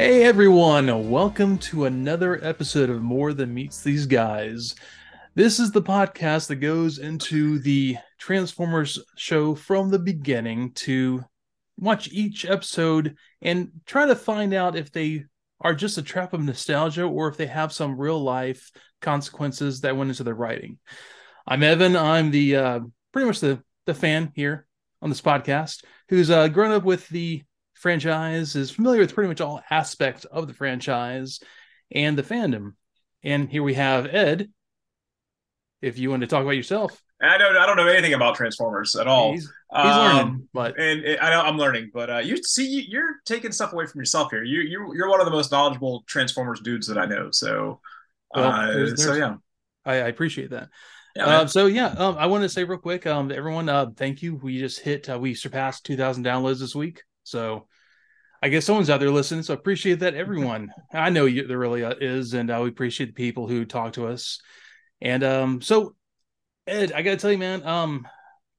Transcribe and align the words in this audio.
Hey 0.00 0.24
everyone, 0.24 1.10
welcome 1.10 1.58
to 1.58 1.84
another 1.84 2.42
episode 2.42 2.88
of 2.88 3.02
More 3.02 3.34
Than 3.34 3.52
Meets 3.52 3.82
These 3.82 4.06
Guys. 4.06 4.74
This 5.34 5.60
is 5.60 5.72
the 5.72 5.82
podcast 5.82 6.46
that 6.46 6.56
goes 6.56 6.96
into 6.96 7.58
the 7.58 7.98
Transformers 8.16 8.98
show 9.18 9.54
from 9.54 9.90
the 9.90 9.98
beginning 9.98 10.72
to 10.76 11.22
watch 11.76 12.08
each 12.12 12.46
episode 12.46 13.14
and 13.42 13.72
try 13.84 14.06
to 14.06 14.16
find 14.16 14.54
out 14.54 14.74
if 14.74 14.90
they 14.90 15.26
are 15.60 15.74
just 15.74 15.98
a 15.98 16.02
trap 16.02 16.32
of 16.32 16.42
nostalgia 16.42 17.04
or 17.04 17.28
if 17.28 17.36
they 17.36 17.48
have 17.48 17.70
some 17.70 18.00
real 18.00 18.22
life 18.22 18.70
consequences 19.02 19.82
that 19.82 19.98
went 19.98 20.08
into 20.08 20.24
the 20.24 20.32
writing. 20.32 20.78
I'm 21.46 21.62
Evan. 21.62 21.94
I'm 21.94 22.30
the 22.30 22.56
uh, 22.56 22.80
pretty 23.12 23.26
much 23.26 23.40
the 23.40 23.62
the 23.84 23.92
fan 23.92 24.32
here 24.34 24.66
on 25.02 25.10
this 25.10 25.20
podcast 25.20 25.84
who's 26.08 26.30
uh, 26.30 26.48
grown 26.48 26.72
up 26.72 26.84
with 26.84 27.06
the 27.10 27.42
franchise, 27.80 28.56
is 28.56 28.70
familiar 28.70 29.00
with 29.00 29.14
pretty 29.14 29.28
much 29.28 29.40
all 29.40 29.62
aspects 29.70 30.24
of 30.26 30.46
the 30.46 30.54
franchise 30.54 31.40
and 31.90 32.16
the 32.16 32.22
fandom. 32.22 32.74
And 33.22 33.48
here 33.48 33.62
we 33.62 33.74
have 33.74 34.06
Ed. 34.06 34.50
If 35.82 35.98
you 35.98 36.10
want 36.10 36.20
to 36.20 36.26
talk 36.26 36.42
about 36.42 36.50
yourself, 36.50 37.00
I 37.22 37.38
don't. 37.38 37.56
I 37.56 37.66
don't 37.66 37.76
know 37.76 37.86
anything 37.86 38.14
about 38.14 38.34
Transformers 38.34 38.96
at 38.96 39.06
all. 39.06 39.32
He's, 39.32 39.42
he's 39.42 39.50
um, 39.72 40.16
learning, 40.16 40.48
but 40.54 40.78
and, 40.78 41.04
and, 41.04 41.20
I 41.20 41.30
know 41.30 41.42
I'm 41.42 41.58
learning. 41.58 41.90
But 41.92 42.10
uh, 42.10 42.18
you 42.18 42.42
see, 42.42 42.86
you're 42.88 43.16
taking 43.26 43.52
stuff 43.52 43.72
away 43.72 43.86
from 43.86 44.00
yourself 44.00 44.30
here. 44.30 44.42
You 44.42 44.60
you 44.60 44.92
you're 44.94 45.08
one 45.08 45.20
of 45.20 45.26
the 45.26 45.32
most 45.32 45.50
knowledgeable 45.50 46.02
Transformers 46.06 46.60
dudes 46.60 46.86
that 46.86 46.98
I 46.98 47.06
know. 47.06 47.30
So, 47.30 47.80
well, 48.34 48.44
uh, 48.44 48.66
there's, 48.72 48.94
there's, 48.94 49.04
so 49.04 49.14
yeah, 49.14 49.36
I, 49.84 49.94
I 49.94 50.08
appreciate 50.08 50.50
that. 50.50 50.68
Yeah, 51.16 51.26
uh, 51.26 51.46
so 51.46 51.66
yeah, 51.66 51.88
um, 51.88 52.16
I 52.18 52.26
want 52.26 52.42
to 52.44 52.48
say 52.48 52.64
real 52.64 52.78
quick, 52.78 53.06
um, 53.06 53.32
everyone, 53.32 53.68
uh, 53.68 53.86
thank 53.96 54.22
you. 54.22 54.36
We 54.36 54.58
just 54.58 54.80
hit, 54.80 55.10
uh, 55.10 55.18
we 55.18 55.34
surpassed 55.34 55.84
2,000 55.86 56.24
downloads 56.24 56.60
this 56.60 56.74
week. 56.74 57.02
So 57.24 57.66
I 58.42 58.48
guess 58.48 58.64
someone's 58.64 58.88
out 58.88 59.00
there 59.00 59.10
listening. 59.10 59.42
So 59.42 59.52
I 59.52 59.56
appreciate 59.58 60.00
that, 60.00 60.14
everyone. 60.14 60.72
I 60.92 61.10
know 61.10 61.26
you, 61.26 61.46
there 61.46 61.58
really 61.58 61.84
uh, 61.84 61.94
is, 62.00 62.32
and 62.32 62.50
uh, 62.50 62.60
we 62.62 62.70
appreciate 62.70 63.06
the 63.06 63.12
people 63.12 63.46
who 63.46 63.64
talk 63.64 63.94
to 63.94 64.06
us. 64.06 64.40
And 65.00 65.22
um, 65.22 65.60
so 65.60 65.94
Ed, 66.66 66.92
I 66.92 67.02
gotta 67.02 67.16
tell 67.16 67.32
you, 67.32 67.38
man, 67.38 67.66
um, 67.66 68.06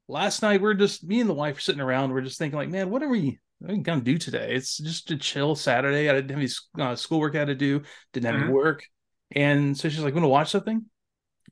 last 0.08 0.42
night 0.42 0.62
we're 0.62 0.74
just 0.74 1.04
me 1.04 1.22
and 1.22 1.30
the 1.30 1.34
wife 1.34 1.56
were 1.56 1.62
sitting 1.62 1.82
around. 1.82 2.12
We're 2.12 2.22
just 2.22 2.38
thinking, 2.38 2.58
like, 2.58 2.70
man, 2.70 2.90
what 2.90 3.02
are 3.04 3.10
we? 3.10 3.40
What 3.60 3.72
are 3.72 3.76
we 3.76 3.82
gonna 3.82 4.02
do 4.02 4.18
today? 4.18 4.54
It's 4.54 4.78
just 4.78 5.12
a 5.12 5.18
chill 5.18 5.56
Saturday. 5.56 6.10
I 6.10 6.14
didn't 6.14 6.32
have 6.32 6.40
any 6.40 6.50
uh, 6.80 6.96
schoolwork 6.96 7.36
I 7.36 7.40
had 7.40 7.48
to 7.48 7.56
do. 7.56 7.82
Didn't 8.14 8.26
have 8.26 8.36
mm-hmm. 8.36 8.44
any 8.46 8.54
work, 8.54 8.86
and 9.32 9.78
so 9.78 9.90
she's 9.90 10.00
like, 10.04 10.14
"Want 10.14 10.26
to 10.26 10.30
watch 10.30 10.52
something?" 10.52 10.86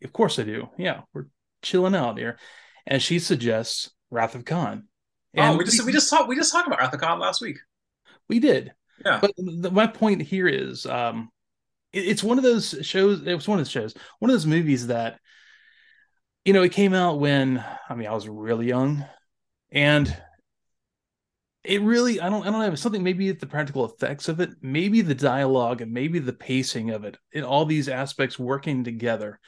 Of 0.04 0.14
course 0.14 0.40
I 0.40 0.44
do. 0.44 0.70
Yeah, 0.78 1.02
we're 1.14 1.28
chilling 1.62 1.96
out 1.96 2.18
here, 2.18 2.38
and 2.86 3.02
she 3.02 3.20
suggests 3.20 3.92
Wrath 4.12 4.36
of 4.36 4.46
Khan. 4.46 4.88
Oh, 5.38 5.42
and 5.42 5.56
oh, 5.56 5.58
we 5.58 5.66
just 5.66 5.80
we, 5.80 5.88
we 5.88 5.92
just 5.92 6.10
talked 6.10 6.28
we 6.28 6.36
just 6.36 6.52
talked 6.52 6.68
about 6.68 6.80
Wrath 6.80 6.94
of 6.94 7.00
Khan 7.00 7.20
last 7.20 7.42
week. 7.42 7.58
We 8.30 8.40
did. 8.40 8.72
Yeah. 9.04 9.20
But 9.22 9.34
the, 9.38 9.72
my 9.72 9.88
point 9.88 10.22
here 10.22 10.48
is, 10.48 10.86
um, 10.86 11.30
it, 11.94 12.06
it's 12.06 12.24
one 12.24 12.38
of 12.38 12.44
those 12.44 12.76
shows. 12.82 13.22
It 13.26 13.34
was 13.34 13.48
one 13.48 13.60
of 13.60 13.66
the 13.66 13.72
shows, 13.72 13.94
one 14.20 14.30
of 14.30 14.36
those 14.36 14.46
movies 14.46 14.88
that, 14.88 15.20
you 16.46 16.54
know, 16.54 16.64
it 16.64 16.72
came 16.72 16.94
out 16.94 17.20
when 17.20 17.64
I 17.90 17.96
mean 17.96 18.08
I 18.08 18.14
was 18.14 18.28
really 18.28 18.68
young, 18.68 19.06
and 19.72 20.16
it 21.64 21.82
really 21.82 22.22
I 22.22 22.30
don't 22.30 22.48
I 22.48 22.52
don't 22.52 22.60
know 22.60 22.76
something 22.76 23.04
maybe 23.04 23.32
the 23.32 23.46
practical 23.46 23.86
effects 23.86 24.30
of 24.30 24.40
it, 24.40 24.50
maybe 24.62 25.02
the 25.02 25.16
dialogue, 25.16 25.82
and 25.82 25.92
maybe 25.92 26.20
the 26.20 26.34
pacing 26.34 26.92
of 26.92 27.04
it, 27.04 27.18
and 27.34 27.46
all 27.46 27.66
these 27.66 27.90
aspects 27.90 28.40
working 28.40 28.84
together 28.84 29.40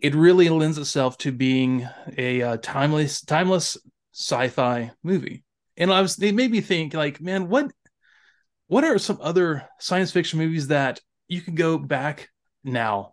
it 0.00 0.14
really 0.14 0.48
lends 0.48 0.78
itself 0.78 1.18
to 1.18 1.32
being 1.32 1.88
a 2.16 2.42
uh, 2.42 2.56
timeless 2.62 3.20
timeless 3.22 3.76
sci-fi 4.12 4.90
movie 5.02 5.42
and 5.76 5.92
i 5.92 6.00
was 6.00 6.16
they 6.16 6.32
made 6.32 6.50
me 6.50 6.60
think 6.60 6.94
like 6.94 7.20
man 7.20 7.48
what 7.48 7.70
what 8.72 8.84
are 8.84 8.96
some 8.96 9.18
other 9.20 9.68
science 9.78 10.12
fiction 10.12 10.38
movies 10.38 10.68
that 10.68 10.98
you 11.28 11.42
could 11.42 11.56
go 11.56 11.76
back 11.76 12.30
now 12.64 13.12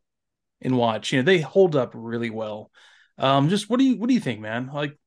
and 0.61 0.77
watch 0.77 1.11
you 1.11 1.19
know 1.19 1.25
they 1.25 1.41
hold 1.41 1.75
up 1.75 1.91
really 1.93 2.29
well 2.29 2.71
um 3.17 3.49
just 3.49 3.69
what 3.69 3.77
do 3.77 3.83
you 3.83 3.97
what 3.97 4.07
do 4.07 4.13
you 4.13 4.21
think 4.21 4.39
man 4.39 4.71
like 4.73 4.97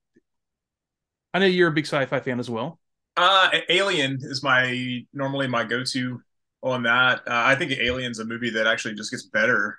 i 1.32 1.38
know 1.38 1.46
you're 1.46 1.70
a 1.70 1.72
big 1.72 1.86
sci-fi 1.86 2.20
fan 2.20 2.38
as 2.38 2.50
well 2.50 2.78
uh 3.16 3.48
alien 3.70 4.18
is 4.20 4.42
my 4.42 5.00
normally 5.14 5.48
my 5.48 5.64
go-to 5.64 6.20
on 6.62 6.82
that 6.82 7.20
uh, 7.20 7.44
i 7.46 7.54
think 7.54 7.72
alien's 7.72 8.18
a 8.18 8.24
movie 8.26 8.50
that 8.50 8.66
actually 8.66 8.94
just 8.94 9.10
gets 9.10 9.24
better 9.24 9.78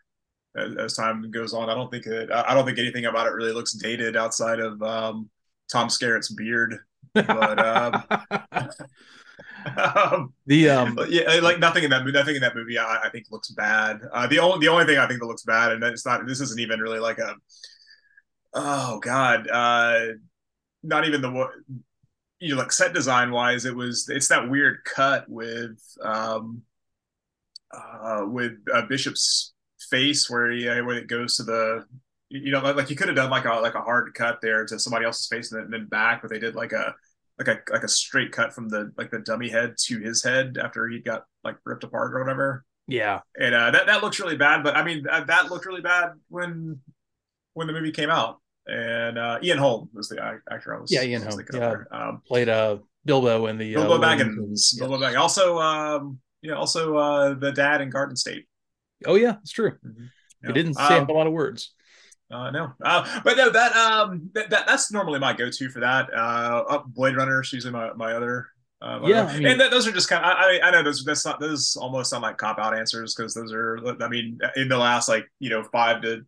as, 0.55 0.75
as, 0.77 0.93
time 0.93 1.29
goes 1.31 1.51
on. 1.51 1.67
I 1.67 1.73
don't 1.73 1.89
think 1.89 2.05
it. 2.05 2.29
I 2.31 2.53
don't 2.53 2.63
think 2.63 2.77
anything 2.77 3.05
about 3.05 3.25
it 3.25 3.31
really 3.31 3.53
looks 3.53 3.73
dated 3.73 4.15
outside 4.15 4.59
of 4.59 4.79
um, 4.83 5.27
Tom 5.71 5.87
Skerritt's 5.87 6.31
beard. 6.31 6.77
But 7.15 7.57
um, 7.57 8.03
um, 9.95 10.33
the 10.45 10.69
um, 10.69 10.99
yeah, 11.09 11.39
like 11.41 11.59
nothing 11.59 11.83
in 11.83 11.89
that 11.91 12.05
nothing 12.05 12.35
in 12.35 12.41
that 12.41 12.55
movie 12.55 12.77
I, 12.77 13.03
I 13.05 13.09
think 13.09 13.27
looks 13.31 13.51
bad. 13.51 14.01
Uh, 14.11 14.27
the 14.27 14.39
only 14.39 14.65
the 14.65 14.71
only 14.71 14.85
thing 14.85 14.97
I 14.97 15.07
think 15.07 15.19
that 15.19 15.25
looks 15.25 15.43
bad, 15.43 15.71
and 15.71 15.83
it's 15.83 16.05
not. 16.05 16.25
This 16.25 16.41
isn't 16.41 16.59
even 16.59 16.79
really 16.79 16.99
like 16.99 17.19
a. 17.19 17.35
Oh 18.53 18.99
God, 18.99 19.47
uh, 19.49 19.99
not 20.83 21.07
even 21.07 21.21
the 21.21 21.47
you 22.39 22.55
know, 22.55 22.61
like 22.61 22.71
set 22.71 22.93
design 22.93 23.31
wise, 23.31 23.65
it 23.65 23.75
was 23.75 24.09
it's 24.09 24.27
that 24.27 24.49
weird 24.49 24.83
cut 24.83 25.27
with 25.29 25.79
um 26.01 26.61
uh 27.71 28.25
with 28.27 28.53
uh, 28.73 28.83
Bishop's 28.83 29.53
face 29.89 30.29
where 30.29 30.51
he 30.51 30.65
where 30.65 30.97
it 30.97 31.07
goes 31.07 31.37
to 31.37 31.43
the 31.43 31.85
you 32.29 32.51
know 32.51 32.61
like, 32.61 32.75
like 32.75 32.89
you 32.89 32.95
could 32.95 33.07
have 33.07 33.15
done 33.15 33.29
like 33.29 33.45
a 33.45 33.53
like 33.53 33.75
a 33.75 33.81
hard 33.81 34.13
cut 34.13 34.39
there 34.41 34.65
to 34.65 34.77
somebody 34.77 35.05
else's 35.05 35.27
face 35.27 35.51
and 35.51 35.59
then, 35.59 35.65
and 35.65 35.73
then 35.73 35.87
back, 35.87 36.21
but 36.21 36.29
they 36.29 36.39
did 36.39 36.55
like 36.55 36.73
a 36.73 36.93
like 37.39 37.47
a 37.47 37.71
like 37.71 37.83
a 37.83 37.87
straight 37.87 38.31
cut 38.31 38.53
from 38.53 38.69
the 38.69 38.91
like 38.97 39.11
the 39.11 39.19
dummy 39.19 39.49
head 39.49 39.75
to 39.85 39.99
his 39.99 40.23
head 40.23 40.57
after 40.61 40.87
he 40.87 40.99
got 40.99 41.25
like 41.43 41.55
ripped 41.65 41.83
apart 41.83 42.13
or 42.13 42.19
whatever. 42.19 42.65
Yeah, 42.87 43.21
and 43.39 43.55
uh, 43.55 43.71
that 43.71 43.87
that 43.87 44.03
looks 44.03 44.19
really 44.19 44.37
bad. 44.37 44.63
But 44.63 44.75
I 44.75 44.83
mean, 44.83 45.03
that, 45.03 45.27
that 45.27 45.49
looked 45.49 45.65
really 45.65 45.81
bad 45.81 46.11
when 46.29 46.79
when 47.53 47.67
the 47.67 47.73
movie 47.73 47.91
came 47.91 48.09
out. 48.09 48.39
And 48.65 49.17
uh, 49.17 49.39
Ian 49.43 49.57
Holm 49.57 49.89
was 49.93 50.07
the 50.07 50.39
actor 50.49 50.75
I 50.75 50.79
was. 50.79 50.91
Yeah, 50.91 51.03
Ian 51.03 51.23
Holm. 51.23 51.41
Yeah, 51.53 51.75
um, 51.91 52.21
played 52.25 52.47
uh, 52.47 52.77
Bilbo 53.03 53.47
in 53.47 53.57
the 53.57 53.73
Bilbo 53.73 53.95
uh, 53.95 53.99
Baggins. 53.99 54.77
Bilbo 54.77 54.97
Baggins. 54.97 55.19
Also, 55.19 55.59
um, 55.59 56.19
yeah, 56.41 56.53
also 56.53 56.95
uh, 56.95 57.33
the 57.33 57.51
dad 57.51 57.81
in 57.81 57.89
Garden 57.89 58.15
State. 58.15 58.45
Oh 59.05 59.15
yeah, 59.15 59.35
it's 59.41 59.51
true. 59.51 59.71
Mm-hmm. 59.85 60.05
He 60.47 60.53
didn't 60.53 60.75
say 60.75 60.97
um, 60.97 61.09
a 61.09 61.11
lot 61.11 61.27
of 61.27 61.33
words. 61.33 61.73
Uh, 62.33 62.49
no, 62.51 62.73
uh, 62.83 63.21
but 63.23 63.37
no, 63.37 63.49
that 63.49 63.75
um, 63.75 64.29
that, 64.33 64.49
that, 64.49 64.65
that's 64.65 64.91
normally 64.91 65.19
my 65.19 65.33
go-to 65.33 65.69
for 65.69 65.79
that. 65.81 66.11
Uh, 66.13 66.79
Blade 66.87 67.15
Runner 67.15 67.41
is 67.41 67.53
usually 67.53 67.73
my, 67.73 67.93
my 67.93 68.13
other. 68.13 68.47
Uh, 68.81 68.99
yeah, 69.05 69.25
I 69.25 69.37
mean, 69.37 69.47
and 69.47 69.59
th- 69.59 69.71
those 69.71 69.87
are 69.87 69.91
just 69.91 70.09
kind 70.09 70.25
of. 70.25 70.31
I, 70.31 70.59
I 70.61 70.71
know 70.71 70.83
those. 70.83 71.03
That's 71.05 71.25
not. 71.25 71.39
Those 71.39 71.77
almost 71.79 72.09
sound 72.09 72.23
like 72.23 72.37
cop 72.37 72.59
out 72.59 72.77
answers 72.77 73.15
because 73.15 73.33
those 73.33 73.53
are. 73.53 73.79
I 74.01 74.07
mean, 74.09 74.39
in 74.55 74.67
the 74.67 74.77
last 74.77 75.07
like 75.07 75.25
you 75.39 75.49
know 75.49 75.63
five 75.63 76.01
to 76.01 76.25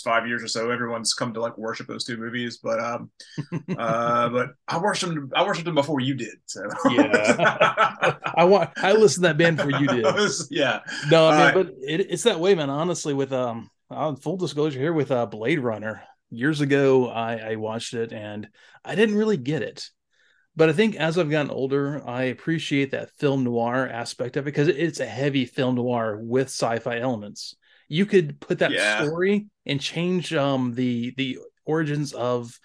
five 0.00 0.26
years 0.26 0.42
or 0.42 0.48
so, 0.48 0.70
everyone's 0.70 1.12
come 1.12 1.34
to 1.34 1.40
like 1.40 1.56
worship 1.58 1.86
those 1.86 2.04
two 2.04 2.16
movies. 2.16 2.58
But 2.62 2.80
um, 2.80 3.10
uh, 3.78 4.28
but 4.30 4.50
I 4.68 4.78
worshipped 4.78 5.14
them. 5.14 5.30
I 5.34 5.44
worshipped 5.44 5.66
them 5.66 5.74
before 5.74 6.00
you 6.00 6.14
did. 6.14 6.36
So 6.46 6.62
yeah, 6.90 8.16
I 8.34 8.44
want. 8.44 8.70
I 8.76 8.92
listened 8.92 9.24
to 9.24 9.28
that 9.28 9.38
band 9.38 9.58
before 9.58 9.72
you 9.72 9.86
did. 9.86 10.04
yeah. 10.50 10.80
No, 11.10 11.28
I 11.28 11.36
mean, 11.36 11.48
uh, 11.48 11.52
but 11.52 11.74
it, 11.82 12.06
it's 12.10 12.22
that 12.22 12.40
way, 12.40 12.54
man. 12.54 12.70
Honestly, 12.70 13.14
with 13.14 13.32
um, 13.32 13.70
uh, 13.92 14.16
full 14.16 14.36
disclosure 14.36 14.80
here 14.80 14.92
with 14.92 15.10
uh, 15.10 15.26
Blade 15.26 15.60
Runner 15.60 16.02
years 16.30 16.60
ago, 16.60 17.08
I, 17.08 17.52
I 17.52 17.56
watched 17.56 17.94
it 17.94 18.12
and 18.12 18.48
I 18.84 18.94
didn't 18.94 19.16
really 19.16 19.36
get 19.36 19.62
it. 19.62 19.88
But 20.54 20.68
I 20.68 20.72
think 20.72 20.96
as 20.96 21.16
I've 21.16 21.30
gotten 21.30 21.50
older, 21.50 22.06
I 22.06 22.24
appreciate 22.24 22.90
that 22.90 23.10
film 23.12 23.44
noir 23.44 23.88
aspect 23.88 24.36
of 24.36 24.44
it 24.44 24.44
because 24.46 24.68
it's 24.68 25.00
a 25.00 25.06
heavy 25.06 25.46
film 25.46 25.76
noir 25.76 26.18
with 26.20 26.48
sci-fi 26.48 26.98
elements 26.98 27.56
you 27.92 28.06
could 28.06 28.40
put 28.40 28.60
that 28.60 28.70
yeah. 28.70 29.04
story 29.04 29.46
and 29.66 29.78
change 29.78 30.32
um 30.32 30.72
the 30.72 31.12
the 31.18 31.38
origins 31.66 32.14
of 32.14 32.58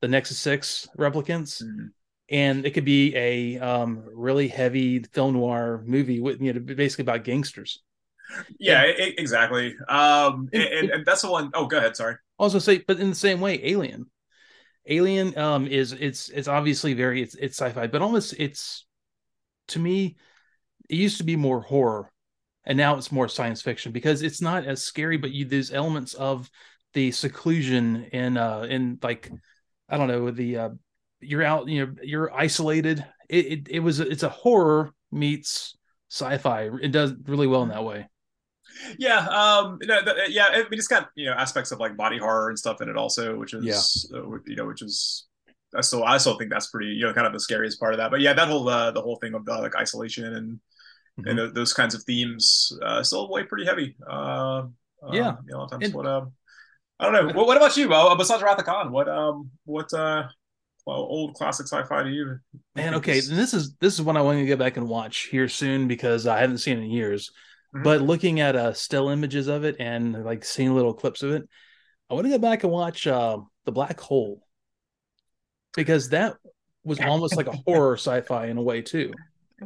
the 0.00 0.08
Nexus 0.08 0.38
Six 0.38 0.88
replicants, 0.98 1.62
mm-hmm. 1.62 1.88
and 2.30 2.64
it 2.64 2.70
could 2.70 2.86
be 2.86 3.14
a 3.14 3.58
um 3.58 4.02
really 4.14 4.48
heavy 4.48 5.02
film 5.02 5.34
noir 5.34 5.82
movie 5.84 6.18
with 6.18 6.40
you 6.40 6.54
know 6.54 6.60
basically 6.60 7.02
about 7.02 7.24
gangsters. 7.24 7.82
Yeah, 8.58 8.82
and, 8.82 8.98
it, 8.98 9.18
exactly. 9.18 9.74
Um, 9.88 10.48
and, 10.52 10.62
and, 10.62 10.90
and, 10.90 11.06
that's 11.06 11.22
the 11.22 11.30
one. 11.30 11.50
Oh, 11.54 11.66
go 11.66 11.78
ahead. 11.78 11.96
Sorry. 11.96 12.16
Also, 12.38 12.58
say, 12.58 12.78
but 12.78 12.98
in 13.00 13.08
the 13.10 13.16
same 13.16 13.40
way, 13.40 13.60
Alien. 13.64 14.06
Alien 14.86 15.36
um 15.38 15.66
is 15.66 15.92
it's 15.92 16.30
it's 16.30 16.48
obviously 16.48 16.94
very 16.94 17.22
it's 17.22 17.34
it's 17.34 17.60
sci-fi, 17.60 17.86
but 17.86 18.02
almost 18.02 18.34
it's 18.38 18.86
to 19.68 19.78
me 19.78 20.16
it 20.88 20.96
used 20.96 21.18
to 21.18 21.24
be 21.24 21.36
more 21.36 21.60
horror 21.60 22.10
and 22.64 22.76
now 22.76 22.96
it's 22.96 23.12
more 23.12 23.28
science 23.28 23.62
fiction 23.62 23.92
because 23.92 24.22
it's 24.22 24.42
not 24.42 24.64
as 24.64 24.82
scary 24.82 25.16
but 25.16 25.30
you 25.30 25.44
there's 25.44 25.72
elements 25.72 26.14
of 26.14 26.50
the 26.92 27.10
seclusion 27.12 28.04
in 28.12 28.36
uh 28.36 28.66
in 28.68 28.98
like 29.02 29.30
i 29.88 29.96
don't 29.96 30.08
know 30.08 30.30
the 30.30 30.56
uh 30.56 30.70
you're 31.20 31.42
out 31.42 31.68
you 31.68 31.86
know 31.86 31.94
you're 32.02 32.34
isolated 32.34 33.04
it 33.28 33.46
it, 33.46 33.68
it 33.70 33.80
was 33.80 34.00
it's 34.00 34.22
a 34.22 34.28
horror 34.28 34.92
meets 35.12 35.76
sci-fi 36.10 36.68
it 36.82 36.92
does 36.92 37.14
really 37.26 37.46
well 37.46 37.62
in 37.62 37.68
that 37.68 37.84
way 37.84 38.08
yeah 38.98 39.26
um 39.28 39.78
yeah 39.82 40.52
it, 40.52 40.66
it's 40.70 40.88
got 40.88 41.10
you 41.14 41.26
know 41.26 41.32
aspects 41.32 41.72
of 41.72 41.80
like 41.80 41.96
body 41.96 42.18
horror 42.18 42.48
and 42.48 42.58
stuff 42.58 42.80
in 42.80 42.88
it 42.88 42.96
also 42.96 43.36
which 43.36 43.54
is 43.54 44.10
yeah. 44.12 44.18
uh, 44.18 44.38
you 44.46 44.56
know 44.56 44.66
which 44.66 44.82
is 44.82 45.26
I 45.76 45.82
still 45.82 46.02
I 46.02 46.18
still 46.18 46.36
think 46.38 46.50
that's 46.50 46.68
pretty 46.68 46.88
you 46.88 47.06
know 47.06 47.12
kind 47.12 47.26
of 47.26 47.32
the 47.32 47.40
scariest 47.40 47.78
part 47.78 47.94
of 47.94 47.98
that 47.98 48.10
but 48.10 48.20
yeah 48.20 48.32
that 48.32 48.48
whole 48.48 48.68
uh, 48.68 48.90
the 48.90 49.02
whole 49.02 49.16
thing 49.16 49.34
of 49.34 49.44
the 49.44 49.54
like 49.58 49.76
isolation 49.76 50.34
and 50.34 50.60
mm-hmm. 51.18 51.28
and 51.28 51.38
th- 51.38 51.54
those 51.54 51.72
kinds 51.72 51.94
of 51.94 52.02
themes 52.04 52.72
uh, 52.82 53.02
still 53.02 53.30
weigh 53.30 53.44
pretty 53.44 53.64
heavy. 53.64 53.96
Uh, 54.08 54.64
yeah, 55.12 55.36
you 55.46 55.52
know, 55.52 55.56
a 55.56 55.58
lot 55.58 55.72
of 55.72 55.80
times. 55.80 55.94
What 55.94 56.06
um, 56.06 56.32
I 56.98 57.04
don't 57.04 57.14
know. 57.14 57.34
What, 57.34 57.46
what 57.46 57.56
about 57.56 57.76
you? 57.76 57.92
Uh, 57.92 58.14
besides 58.14 58.42
Khan, 58.42 58.92
what 58.92 59.08
um, 59.08 59.50
what 59.64 59.92
uh, 59.92 60.24
well, 60.86 60.96
old 60.96 61.34
classic 61.34 61.66
sci-fi 61.66 62.02
to 62.02 62.10
you? 62.10 62.38
Man, 62.74 62.94
okay, 62.94 63.18
is... 63.18 63.28
this 63.28 63.54
is 63.54 63.74
this 63.80 63.94
is 63.94 64.02
one 64.02 64.16
I 64.16 64.22
want 64.22 64.38
to 64.38 64.46
get 64.46 64.58
back 64.58 64.76
and 64.76 64.88
watch 64.88 65.28
here 65.30 65.48
soon 65.48 65.88
because 65.88 66.26
I 66.26 66.40
haven't 66.40 66.58
seen 66.58 66.78
it 66.78 66.82
in 66.82 66.90
years. 66.90 67.30
Mm-hmm. 67.74 67.84
But 67.84 68.02
looking 68.02 68.40
at 68.40 68.56
uh 68.56 68.72
still 68.72 69.08
images 69.08 69.46
of 69.46 69.64
it 69.64 69.76
and 69.78 70.24
like 70.24 70.44
seeing 70.44 70.74
little 70.74 70.94
clips 70.94 71.22
of 71.22 71.32
it, 71.32 71.48
I 72.10 72.14
want 72.14 72.26
to 72.26 72.30
go 72.30 72.38
back 72.38 72.64
and 72.64 72.72
watch 72.72 73.06
uh, 73.06 73.38
the 73.64 73.72
Black 73.72 74.00
Hole 74.00 74.42
because 75.76 76.08
that 76.08 76.36
was 76.82 77.00
almost 77.06 77.36
like 77.36 77.46
a 77.46 77.56
horror 77.66 77.96
sci-fi 77.96 78.46
in 78.46 78.58
a 78.58 78.62
way 78.62 78.82
too. 78.82 79.12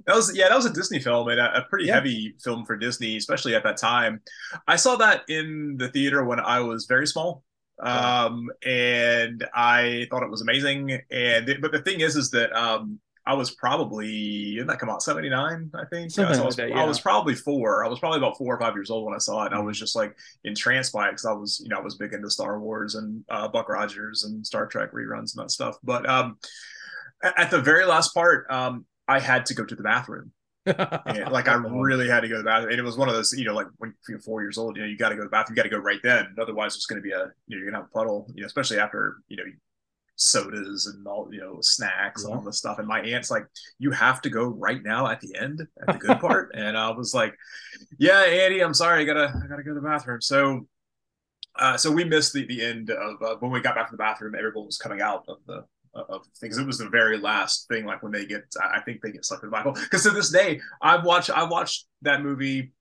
That 0.07 0.17
was 0.17 0.37
yeah, 0.37 0.49
that 0.49 0.57
was 0.57 0.67
a 0.67 0.73
Disney 0.73 0.99
film 0.99 1.29
and 1.29 1.41
a, 1.41 1.59
a 1.59 1.63
pretty 1.63 1.87
yeah. 1.87 1.95
heavy 1.95 2.35
film 2.43 2.65
for 2.67 2.77
Disney, 2.77 3.17
especially 3.17 3.55
at 3.55 3.63
that 3.63 3.77
time. 3.77 4.21
I 4.67 4.77
saw 4.77 4.97
that 4.97 5.23
in 5.29 5.77
the 5.79 5.89
theater 5.89 6.25
when 6.25 6.41
I 6.41 6.61
was 6.61 6.87
very 6.87 7.07
small, 7.07 7.45
um, 7.81 8.49
and 8.67 9.47
I 9.55 10.07
thought 10.11 10.25
it 10.25 10.31
was 10.31 10.43
amazing. 10.43 11.01
And 11.11 11.59
but 11.63 11.71
the 11.71 11.81
thing 11.81 12.01
is, 12.01 12.17
is 12.17 12.31
that 12.31 12.53
um, 12.53 12.99
I 13.27 13.35
was 13.35 13.53
probably 13.53 14.55
didn't 14.55 14.67
that 14.67 14.79
come 14.79 14.91
out 14.91 15.03
seventy 15.03 15.31
nine? 15.31 15.71
I 15.75 15.85
think 15.87 16.11
Something 16.11 16.35
so 16.35 16.43
I, 16.43 16.47
was, 16.47 16.59
like 16.59 16.69
that, 16.69 16.77
yeah. 16.77 16.83
I 16.83 16.87
was 16.87 17.01
probably 17.01 17.35
four. 17.35 17.85
I 17.85 17.89
was 17.89 17.99
probably 17.99 18.19
about 18.19 18.37
four 18.37 18.55
or 18.55 18.61
five 18.61 18.75
years 18.75 18.91
old 18.91 19.07
when 19.07 19.15
I 19.15 19.19
saw 19.19 19.45
it, 19.45 19.47
and 19.47 19.55
I 19.55 19.61
was 19.61 19.77
mm-hmm. 19.77 19.83
just 19.83 19.97
like 19.97 20.17
entranced 20.45 20.93
by 20.93 21.09
it 21.09 21.13
because 21.13 21.25
I 21.25 21.33
was 21.33 21.61
you 21.63 21.71
know 21.71 21.79
I 21.79 21.83
was 21.83 21.97
big 21.97 22.13
into 22.13 22.31
Star 22.31 22.61
Wars 22.61 22.95
and 22.97 23.25
uh, 23.31 23.49
Buck 23.49 23.69
Rogers 23.69 24.25
and 24.25 24.47
Star 24.47 24.67
Trek 24.67 24.93
reruns 24.93 25.35
and 25.35 25.45
that 25.45 25.51
stuff. 25.51 25.77
But 25.83 26.09
um, 26.09 26.39
at 27.23 27.51
the 27.51 27.61
very 27.61 27.87
last 27.87 28.13
part, 28.13 28.51
um, 28.51 28.85
I 29.09 29.21
had 29.21 29.47
to 29.47 29.55
go 29.55 29.65
to 29.65 29.75
the 29.75 29.83
bathroom. 29.83 30.33
and, 30.67 30.77
like 31.31 31.49
I 31.49 31.55
really 31.55 32.09
had 32.09 32.21
to 32.21 32.29
go 32.29 32.37
to 32.37 32.43
the 32.43 32.45
bathroom, 32.45 32.73
and 32.73 32.79
it 32.79 32.85
was 32.85 32.97
one 32.97 33.09
of 33.09 33.15
those, 33.15 33.33
you 33.33 33.45
know, 33.45 33.55
like 33.55 33.67
when 33.79 33.95
you're 34.09 34.21
four 34.21 34.43
years 34.43 34.59
old, 34.59 34.77
you 34.77 34.83
know, 34.83 34.89
you 34.89 34.97
got 34.97 35.11
to 35.11 35.15
go 35.15 35.23
to 35.23 35.27
the 35.27 35.31
bathroom, 35.31 35.57
you 35.57 35.63
got 35.63 35.69
to 35.69 35.75
go 35.75 35.79
right 35.79 36.01
then. 36.03 36.35
Otherwise, 36.41 36.75
it's 36.77 36.87
going 36.87 37.01
to 37.01 37.03
be 37.03 37.13
a, 37.13 37.31
you 37.47 37.57
know, 37.57 37.63
you're 37.63 37.71
gonna 37.71 37.83
have 37.83 37.91
a 37.91 37.95
puddle, 37.95 38.27
you 38.35 38.43
know, 38.43 38.47
especially 38.47 38.79
after, 38.79 39.17
you 39.29 39.37
know, 39.37 39.45
sodas 40.17 40.87
and 40.87 41.07
all, 41.07 41.29
you 41.33 41.41
know, 41.41 41.59
snacks 41.61 42.23
yeah. 42.23 42.31
and 42.31 42.39
all 42.39 42.45
this 42.45 42.59
stuff. 42.59 42.79
And 42.79 42.89
my 42.89 43.01
aunt's 43.01 43.31
like, 43.31 43.47
"You 43.79 43.91
have 43.91 44.23
to 44.23 44.31
go 44.31 44.45
right 44.45 44.83
now 44.83 45.07
at 45.09 45.21
the 45.21 45.35
end, 45.37 45.67
at 45.87 45.95
the 45.95 45.99
good 45.99 46.21
part." 46.21 46.53
and 46.55 46.77
I 46.77 46.91
was 46.91 47.15
like, 47.15 47.35
"Yeah, 47.99 48.23
Andy, 48.23 48.61
I'm 48.61 48.75
sorry, 48.75 49.03
I 49.03 49.05
gotta, 49.05 49.33
I 49.43 49.47
gotta 49.47 49.63
go 49.63 49.71
to 49.71 49.81
the 49.81 49.87
bathroom." 49.87 50.21
So 50.21 50.67
uh, 51.57 51.77
so 51.77 51.91
we 51.91 52.05
missed 52.05 52.33
the, 52.33 52.47
the 52.47 52.63
end 52.65 52.91
of 52.91 53.23
uh, 53.23 53.37
when 53.41 53.53
we 53.53 53.61
got 53.61 53.75
back 53.75 53.87
to 53.89 53.93
the 53.93 53.99
bathroom. 53.99 54.35
Everyone 54.35 54.67
was 54.67 54.79
coming 54.79 55.01
out 55.01 55.25
of 55.29 55.39
the 55.47 55.65
of 55.95 56.27
things. 56.41 56.59
It 56.59 56.67
was 56.67 56.79
the 56.79 56.89
very 56.89 57.19
last 57.19 57.69
thing, 57.69 57.85
like 57.85 58.03
when 58.03 58.13
they 58.13 58.27
get, 58.27 58.43
I 58.61 58.81
think 58.81 59.01
they 59.01 59.13
get 59.13 59.25
sucked 59.25 59.45
in 59.45 59.51
the 59.51 59.57
Bible. 59.57 59.73
Because 59.73 60.03
to 60.03 60.11
this 60.11 60.31
day, 60.31 60.61
I've 60.83 61.05
watched, 61.05 61.31
I've 61.31 61.51
watched 61.51 61.87
that 62.03 62.23
movie 62.23 62.73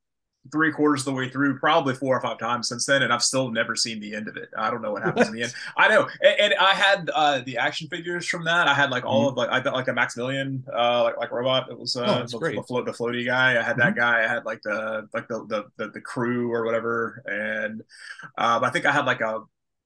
three 0.51 0.71
quarters 0.71 1.01
of 1.01 1.05
the 1.05 1.13
way 1.13 1.29
through, 1.29 1.57
probably 1.57 1.95
four 1.95 2.17
or 2.17 2.21
five 2.21 2.37
times 2.37 2.67
since 2.67 2.85
then, 2.85 3.01
and 3.01 3.13
I've 3.13 3.23
still 3.23 3.49
never 3.49 3.75
seen 3.75 3.99
the 3.99 4.13
end 4.13 4.27
of 4.27 4.37
it. 4.37 4.49
I 4.57 4.69
don't 4.69 4.81
know 4.81 4.91
what 4.91 5.03
happens 5.03 5.27
in 5.27 5.33
the 5.33 5.43
end. 5.43 5.53
I 5.77 5.87
know, 5.87 6.07
and, 6.21 6.39
and 6.39 6.53
I 6.59 6.73
had 6.73 7.09
uh, 7.13 7.41
the 7.45 7.57
action 7.57 7.87
figures 7.87 8.27
from 8.27 8.43
that. 8.45 8.67
I 8.67 8.73
had 8.73 8.89
like 8.89 9.05
all 9.05 9.21
mm-hmm. 9.21 9.29
of 9.29 9.37
like 9.37 9.49
I 9.49 9.59
got 9.59 9.73
like 9.73 9.87
a 9.87 9.93
Maximilian, 9.93 10.63
uh, 10.73 11.03
like 11.03 11.17
like 11.17 11.31
robot. 11.31 11.69
It 11.69 11.79
was 11.79 11.95
uh, 11.95 12.01
oh, 12.01 12.39
the, 12.39 12.55
the, 12.55 12.63
float, 12.63 12.85
the 12.85 12.91
floaty 12.91 13.25
guy. 13.25 13.51
I 13.51 13.63
had 13.63 13.77
mm-hmm. 13.77 13.79
that 13.79 13.95
guy. 13.95 14.23
I 14.23 14.27
had 14.27 14.45
like 14.45 14.61
the 14.63 15.07
like 15.13 15.27
the 15.27 15.45
the 15.45 15.65
the, 15.77 15.91
the 15.91 16.01
crew 16.01 16.51
or 16.51 16.65
whatever, 16.65 17.23
and 17.25 17.81
um, 18.37 18.63
I 18.63 18.69
think 18.69 18.85
I 18.85 18.91
had 18.91 19.05
like 19.05 19.21
a 19.21 19.43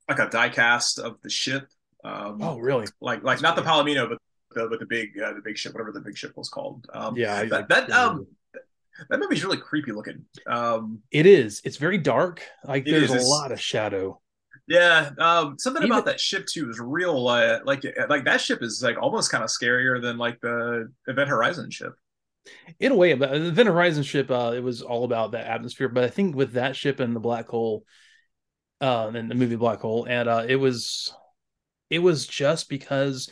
like 0.09 0.19
a 0.19 0.29
die 0.29 0.49
cast 0.49 0.99
of 0.99 1.21
the 1.21 1.29
ship 1.29 1.67
um, 2.03 2.41
oh, 2.41 2.57
really? 2.57 2.87
Like, 3.01 3.23
like 3.23 3.23
That's 3.23 3.41
not 3.41 3.55
the 3.55 3.61
Palomino, 3.61 4.07
but 4.09 4.19
the 4.53 4.67
but 4.69 4.79
the 4.79 4.85
big 4.85 5.19
uh, 5.19 5.33
the 5.33 5.41
big 5.41 5.57
ship, 5.57 5.73
whatever 5.73 5.91
the 5.91 5.99
big 5.99 6.17
ship 6.17 6.35
was 6.35 6.49
called. 6.49 6.87
Um, 6.93 7.17
yeah, 7.17 7.43
that, 7.45 7.69
that 7.69 7.91
um 7.91 8.27
that 9.09 9.19
movie's 9.19 9.43
really 9.43 9.57
creepy 9.57 9.91
looking. 9.91 10.25
Um, 10.47 10.99
it 11.11 11.25
is. 11.25 11.61
It's 11.63 11.77
very 11.77 11.97
dark. 11.97 12.43
Like 12.63 12.85
there's 12.85 13.13
is. 13.13 13.23
a 13.23 13.27
lot 13.27 13.51
of 13.51 13.59
shadow. 13.59 14.21
Yeah, 14.67 15.11
um, 15.17 15.57
something 15.57 15.83
Even, 15.83 15.93
about 15.93 16.05
that 16.05 16.19
ship 16.19 16.45
too 16.45 16.69
is 16.69 16.79
real. 16.79 17.27
Uh, 17.27 17.59
like, 17.63 17.83
like 18.09 18.25
that 18.25 18.41
ship 18.41 18.61
is 18.61 18.81
like 18.83 18.97
almost 19.01 19.31
kind 19.31 19.43
of 19.43 19.49
scarier 19.49 20.01
than 20.01 20.17
like 20.17 20.41
the 20.41 20.91
Event 21.07 21.29
Horizon 21.29 21.71
ship. 21.71 21.93
In 22.79 22.91
a 22.91 22.95
way, 22.95 23.13
but 23.13 23.31
the 23.31 23.47
Event 23.47 23.67
Horizon 23.67 24.03
ship, 24.03 24.29
uh, 24.29 24.53
it 24.55 24.63
was 24.63 24.81
all 24.81 25.03
about 25.03 25.31
that 25.31 25.47
atmosphere. 25.47 25.89
But 25.89 26.03
I 26.03 26.09
think 26.09 26.35
with 26.35 26.53
that 26.53 26.75
ship 26.75 26.99
and 26.99 27.15
the 27.15 27.19
black 27.19 27.47
hole, 27.47 27.85
uh, 28.81 29.11
in 29.13 29.27
the 29.27 29.35
movie 29.35 29.55
Black 29.55 29.79
Hole, 29.79 30.05
and 30.05 30.29
uh, 30.29 30.45
it 30.47 30.57
was 30.57 31.13
it 31.89 31.99
was 31.99 32.27
just 32.27 32.69
because 32.69 33.29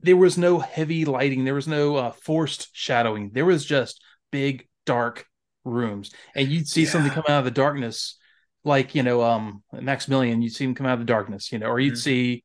there 0.00 0.16
was 0.16 0.36
no 0.36 0.58
heavy 0.58 1.04
lighting, 1.04 1.44
there 1.44 1.54
was 1.54 1.68
no 1.68 1.96
uh, 1.96 2.10
forced 2.12 2.68
shadowing. 2.72 3.30
There 3.32 3.44
was 3.44 3.64
just 3.64 4.02
big 4.30 4.67
dark 4.88 5.26
rooms, 5.64 6.10
and 6.34 6.48
you'd 6.48 6.66
see 6.66 6.84
yeah. 6.84 6.88
something 6.88 7.12
come 7.12 7.24
out 7.28 7.40
of 7.40 7.44
the 7.44 7.50
darkness, 7.50 8.16
like 8.64 8.94
you 8.94 9.02
know, 9.02 9.22
um, 9.22 9.62
Maximilian. 9.72 10.40
You'd 10.40 10.54
see 10.54 10.64
him 10.64 10.74
come 10.74 10.86
out 10.86 10.94
of 10.94 11.00
the 11.00 11.04
darkness, 11.04 11.52
you 11.52 11.58
know, 11.58 11.66
or 11.66 11.78
you'd 11.78 11.92
mm-hmm. 11.92 11.98
see 11.98 12.44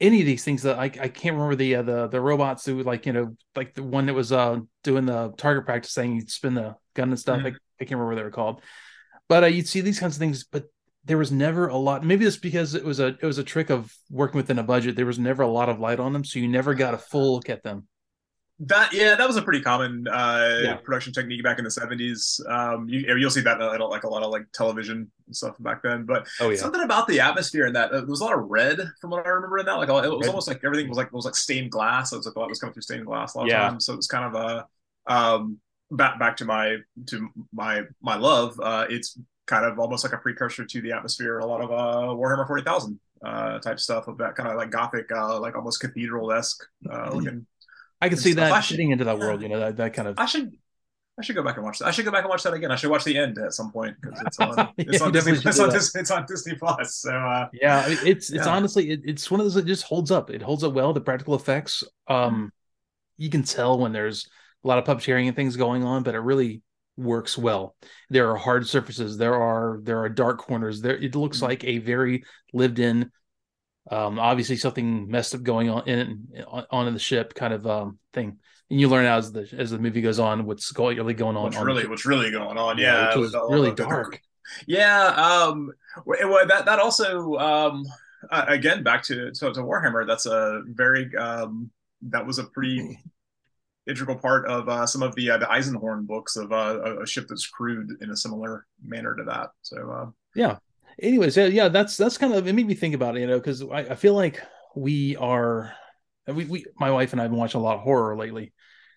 any 0.00 0.20
of 0.20 0.26
these 0.26 0.44
things 0.44 0.62
that 0.62 0.78
I, 0.78 0.84
I 0.84 1.08
can't 1.08 1.34
remember 1.34 1.56
the 1.56 1.76
uh, 1.76 1.82
the 1.82 2.06
the 2.06 2.20
robots 2.20 2.64
who 2.64 2.82
like 2.82 3.06
you 3.06 3.12
know 3.12 3.36
like 3.56 3.74
the 3.74 3.82
one 3.82 4.06
that 4.06 4.14
was 4.14 4.30
uh 4.32 4.58
doing 4.84 5.06
the 5.06 5.34
target 5.36 5.66
practice 5.66 5.94
thing. 5.94 6.14
You'd 6.14 6.30
spin 6.30 6.54
the 6.54 6.76
gun 6.94 7.10
and 7.10 7.18
stuff. 7.18 7.38
Mm-hmm. 7.38 7.46
I, 7.46 7.50
I, 7.80 7.84
can't 7.84 7.92
remember 7.92 8.10
what 8.10 8.16
they 8.16 8.22
were 8.22 8.30
called, 8.30 8.62
but 9.28 9.42
uh, 9.42 9.46
you'd 9.46 9.68
see 9.68 9.80
these 9.80 9.98
kinds 9.98 10.14
of 10.14 10.20
things. 10.20 10.44
But 10.44 10.66
there 11.06 11.18
was 11.18 11.30
never 11.30 11.68
a 11.68 11.76
lot 11.76 12.02
maybe 12.02 12.24
it's 12.24 12.36
because 12.36 12.74
it 12.74 12.84
was 12.84 12.98
a 12.98 13.08
it 13.08 13.24
was 13.24 13.38
a 13.38 13.44
trick 13.44 13.70
of 13.70 13.92
working 14.10 14.38
within 14.38 14.58
a 14.58 14.62
budget 14.62 14.96
there 14.96 15.04
was 15.04 15.18
never 15.18 15.42
a 15.42 15.48
lot 15.48 15.68
of 15.68 15.78
light 15.78 16.00
on 16.00 16.12
them 16.12 16.24
so 16.24 16.38
you 16.38 16.48
never 16.48 16.74
got 16.74 16.94
a 16.94 16.98
full 16.98 17.34
look 17.34 17.50
at 17.50 17.62
them 17.62 17.86
that 18.60 18.92
yeah 18.92 19.16
that 19.16 19.26
was 19.26 19.36
a 19.36 19.42
pretty 19.42 19.60
common 19.60 20.06
uh 20.06 20.60
yeah. 20.62 20.74
production 20.74 21.12
technique 21.12 21.42
back 21.42 21.58
in 21.58 21.64
the 21.64 21.70
70s 21.70 22.40
um 22.48 22.88
you, 22.88 23.00
you'll 23.16 23.30
see 23.30 23.40
that 23.40 23.60
in 23.60 23.80
like 23.80 24.04
a 24.04 24.08
lot 24.08 24.22
of 24.22 24.30
like 24.30 24.44
television 24.52 25.10
and 25.26 25.36
stuff 25.36 25.56
back 25.58 25.82
then 25.82 26.04
but 26.04 26.28
oh, 26.40 26.50
yeah. 26.50 26.56
something 26.56 26.82
about 26.82 27.08
the 27.08 27.18
atmosphere 27.18 27.66
and 27.66 27.74
that 27.74 27.90
uh, 27.90 27.98
there 27.98 28.06
was 28.06 28.20
a 28.20 28.24
lot 28.24 28.38
of 28.38 28.44
red 28.48 28.78
from 29.00 29.10
what 29.10 29.26
i 29.26 29.28
remember 29.28 29.58
in 29.58 29.66
that 29.66 29.72
like 29.72 29.88
it 29.88 29.92
was 29.92 30.20
red. 30.20 30.28
almost 30.28 30.46
like 30.46 30.60
everything 30.62 30.88
was 30.88 30.96
like 30.96 31.08
it 31.08 31.12
was 31.12 31.24
like 31.24 31.34
stained 31.34 31.70
glass 31.70 32.12
it 32.12 32.16
was 32.16 32.26
like 32.26 32.36
a 32.36 32.38
lot 32.38 32.48
was 32.48 32.60
coming 32.60 32.72
through 32.72 32.82
stained 32.82 33.06
glass 33.06 33.34
a 33.34 33.38
lot 33.38 33.48
yeah. 33.48 33.64
of 33.64 33.70
times 33.70 33.86
so 33.86 33.92
it 33.92 33.96
was 33.96 34.06
kind 34.06 34.24
of 34.24 34.34
a 34.40 35.12
um 35.12 35.58
back 35.90 36.18
back 36.20 36.36
to 36.36 36.44
my 36.44 36.76
to 37.06 37.28
my 37.52 37.82
my 38.00 38.16
love 38.16 38.58
uh 38.60 38.86
it's 38.88 39.18
kind 39.46 39.64
of 39.64 39.80
almost 39.80 40.04
like 40.04 40.12
a 40.12 40.18
precursor 40.18 40.64
to 40.64 40.80
the 40.80 40.92
atmosphere 40.92 41.40
a 41.40 41.46
lot 41.46 41.60
of 41.60 41.70
uh, 41.70 42.14
Warhammer 42.14 42.46
40,000 42.46 42.98
uh, 43.24 43.58
type 43.58 43.80
stuff 43.80 44.08
of 44.08 44.18
that 44.18 44.34
kind 44.34 44.48
of 44.48 44.56
like 44.56 44.70
gothic, 44.70 45.10
uh, 45.10 45.38
like 45.40 45.56
almost 45.56 45.80
cathedral 45.80 46.32
esque 46.32 46.64
uh, 46.90 46.96
mm-hmm. 46.96 47.16
looking. 47.16 47.46
I 48.00 48.08
can 48.08 48.18
see 48.18 48.32
stuff. 48.32 48.50
that 48.50 48.64
fitting 48.64 48.90
into 48.90 49.04
that 49.04 49.18
world, 49.18 49.42
you 49.42 49.48
know, 49.48 49.60
that, 49.60 49.76
that 49.76 49.94
kind 49.94 50.08
of. 50.08 50.18
I 50.18 50.26
should. 50.26 50.52
I 51.16 51.22
should 51.22 51.36
go 51.36 51.44
back 51.44 51.56
and 51.56 51.64
watch 51.64 51.78
that. 51.78 51.86
I 51.86 51.90
should 51.92 52.04
go 52.04 52.10
back 52.10 52.22
and 52.22 52.28
watch 52.30 52.42
that 52.42 52.54
again. 52.54 52.72
I 52.72 52.76
should 52.76 52.90
watch 52.90 53.04
the 53.04 53.16
end 53.16 53.38
at 53.38 53.52
some 53.52 53.70
point 53.70 53.94
because 54.00 54.20
it's 54.26 54.40
on. 54.40 54.70
It's 54.78 55.00
on 55.00 55.12
Disney. 55.12 55.34
It's 55.34 55.60
on, 55.60 55.70
Disney, 55.70 56.00
it's 56.00 56.10
on 56.10 56.26
Disney 56.26 56.56
Plus. 56.56 56.96
So 56.96 57.12
uh, 57.12 57.48
yeah, 57.52 57.84
it's 57.86 58.30
it's 58.30 58.46
yeah. 58.46 58.48
honestly 58.48 58.90
it, 58.90 59.00
it's 59.04 59.30
one 59.30 59.38
of 59.38 59.46
those 59.46 59.54
that 59.54 59.64
just 59.64 59.84
holds 59.84 60.10
up. 60.10 60.30
It 60.30 60.42
holds 60.42 60.64
up 60.64 60.72
well. 60.72 60.92
The 60.92 61.00
practical 61.00 61.36
effects, 61.36 61.84
um, 62.08 62.52
you 63.16 63.30
can 63.30 63.44
tell 63.44 63.78
when 63.78 63.92
there's 63.92 64.28
a 64.64 64.68
lot 64.68 64.78
of 64.78 64.84
puppeteering 64.84 65.28
and 65.28 65.36
things 65.36 65.56
going 65.56 65.84
on, 65.84 66.02
but 66.02 66.16
it 66.16 66.20
really 66.20 66.62
works 66.96 67.36
well. 67.36 67.76
There 68.10 68.30
are 68.30 68.36
hard 68.36 68.66
surfaces. 68.66 69.16
There 69.16 69.34
are 69.34 69.80
there 69.82 70.00
are 70.00 70.08
dark 70.08 70.38
corners. 70.38 70.80
There 70.80 70.96
it 70.96 71.14
looks 71.14 71.38
mm-hmm. 71.38 71.46
like 71.46 71.64
a 71.64 71.78
very 71.78 72.24
lived 72.52 72.78
in. 72.78 73.10
Um, 73.90 74.18
obviously 74.18 74.56
something 74.56 75.10
messed 75.10 75.34
up 75.34 75.42
going 75.42 75.68
on 75.68 75.86
in 75.86 76.28
on, 76.70 76.88
in 76.88 76.94
the 76.94 77.00
ship 77.00 77.34
kind 77.34 77.52
of 77.52 77.66
um 77.66 77.98
thing. 78.12 78.38
And 78.70 78.80
you 78.80 78.88
learn 78.88 79.04
as 79.04 79.30
the 79.30 79.46
as 79.56 79.70
the 79.70 79.78
movie 79.78 80.00
goes 80.00 80.18
on 80.18 80.46
what's 80.46 80.72
going 80.72 80.96
really 80.96 81.14
going 81.14 81.36
on. 81.36 81.44
What's 81.44 81.56
on 81.56 81.66
really 81.66 81.86
what's 81.86 82.06
really 82.06 82.30
going 82.30 82.56
on? 82.56 82.78
Yeah, 82.78 83.10
yeah 83.10 83.16
was 83.16 83.34
really 83.34 83.72
dark. 83.72 84.20
Yeah, 84.66 85.06
um, 85.06 85.72
well, 86.04 86.46
that 86.46 86.66
that 86.66 86.78
also 86.78 87.34
um, 87.36 87.86
again 88.30 88.82
back 88.82 89.02
to, 89.04 89.30
to 89.32 89.52
to 89.52 89.60
Warhammer. 89.62 90.06
That's 90.06 90.26
a 90.26 90.62
very 90.66 91.14
um, 91.16 91.70
that 92.02 92.26
was 92.26 92.38
a 92.38 92.44
pretty 92.44 92.98
integral 93.86 94.16
part 94.16 94.46
of 94.46 94.68
uh, 94.68 94.86
some 94.86 95.02
of 95.02 95.14
the 95.14 95.30
uh, 95.30 95.38
the 95.38 95.46
Eisenhorn 95.46 96.06
books 96.06 96.36
of 96.36 96.52
uh, 96.52 97.00
a 97.00 97.06
ship 97.06 97.26
that's 97.28 97.46
crewed 97.46 97.90
in 98.00 98.10
a 98.10 98.16
similar 98.16 98.66
manner 98.82 99.14
to 99.16 99.24
that. 99.24 99.50
So 99.62 99.90
uh, 99.90 100.06
yeah. 100.34 100.58
Anyways, 101.00 101.36
yeah, 101.36 101.46
yeah, 101.46 101.68
that's 101.68 101.96
that's 101.96 102.18
kind 102.18 102.34
of 102.34 102.46
it 102.46 102.52
made 102.52 102.66
me 102.66 102.74
think 102.74 102.94
about 102.94 103.16
it, 103.16 103.20
you 103.20 103.26
know, 103.26 103.38
because 103.38 103.62
I, 103.62 103.78
I 103.80 103.94
feel 103.94 104.14
like 104.14 104.42
we 104.76 105.16
are 105.16 105.74
we, 106.26 106.44
we 106.44 106.64
my 106.78 106.90
wife 106.90 107.12
and 107.12 107.20
I 107.20 107.24
have 107.24 107.30
been 107.30 107.40
watching 107.40 107.60
a 107.60 107.64
lot 107.64 107.76
of 107.76 107.82
horror 107.82 108.16
lately. 108.16 108.52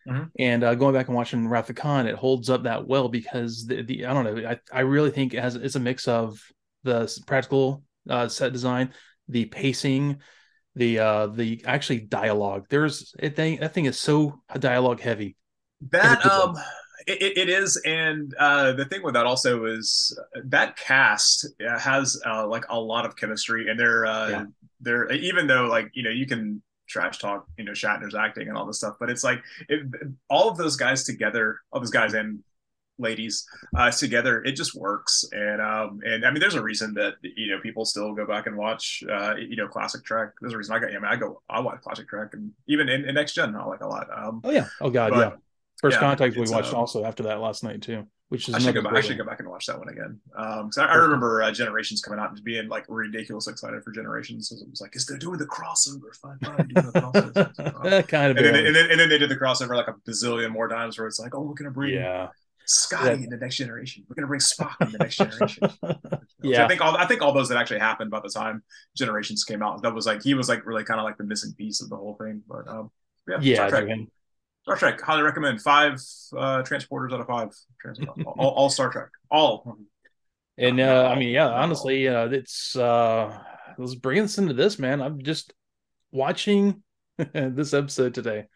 Mm-hmm. 0.07 0.23
And 0.39 0.63
uh, 0.63 0.75
going 0.75 0.93
back 0.93 1.07
and 1.07 1.15
watching 1.15 1.47
Wrath 1.49 1.69
of 1.69 1.75
Khan, 1.75 2.07
it 2.07 2.15
holds 2.15 2.49
up 2.49 2.63
that 2.63 2.87
well 2.87 3.09
because 3.09 3.65
the, 3.65 3.81
the 3.81 4.05
I 4.05 4.13
don't 4.13 4.23
know 4.23 4.49
I, 4.49 4.59
I 4.71 4.81
really 4.81 5.11
think 5.11 5.33
it 5.33 5.41
has 5.41 5.55
it's 5.55 5.75
a 5.75 5.79
mix 5.79 6.07
of 6.07 6.41
the 6.83 7.13
practical 7.25 7.83
uh, 8.09 8.27
set 8.29 8.53
design, 8.53 8.93
the 9.27 9.45
pacing, 9.45 10.21
the 10.77 10.99
uh 10.99 11.27
the 11.27 11.61
actually 11.65 11.99
dialogue 11.99 12.67
there's 12.69 13.13
it 13.17 13.35
thing 13.35 13.59
that 13.59 13.73
thing 13.73 13.85
is 13.85 13.99
so 13.99 14.41
dialogue 14.59 14.99
heavy 14.99 15.35
that 15.89 16.23
um 16.25 16.55
it, 17.05 17.37
it 17.37 17.49
is 17.49 17.79
and 17.85 18.33
uh 18.39 18.71
the 18.73 18.85
thing 18.85 19.03
with 19.03 19.13
that 19.13 19.25
also 19.25 19.65
is 19.65 20.17
that 20.45 20.77
cast 20.77 21.47
uh, 21.67 21.77
has 21.77 22.19
uh 22.25 22.47
like 22.47 22.65
a 22.69 22.79
lot 22.79 23.05
of 23.05 23.15
chemistry 23.15 23.69
and 23.69 23.79
they're 23.79 24.05
uh 24.05 24.29
yeah. 24.29 24.45
they're 24.81 25.11
even 25.11 25.47
though 25.47 25.65
like 25.65 25.91
you 25.93 26.03
know 26.03 26.09
you 26.09 26.25
can 26.25 26.61
trash 26.87 27.19
talk 27.19 27.45
you 27.57 27.65
know 27.65 27.73
shatner's 27.73 28.15
acting 28.15 28.47
and 28.47 28.57
all 28.57 28.65
this 28.65 28.77
stuff 28.77 28.95
but 28.99 29.09
it's 29.09 29.23
like 29.23 29.41
it, 29.69 29.81
all 30.29 30.49
of 30.49 30.57
those 30.57 30.75
guys 30.75 31.03
together 31.03 31.59
all 31.71 31.79
those 31.79 31.91
guys 31.91 32.13
and 32.13 32.39
ladies 32.99 33.47
uh, 33.75 33.91
together, 33.91 34.43
it 34.43 34.53
just 34.53 34.75
works. 34.75 35.25
And 35.31 35.61
um, 35.61 35.99
and 36.03 36.25
I 36.25 36.31
mean, 36.31 36.39
there's 36.39 36.55
a 36.55 36.61
reason 36.61 36.93
that 36.95 37.15
you 37.21 37.51
know 37.51 37.59
people 37.61 37.85
still 37.85 38.13
go 38.13 38.25
back 38.25 38.47
and 38.47 38.57
watch 38.57 39.03
uh, 39.11 39.35
you 39.35 39.55
know 39.55 39.67
classic 39.67 40.03
Trek. 40.03 40.29
There's 40.41 40.53
a 40.53 40.57
reason 40.57 40.75
I 40.75 40.79
got. 40.79 40.89
I 40.89 40.93
mean, 40.93 41.05
I 41.05 41.15
go, 41.15 41.41
I 41.49 41.59
watch 41.59 41.81
classic 41.81 42.07
Trek, 42.07 42.29
and 42.33 42.51
even 42.67 42.89
in, 42.89 43.05
in 43.05 43.15
next 43.15 43.33
gen, 43.33 43.55
I 43.55 43.65
like 43.65 43.81
a 43.81 43.87
lot. 43.87 44.07
Um, 44.15 44.41
oh 44.43 44.51
yeah, 44.51 44.67
oh 44.81 44.89
god, 44.89 45.11
but, 45.11 45.19
yeah. 45.19 45.37
First 45.81 45.95
yeah, 45.95 45.99
Contact 46.01 46.35
we 46.35 46.49
watched 46.49 46.73
um, 46.73 46.79
also 46.79 47.05
after 47.05 47.23
that 47.23 47.39
last 47.39 47.63
night 47.63 47.81
too. 47.81 48.07
Which 48.29 48.49
is 48.49 48.55
I 48.55 48.59
should 48.59 48.75
go 48.75 48.81
back. 48.81 48.93
I 48.93 48.99
should 48.99 49.17
go 49.17 49.23
back 49.23 49.39
and 49.39 49.47
watch 49.47 49.67
that 49.67 49.79
one 49.79 49.87
again. 49.87 50.19
Um, 50.35 50.69
I, 50.77 50.81
I 50.81 50.95
remember 50.95 51.43
uh, 51.43 51.51
Generations 51.51 52.01
coming 52.01 52.19
out 52.19 52.31
and 52.31 52.43
being 52.43 52.67
like 52.67 52.83
ridiculous 52.89 53.47
excited 53.47 53.81
for 53.83 53.91
Generations. 53.91 54.51
It 54.51 54.69
was 54.69 54.81
like, 54.81 54.97
is 54.97 55.05
they're 55.05 55.17
doing 55.17 55.37
the 55.37 55.45
crossover? 55.45 56.13
Fine, 56.21 56.39
fine, 56.39 56.67
doing 56.67 56.85
the 56.87 56.91
crossover. 56.91 58.07
kind 58.09 58.31
of. 58.31 58.37
And 58.37 58.45
then, 58.45 58.65
and 58.65 58.75
then, 58.75 58.91
and 58.91 58.99
then 58.99 59.07
they 59.07 59.17
did 59.17 59.29
the 59.29 59.37
crossover 59.37 59.75
like 59.77 59.87
a 59.87 59.93
bazillion 60.05 60.51
more 60.51 60.67
times, 60.67 60.97
where 60.97 61.07
it's 61.07 61.19
like, 61.19 61.35
oh, 61.35 61.41
we're 61.41 61.53
gonna 61.53 61.71
bring 61.71 61.93
yeah. 61.93 62.27
Scotty 62.65 63.23
in 63.23 63.29
the 63.29 63.37
next 63.37 63.55
generation. 63.55 64.03
We're 64.09 64.15
gonna 64.15 64.27
bring 64.27 64.41
Spock 64.41 64.75
in 64.81 64.91
the 64.91 64.97
next 64.97 65.15
generation. 65.15 65.69
yeah, 66.41 66.65
I 66.65 66.67
think 66.67 66.81
all 66.81 66.97
I 66.97 67.05
think 67.05 67.21
all 67.21 67.31
those 67.31 67.47
that 67.47 67.57
actually 67.57 67.79
happened 67.79 68.11
by 68.11 68.19
the 68.19 68.29
time 68.29 68.61
Generations 68.97 69.45
came 69.45 69.63
out. 69.63 69.81
That 69.83 69.95
was 69.95 70.05
like 70.05 70.21
he 70.21 70.33
was 70.33 70.49
like 70.49 70.65
really 70.65 70.83
kind 70.83 70.99
of 70.99 71.05
like 71.05 71.17
the 71.17 71.23
missing 71.23 71.53
piece 71.57 71.81
of 71.81 71.89
the 71.89 71.95
whole 71.95 72.15
thing. 72.15 72.43
But 72.45 72.67
um, 72.67 72.91
yeah, 73.25 73.37
yeah, 73.39 74.07
Star 74.67 74.75
Trek, 74.75 74.99
highly 74.99 75.21
recommend. 75.21 75.61
Five 75.61 75.93
uh, 76.35 76.61
transporters 76.61 77.13
out 77.13 77.21
of 77.21 77.27
five. 77.27 77.51
all, 78.25 78.49
all, 78.49 78.69
Star 78.69 78.91
Trek, 78.91 79.07
all. 79.31 79.77
And 80.57 80.81
uh, 80.81 81.09
I 81.09 81.17
mean, 81.17 81.29
yeah, 81.29 81.47
honestly, 81.47 82.05
uh, 82.09 82.27
it's 82.27 82.75
uh, 82.75 83.39
let's 83.77 83.95
bring 83.95 84.19
us 84.19 84.37
into 84.37 84.53
this, 84.53 84.77
man. 84.77 85.01
I'm 85.01 85.23
just 85.23 85.53
watching 86.11 86.83
this 87.17 87.73
episode 87.73 88.13
today. 88.13 88.47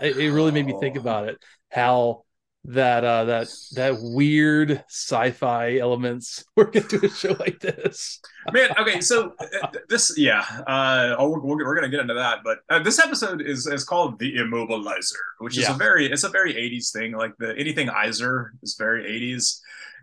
it 0.00 0.32
really 0.32 0.52
made 0.52 0.64
me 0.64 0.74
think 0.80 0.96
oh. 0.96 1.00
about 1.00 1.28
it. 1.28 1.36
How 1.70 2.24
that 2.68 3.02
uh 3.02 3.24
that 3.24 3.48
that 3.72 3.96
weird 3.98 4.84
sci-fi 4.88 5.78
elements 5.78 6.44
work 6.56 6.76
into 6.76 7.02
a 7.02 7.08
show 7.08 7.34
like 7.40 7.58
this 7.60 8.20
man 8.52 8.68
okay 8.78 9.00
so 9.00 9.32
uh, 9.40 9.68
this 9.88 10.12
yeah 10.18 10.44
uh 10.66 11.16
oh, 11.18 11.30
we're, 11.30 11.64
we're, 11.64 11.74
gonna 11.74 11.88
get 11.88 12.00
into 12.00 12.12
that 12.12 12.40
but 12.44 12.58
uh, 12.68 12.78
this 12.78 12.98
episode 12.98 13.40
is 13.40 13.66
is 13.66 13.84
called 13.84 14.18
the 14.18 14.34
immobilizer 14.34 15.14
which 15.38 15.56
is 15.56 15.64
yeah. 15.64 15.74
a 15.74 15.78
very 15.78 16.12
it's 16.12 16.24
a 16.24 16.28
very 16.28 16.52
80s 16.52 16.92
thing 16.92 17.12
like 17.12 17.32
the 17.38 17.56
anything 17.56 17.88
iser 17.88 18.52
is 18.62 18.76
very 18.78 19.02
80s 19.02 19.60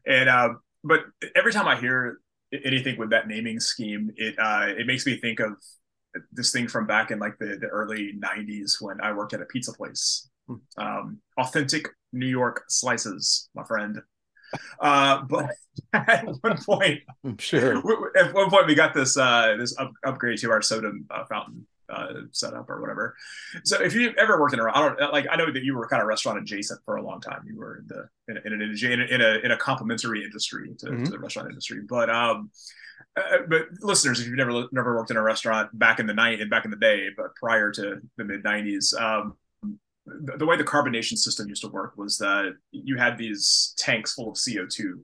and 0.08 0.28
uh 0.28 0.50
but 0.84 1.02
every 1.36 1.54
time 1.54 1.68
i 1.68 1.76
hear 1.76 2.20
anything 2.64 2.98
with 2.98 3.12
that 3.12 3.28
naming 3.28 3.60
scheme 3.60 4.10
it 4.16 4.34
uh 4.40 4.66
it 4.76 4.88
makes 4.88 5.06
me 5.06 5.18
think 5.18 5.40
of 5.40 5.52
this 6.32 6.52
thing 6.52 6.68
from 6.68 6.88
back 6.88 7.12
in 7.12 7.20
like 7.20 7.38
the, 7.38 7.58
the 7.62 7.68
early 7.68 8.14
90s 8.20 8.82
when 8.82 9.00
i 9.02 9.14
worked 9.14 9.34
at 9.34 9.42
a 9.42 9.46
pizza 9.46 9.72
place 9.72 10.28
hmm. 10.48 10.56
um 10.80 11.20
authentic 11.38 11.90
New 12.16 12.28
York 12.28 12.64
slices, 12.68 13.50
my 13.54 13.64
friend. 13.64 14.02
Uh, 14.80 15.22
but 15.24 15.52
at 15.94 16.26
one 16.42 16.58
point, 16.64 17.02
I'm 17.24 17.38
sure. 17.38 17.78
At 18.18 18.34
one 18.34 18.50
point, 18.50 18.68
we 18.68 18.76
got 18.76 18.94
this 18.94 19.18
uh, 19.18 19.56
this 19.60 19.78
up, 19.78 19.92
upgrade 20.06 20.40
to 20.40 20.52
our 20.52 20.62
soda 20.62 20.92
uh, 21.10 21.26
fountain 21.26 21.68
uh, 21.90 22.14
setup 22.32 22.70
or 22.70 22.82
whatever. 22.82 23.16
So 23.64 23.82
if 23.82 23.94
you've 23.94 24.16
ever 24.16 24.40
worked 24.40 24.54
in 24.54 24.60
a, 24.60 24.66
I 24.66 24.82
don't 24.82 25.14
like, 25.14 25.28
I 25.30 25.36
know 25.36 25.52
that 25.52 25.64
you 25.64 25.76
were 25.76 25.88
kind 25.88 26.02
of 26.02 26.08
restaurant 26.08 26.40
adjacent 26.40 26.82
for 26.86 26.96
a 26.96 27.04
long 27.04 27.22
time. 27.22 27.44
You 27.46 27.58
were 27.58 27.78
in 27.78 27.88
the 27.88 28.10
in, 28.28 28.54
in, 28.54 28.62
in, 28.62 29.02
in 29.02 29.22
a 29.22 29.40
in 29.44 29.52
a 29.52 29.58
complementary 29.58 30.24
industry 30.24 30.74
to, 30.80 30.86
mm-hmm. 30.88 31.04
to, 31.04 31.12
the 31.12 31.20
restaurant 31.20 31.50
industry, 31.50 31.82
but 31.88 32.10
um. 32.10 32.52
Uh, 33.18 33.38
but 33.48 33.68
listeners, 33.80 34.20
if 34.20 34.28
you've 34.28 34.36
never 34.36 34.68
never 34.74 34.94
worked 34.94 35.10
in 35.10 35.16
a 35.16 35.22
restaurant 35.22 35.70
back 35.78 36.02
in 36.02 36.08
the 36.08 36.14
night 36.14 36.42
and 36.42 36.50
back 36.50 36.66
in 36.66 36.72
the 36.72 36.78
day, 36.78 37.08
but 37.16 37.34
prior 37.36 37.72
to 37.72 38.02
the 38.18 38.24
mid 38.26 38.44
'90s, 38.44 39.00
um, 39.00 39.38
the 40.06 40.46
way 40.46 40.58
the 40.58 40.64
carbonation 40.64 41.18
system 41.18 41.48
used 41.48 41.64
to 41.64 41.70
work 41.70 41.94
was 41.98 42.18
that 42.18 42.54
you 42.72 42.98
had 42.98 43.18
these 43.18 43.74
tanks 43.78 44.14
full 44.14 44.30
of 44.30 44.36
CO2, 44.36 45.00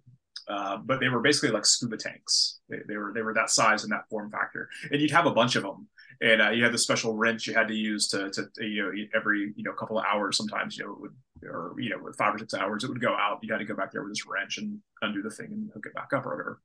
uh, 0.47 0.77
but 0.77 0.99
they 0.99 1.09
were 1.09 1.21
basically 1.21 1.49
like 1.49 1.65
scuba 1.65 1.97
tanks. 1.97 2.59
They, 2.69 2.77
they, 2.87 2.97
were 2.97 3.11
they 3.13 3.21
were 3.21 3.33
that 3.33 3.49
size 3.49 3.83
and 3.83 3.91
that 3.91 4.07
form 4.09 4.29
factor, 4.29 4.69
and 4.91 5.01
you'd 5.01 5.11
have 5.11 5.25
a 5.25 5.33
bunch 5.33 5.55
of 5.55 5.63
them. 5.63 5.87
And 6.21 6.41
uh, 6.41 6.49
you 6.51 6.63
had 6.63 6.71
the 6.71 6.77
special 6.77 7.15
wrench 7.15 7.47
you 7.47 7.55
had 7.55 7.67
to 7.67 7.73
use 7.73 8.07
to, 8.09 8.29
to, 8.29 8.47
you 8.59 8.83
know 8.83 8.91
every 9.15 9.53
you 9.55 9.63
know 9.63 9.73
couple 9.73 9.97
of 9.97 10.05
hours. 10.05 10.37
Sometimes 10.37 10.77
you 10.77 10.85
know 10.85 10.95
would 10.99 11.15
or 11.49 11.73
you 11.79 11.89
know 11.89 11.97
with 12.01 12.15
five 12.15 12.35
or 12.35 12.37
six 12.37 12.53
hours 12.53 12.83
it 12.83 12.89
would 12.89 13.01
go 13.01 13.15
out. 13.15 13.39
You 13.41 13.51
had 13.51 13.59
to 13.59 13.65
go 13.65 13.75
back 13.75 13.91
there 13.91 14.03
with 14.03 14.11
this 14.11 14.27
wrench 14.27 14.59
and 14.59 14.79
undo 15.01 15.23
the 15.23 15.31
thing 15.31 15.47
and 15.51 15.71
hook 15.73 15.85
it 15.87 15.95
back 15.95 16.09
up 16.13 16.25
or 16.25 16.31
whatever. 16.31 16.61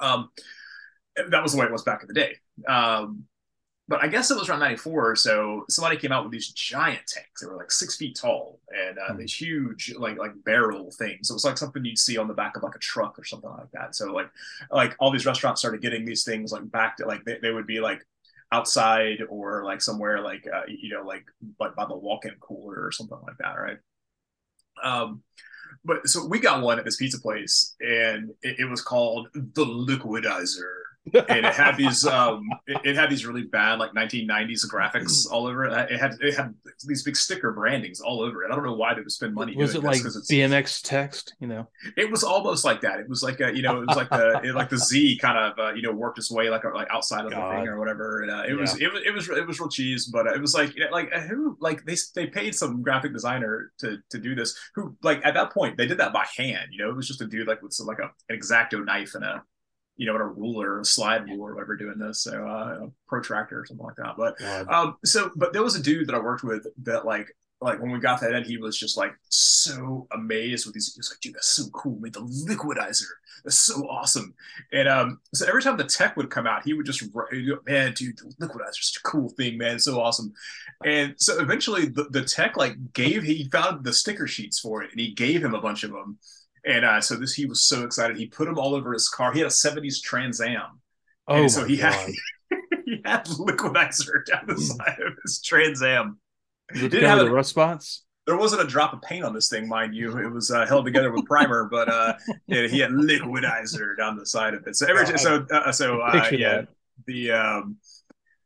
Um, 0.00 0.30
that 1.28 1.42
was 1.42 1.52
the 1.52 1.58
way 1.58 1.66
it 1.66 1.72
was 1.72 1.82
back 1.82 2.02
in 2.02 2.08
the 2.08 2.14
day. 2.14 2.36
Um, 2.66 3.24
but 3.90 4.04
I 4.04 4.06
guess 4.06 4.30
it 4.30 4.38
was 4.38 4.48
around 4.48 4.60
94 4.60 5.10
or 5.10 5.16
so. 5.16 5.64
Somebody 5.68 5.96
came 5.96 6.12
out 6.12 6.22
with 6.22 6.30
these 6.30 6.50
giant 6.50 7.08
tanks. 7.08 7.40
They 7.40 7.48
were 7.48 7.56
like 7.56 7.72
six 7.72 7.96
feet 7.96 8.16
tall 8.16 8.60
and 8.68 8.96
uh, 8.96 9.08
mm-hmm. 9.08 9.18
these 9.18 9.34
huge, 9.34 9.92
like 9.98 10.16
like 10.16 10.30
barrel 10.44 10.92
things. 10.92 11.26
So 11.26 11.32
it 11.32 11.34
was 11.34 11.44
like 11.44 11.58
something 11.58 11.84
you'd 11.84 11.98
see 11.98 12.16
on 12.16 12.28
the 12.28 12.34
back 12.34 12.56
of 12.56 12.62
like 12.62 12.76
a 12.76 12.78
truck 12.78 13.18
or 13.18 13.24
something 13.24 13.50
like 13.50 13.72
that. 13.72 13.96
So 13.96 14.12
like 14.12 14.30
like 14.70 14.94
all 15.00 15.10
these 15.10 15.26
restaurants 15.26 15.60
started 15.60 15.82
getting 15.82 16.04
these 16.04 16.22
things 16.22 16.52
like 16.52 16.70
back 16.70 16.98
to 16.98 17.06
like 17.06 17.24
they, 17.24 17.38
they 17.42 17.50
would 17.50 17.66
be 17.66 17.80
like 17.80 18.06
outside 18.52 19.24
or 19.28 19.64
like 19.64 19.82
somewhere 19.82 20.20
like 20.20 20.46
uh, 20.46 20.62
you 20.68 20.94
know 20.94 21.02
like 21.02 21.24
like 21.58 21.74
by 21.74 21.84
the 21.84 21.96
walk-in 21.96 22.34
cooler 22.38 22.86
or 22.86 22.92
something 22.92 23.18
like 23.26 23.38
that, 23.38 23.54
right? 23.54 23.78
Um, 24.84 25.24
but 25.84 26.06
so 26.06 26.26
we 26.26 26.38
got 26.38 26.62
one 26.62 26.78
at 26.78 26.84
this 26.84 26.96
pizza 26.96 27.20
place 27.20 27.74
and 27.80 28.30
it, 28.42 28.60
it 28.60 28.64
was 28.66 28.82
called 28.82 29.30
the 29.34 29.64
Liquidizer 29.64 30.79
and 31.06 31.46
it 31.46 31.54
had 31.54 31.76
these 31.76 32.06
um 32.06 32.48
it, 32.66 32.80
it, 32.84 32.96
had 32.96 33.10
these 33.10 33.24
really 33.24 33.42
bad 33.42 33.78
like 33.78 33.92
1990s 33.92 34.66
graphics 34.70 35.26
all 35.30 35.46
over 35.46 35.64
it. 35.64 35.90
It 35.90 35.98
had 35.98 36.12
it 36.20 36.36
had 36.36 36.54
these 36.86 37.02
big 37.02 37.16
sticker 37.16 37.52
brandings 37.52 38.00
all 38.00 38.20
over 38.20 38.44
it. 38.44 38.50
I 38.50 38.54
don't 38.54 38.64
know 38.64 38.74
why 38.74 38.94
they 38.94 39.00
would 39.00 39.10
spend 39.10 39.34
money. 39.34 39.56
Was 39.56 39.74
it 39.74 39.82
like 39.82 40.02
BMX 40.02 40.82
text? 40.82 41.34
You 41.40 41.48
know, 41.48 41.68
it 41.96 42.10
was 42.10 42.22
almost 42.22 42.64
like 42.64 42.82
that. 42.82 43.00
It 43.00 43.08
was 43.08 43.22
like 43.22 43.40
a 43.40 43.54
you 43.54 43.62
know 43.62 43.80
it 43.80 43.86
was 43.86 43.96
like 43.96 44.10
the 44.10 44.40
it, 44.44 44.54
like 44.54 44.68
the 44.68 44.78
Z 44.78 45.18
kind 45.20 45.38
of 45.38 45.58
uh, 45.58 45.72
you 45.72 45.82
know 45.82 45.92
worked 45.92 46.18
its 46.18 46.30
way 46.30 46.50
like 46.50 46.64
like 46.64 46.88
outside 46.90 47.24
of 47.24 47.32
God. 47.32 47.50
the 47.50 47.56
thing 47.56 47.68
or 47.68 47.78
whatever. 47.78 48.22
And 48.22 48.30
uh, 48.30 48.42
it 48.46 48.54
yeah. 48.54 48.60
was 48.60 48.80
it 48.80 48.92
was 48.92 49.02
it 49.04 49.14
was 49.14 49.28
it 49.30 49.46
was 49.46 49.58
real 49.58 49.70
cheese, 49.70 50.06
but 50.06 50.26
uh, 50.26 50.34
it 50.34 50.40
was 50.40 50.54
like 50.54 50.74
like 50.92 51.10
uh, 51.14 51.20
who 51.20 51.56
like 51.60 51.84
they 51.86 51.96
they 52.14 52.26
paid 52.26 52.54
some 52.54 52.82
graphic 52.82 53.12
designer 53.12 53.72
to 53.78 53.98
to 54.10 54.18
do 54.18 54.34
this. 54.34 54.54
Who 54.74 54.96
like 55.02 55.24
at 55.24 55.34
that 55.34 55.52
point 55.52 55.78
they 55.78 55.86
did 55.86 55.98
that 55.98 56.12
by 56.12 56.26
hand. 56.36 56.68
You 56.72 56.84
know, 56.84 56.90
it 56.90 56.96
was 56.96 57.08
just 57.08 57.22
a 57.22 57.26
dude 57.26 57.48
like 57.48 57.62
with 57.62 57.72
some 57.72 57.86
like 57.86 58.00
a, 58.00 58.10
an 58.28 58.38
exacto 58.38 58.84
knife 58.84 59.14
and 59.14 59.24
a 59.24 59.42
you 60.00 60.06
know, 60.06 60.14
in 60.14 60.22
a 60.22 60.26
ruler, 60.26 60.80
a 60.80 60.84
slide 60.84 61.26
rule 61.26 61.42
or 61.42 61.54
whatever 61.54 61.76
doing 61.76 61.98
this. 61.98 62.22
So 62.22 62.32
uh, 62.32 62.86
a 62.86 62.90
protractor 63.06 63.60
or 63.60 63.66
something 63.66 63.84
like 63.84 63.96
that. 63.96 64.14
But 64.16 64.40
um, 64.72 64.96
so, 65.04 65.30
but 65.36 65.52
there 65.52 65.62
was 65.62 65.76
a 65.76 65.82
dude 65.82 66.08
that 66.08 66.14
I 66.14 66.18
worked 66.18 66.42
with 66.42 66.66
that 66.84 67.04
like, 67.04 67.36
like 67.60 67.82
when 67.82 67.90
we 67.90 67.98
got 67.98 68.18
that 68.22 68.32
in, 68.32 68.42
he 68.42 68.56
was 68.56 68.78
just 68.78 68.96
like 68.96 69.12
so 69.28 70.08
amazed 70.12 70.64
with 70.64 70.72
these. 70.72 70.94
He 70.94 70.98
was 70.98 71.10
like, 71.10 71.20
dude, 71.20 71.34
that's 71.34 71.48
so 71.48 71.68
cool. 71.74 71.98
Made 72.00 72.14
the 72.14 72.20
liquidizer. 72.20 73.10
That's 73.44 73.58
so 73.58 73.86
awesome. 73.90 74.32
And 74.72 74.88
um, 74.88 75.20
so 75.34 75.46
every 75.46 75.62
time 75.62 75.76
the 75.76 75.84
tech 75.84 76.16
would 76.16 76.30
come 76.30 76.46
out, 76.46 76.64
he 76.64 76.72
would 76.72 76.86
just, 76.86 77.02
man, 77.66 77.92
dude, 77.92 78.16
the 78.16 78.46
liquidizer 78.46 78.80
is 78.80 78.92
such 78.94 79.02
a 79.04 79.08
cool 79.10 79.28
thing, 79.28 79.58
man. 79.58 79.74
It's 79.74 79.84
so 79.84 80.00
awesome. 80.00 80.32
And 80.82 81.14
so 81.18 81.38
eventually 81.40 81.88
the, 81.88 82.04
the 82.04 82.22
tech 82.22 82.56
like 82.56 82.76
gave, 82.94 83.22
he 83.22 83.50
found 83.52 83.84
the 83.84 83.92
sticker 83.92 84.26
sheets 84.26 84.58
for 84.58 84.82
it 84.82 84.92
and 84.92 85.00
he 85.00 85.12
gave 85.12 85.44
him 85.44 85.54
a 85.54 85.60
bunch 85.60 85.84
of 85.84 85.90
them 85.90 86.18
and 86.64 86.84
uh, 86.84 87.00
so 87.00 87.16
this, 87.16 87.34
he 87.34 87.46
was 87.46 87.64
so 87.66 87.84
excited. 87.84 88.16
He 88.16 88.26
put 88.26 88.46
them 88.46 88.58
all 88.58 88.74
over 88.74 88.92
his 88.92 89.08
car. 89.08 89.32
He 89.32 89.40
had 89.40 89.46
a 89.46 89.50
'70s 89.50 90.00
Trans 90.02 90.40
Am. 90.40 90.80
Oh, 91.28 91.42
and 91.42 91.50
so 91.50 91.64
he 91.64 91.76
God. 91.76 91.92
had 91.92 92.10
he 92.84 93.00
had 93.04 93.26
liquidizer 93.26 94.24
down 94.26 94.46
the 94.46 94.54
mm. 94.54 94.58
side 94.58 94.98
of 95.06 95.14
his 95.22 95.40
Trans 95.40 95.82
Am. 95.82 96.18
Did 96.72 96.92
have 97.02 97.18
the 97.18 97.30
rust 97.30 97.50
spots? 97.50 98.04
There 98.26 98.36
wasn't 98.36 98.62
a 98.62 98.66
drop 98.66 98.92
of 98.92 99.02
paint 99.02 99.24
on 99.24 99.34
this 99.34 99.48
thing, 99.48 99.66
mind 99.66 99.94
you. 99.94 100.16
It 100.18 100.30
was 100.30 100.50
uh, 100.50 100.66
held 100.66 100.84
together 100.84 101.10
with 101.10 101.24
primer, 101.24 101.68
but 101.70 101.88
uh, 101.88 102.14
he 102.46 102.78
had 102.78 102.90
liquidizer 102.90 103.96
down 103.96 104.16
the 104.16 104.26
side 104.26 104.54
of 104.54 104.66
it. 104.66 104.76
So 104.76 104.86
every 104.86 105.04
oh, 105.12 105.16
so 105.16 105.46
uh, 105.50 105.72
so 105.72 106.00
uh, 106.00 106.28
yeah, 106.30 106.58
that. 106.58 106.68
the 107.06 107.32
um, 107.32 107.76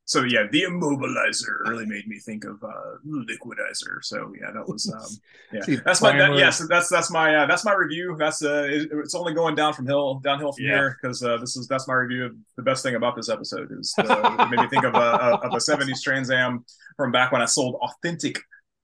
so 0.06 0.22
yeah, 0.22 0.44
the 0.50 0.62
immobilizer 0.62 1.66
really 1.66 1.86
made 1.86 2.06
me 2.06 2.18
think 2.18 2.44
of 2.44 2.62
uh, 2.62 2.98
liquidizer. 3.06 4.02
So 4.02 4.34
yeah, 4.38 4.50
that 4.52 4.68
was 4.68 4.92
um, 4.92 5.62
yeah. 5.66 5.80
that's 5.84 6.02
my 6.02 6.16
that, 6.16 6.36
yes, 6.36 6.62
that's 6.68 6.90
that's 6.90 7.10
my 7.10 7.34
uh, 7.34 7.46
that's 7.46 7.64
my 7.64 7.72
review. 7.72 8.14
That's 8.18 8.44
uh, 8.44 8.66
it, 8.68 8.88
it's 8.92 9.14
only 9.14 9.32
going 9.32 9.54
down 9.54 9.72
from 9.72 9.86
hill 9.86 10.20
downhill 10.20 10.52
from 10.52 10.66
yeah. 10.66 10.72
here 10.72 10.98
because 11.00 11.22
uh, 11.22 11.38
this 11.38 11.56
is 11.56 11.66
that's 11.68 11.88
my 11.88 11.94
review 11.94 12.26
of 12.26 12.32
the 12.56 12.62
best 12.62 12.82
thing 12.82 12.96
about 12.96 13.16
this 13.16 13.30
episode 13.30 13.70
is 13.72 13.94
uh, 13.98 14.36
it 14.40 14.50
made 14.50 14.60
me 14.60 14.68
think 14.68 14.84
of 14.84 14.94
a, 14.94 15.38
of 15.42 15.54
a 15.54 15.56
'70s 15.56 16.02
Trans 16.02 16.30
Am 16.30 16.66
from 16.98 17.10
back 17.10 17.32
when 17.32 17.40
I 17.40 17.46
sold 17.46 17.76
authentic 17.76 18.38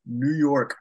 New 0.07 0.33
York 0.33 0.75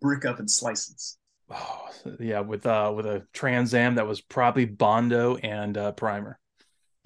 brick 0.00 0.24
oven 0.24 0.46
slices. 0.46 1.18
Oh 1.50 1.88
yeah, 2.20 2.40
with 2.40 2.64
uh 2.64 2.92
with 2.94 3.06
a 3.06 3.26
Trans 3.32 3.74
Am 3.74 3.96
that 3.96 4.06
was 4.06 4.20
probably 4.20 4.66
Bondo 4.66 5.34
and 5.34 5.76
uh, 5.76 5.90
primer. 5.92 6.38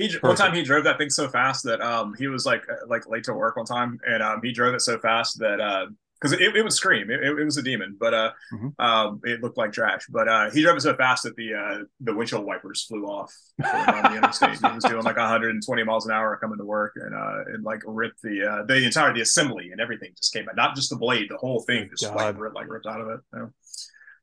He 0.03 0.09
Perfect. 0.09 0.25
one 0.25 0.37
time 0.37 0.55
he 0.55 0.63
drove 0.63 0.85
that 0.85 0.99
thing 0.99 1.11
so 1.11 1.29
fast 1.29 1.65
that 1.65 1.81
um 1.81 2.15
he 2.19 2.27
was 2.27 2.45
like 2.45 2.63
uh, 2.69 2.87
like 2.89 3.09
late 3.09 3.25
to 3.25 3.35
work 3.35 3.57
one 3.57 3.67
time 3.67 3.99
and 4.07 4.23
um 4.23 4.41
he 4.43 4.53
drove 4.53 4.75
it 4.75 4.81
so 4.81 4.99
fast 4.99 5.39
that 5.39 5.61
uh 5.61 5.87
because 6.21 6.33
it, 6.33 6.57
it 6.57 6.63
would 6.63 6.73
scream 6.73 7.09
it, 7.11 7.23
it, 7.23 7.45
was 7.45 7.57
a 7.57 7.63
demon 7.63 7.97
but 7.99 8.13
uh 8.13 8.33
mm-hmm. 8.53 8.69
um 8.85 9.21
it 9.25 9.41
looked 9.43 9.57
like 9.57 9.73
trash 9.73 10.05
but 10.09 10.29
uh 10.29 10.51
he 10.51 10.63
drove 10.63 10.77
it 10.77 10.81
so 10.81 10.95
fast 10.95 11.23
that 11.23 11.37
the 11.37 11.55
uh 11.55 11.85
the 12.01 12.15
windshield 12.15 12.45
wipers 12.45 12.85
flew 12.85 13.05
off 13.05 13.33
on 13.65 14.13
the 14.13 14.19
interstate 14.19 14.59
he 14.65 14.75
was 14.75 14.85
doing 14.85 15.05
like 15.05 15.17
120 15.17 15.85
miles 15.85 16.07
an 16.07 16.13
hour 16.13 16.37
coming 16.37 16.59
to 16.59 16.65
work 16.65 16.95
and 16.97 17.15
uh 17.15 17.45
and 17.55 17.63
like 17.63 17.81
ripped 17.87 18.21
the 18.23 18.45
uh 18.45 18.65
the 18.65 18.85
entire 18.85 19.13
the 19.15 19.21
assembly 19.21 19.71
and 19.71 19.81
everything 19.81 20.11
just 20.17 20.33
came 20.33 20.49
out 20.49 20.57
not 20.57 20.75
just 20.75 20.91
the 20.91 20.97
blade 20.97 21.29
the 21.31 21.37
whole 21.37 21.61
thing 21.61 21.89
just 21.97 22.13
like 22.15 22.39
ripped, 22.39 22.57
like 22.57 22.69
ripped 22.69 22.87
out 22.87 23.01
of 23.01 23.09
it 23.09 23.21
so, 23.33 23.51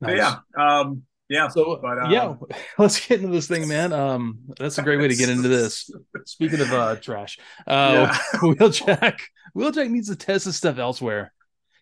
nice. 0.01 0.17
yeah 0.17 0.35
um 0.57 1.03
Yeah. 1.29 1.47
So 1.49 1.79
but, 1.81 1.99
um, 1.99 2.11
yeah, 2.11 2.35
let's 2.77 3.05
get 3.05 3.19
into 3.21 3.31
this 3.31 3.47
thing, 3.47 3.67
man. 3.67 3.93
Um, 3.93 4.39
that's 4.57 4.77
a 4.77 4.81
great 4.83 4.99
way 4.99 5.07
to 5.07 5.15
get 5.15 5.29
into 5.29 5.47
this. 5.47 5.89
Speaking 6.25 6.59
of 6.61 6.71
uh 6.73 6.95
trash, 6.97 7.37
uh, 7.67 8.09
Yeah. 8.11 8.13
Wheeljack, 8.41 9.19
Wheeljack 9.55 9.89
needs 9.89 10.09
to 10.09 10.15
test 10.15 10.45
his 10.45 10.55
stuff 10.55 10.77
elsewhere. 10.79 11.31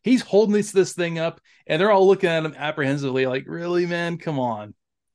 He's 0.03 0.21
holding 0.21 0.53
this 0.53 0.71
this 0.71 0.93
thing 0.93 1.17
up, 1.19 1.41
and 1.65 1.81
they're 1.81 1.91
all 1.91 2.07
looking 2.07 2.29
at 2.29 2.45
him 2.45 2.55
apprehensively, 2.57 3.25
like, 3.25 3.45
"Really, 3.47 3.85
man? 3.85 4.17
Come 4.17 4.39
on, 4.39 4.73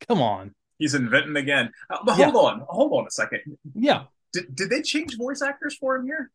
come 0.08 0.20
on." 0.20 0.54
He's 0.78 0.94
inventing 0.94 1.36
again. 1.36 1.70
Uh, 1.88 1.98
but 2.04 2.18
Yeah. 2.18 2.30
hold 2.30 2.46
on, 2.52 2.66
hold 2.68 2.92
on 2.92 3.06
a 3.06 3.10
second. 3.10 3.40
Yeah, 3.74 4.04
Did, 4.32 4.54
did 4.54 4.70
they 4.70 4.82
change 4.82 5.16
voice 5.16 5.40
actors 5.42 5.76
for 5.76 5.96
him 5.96 6.06
here? 6.06 6.30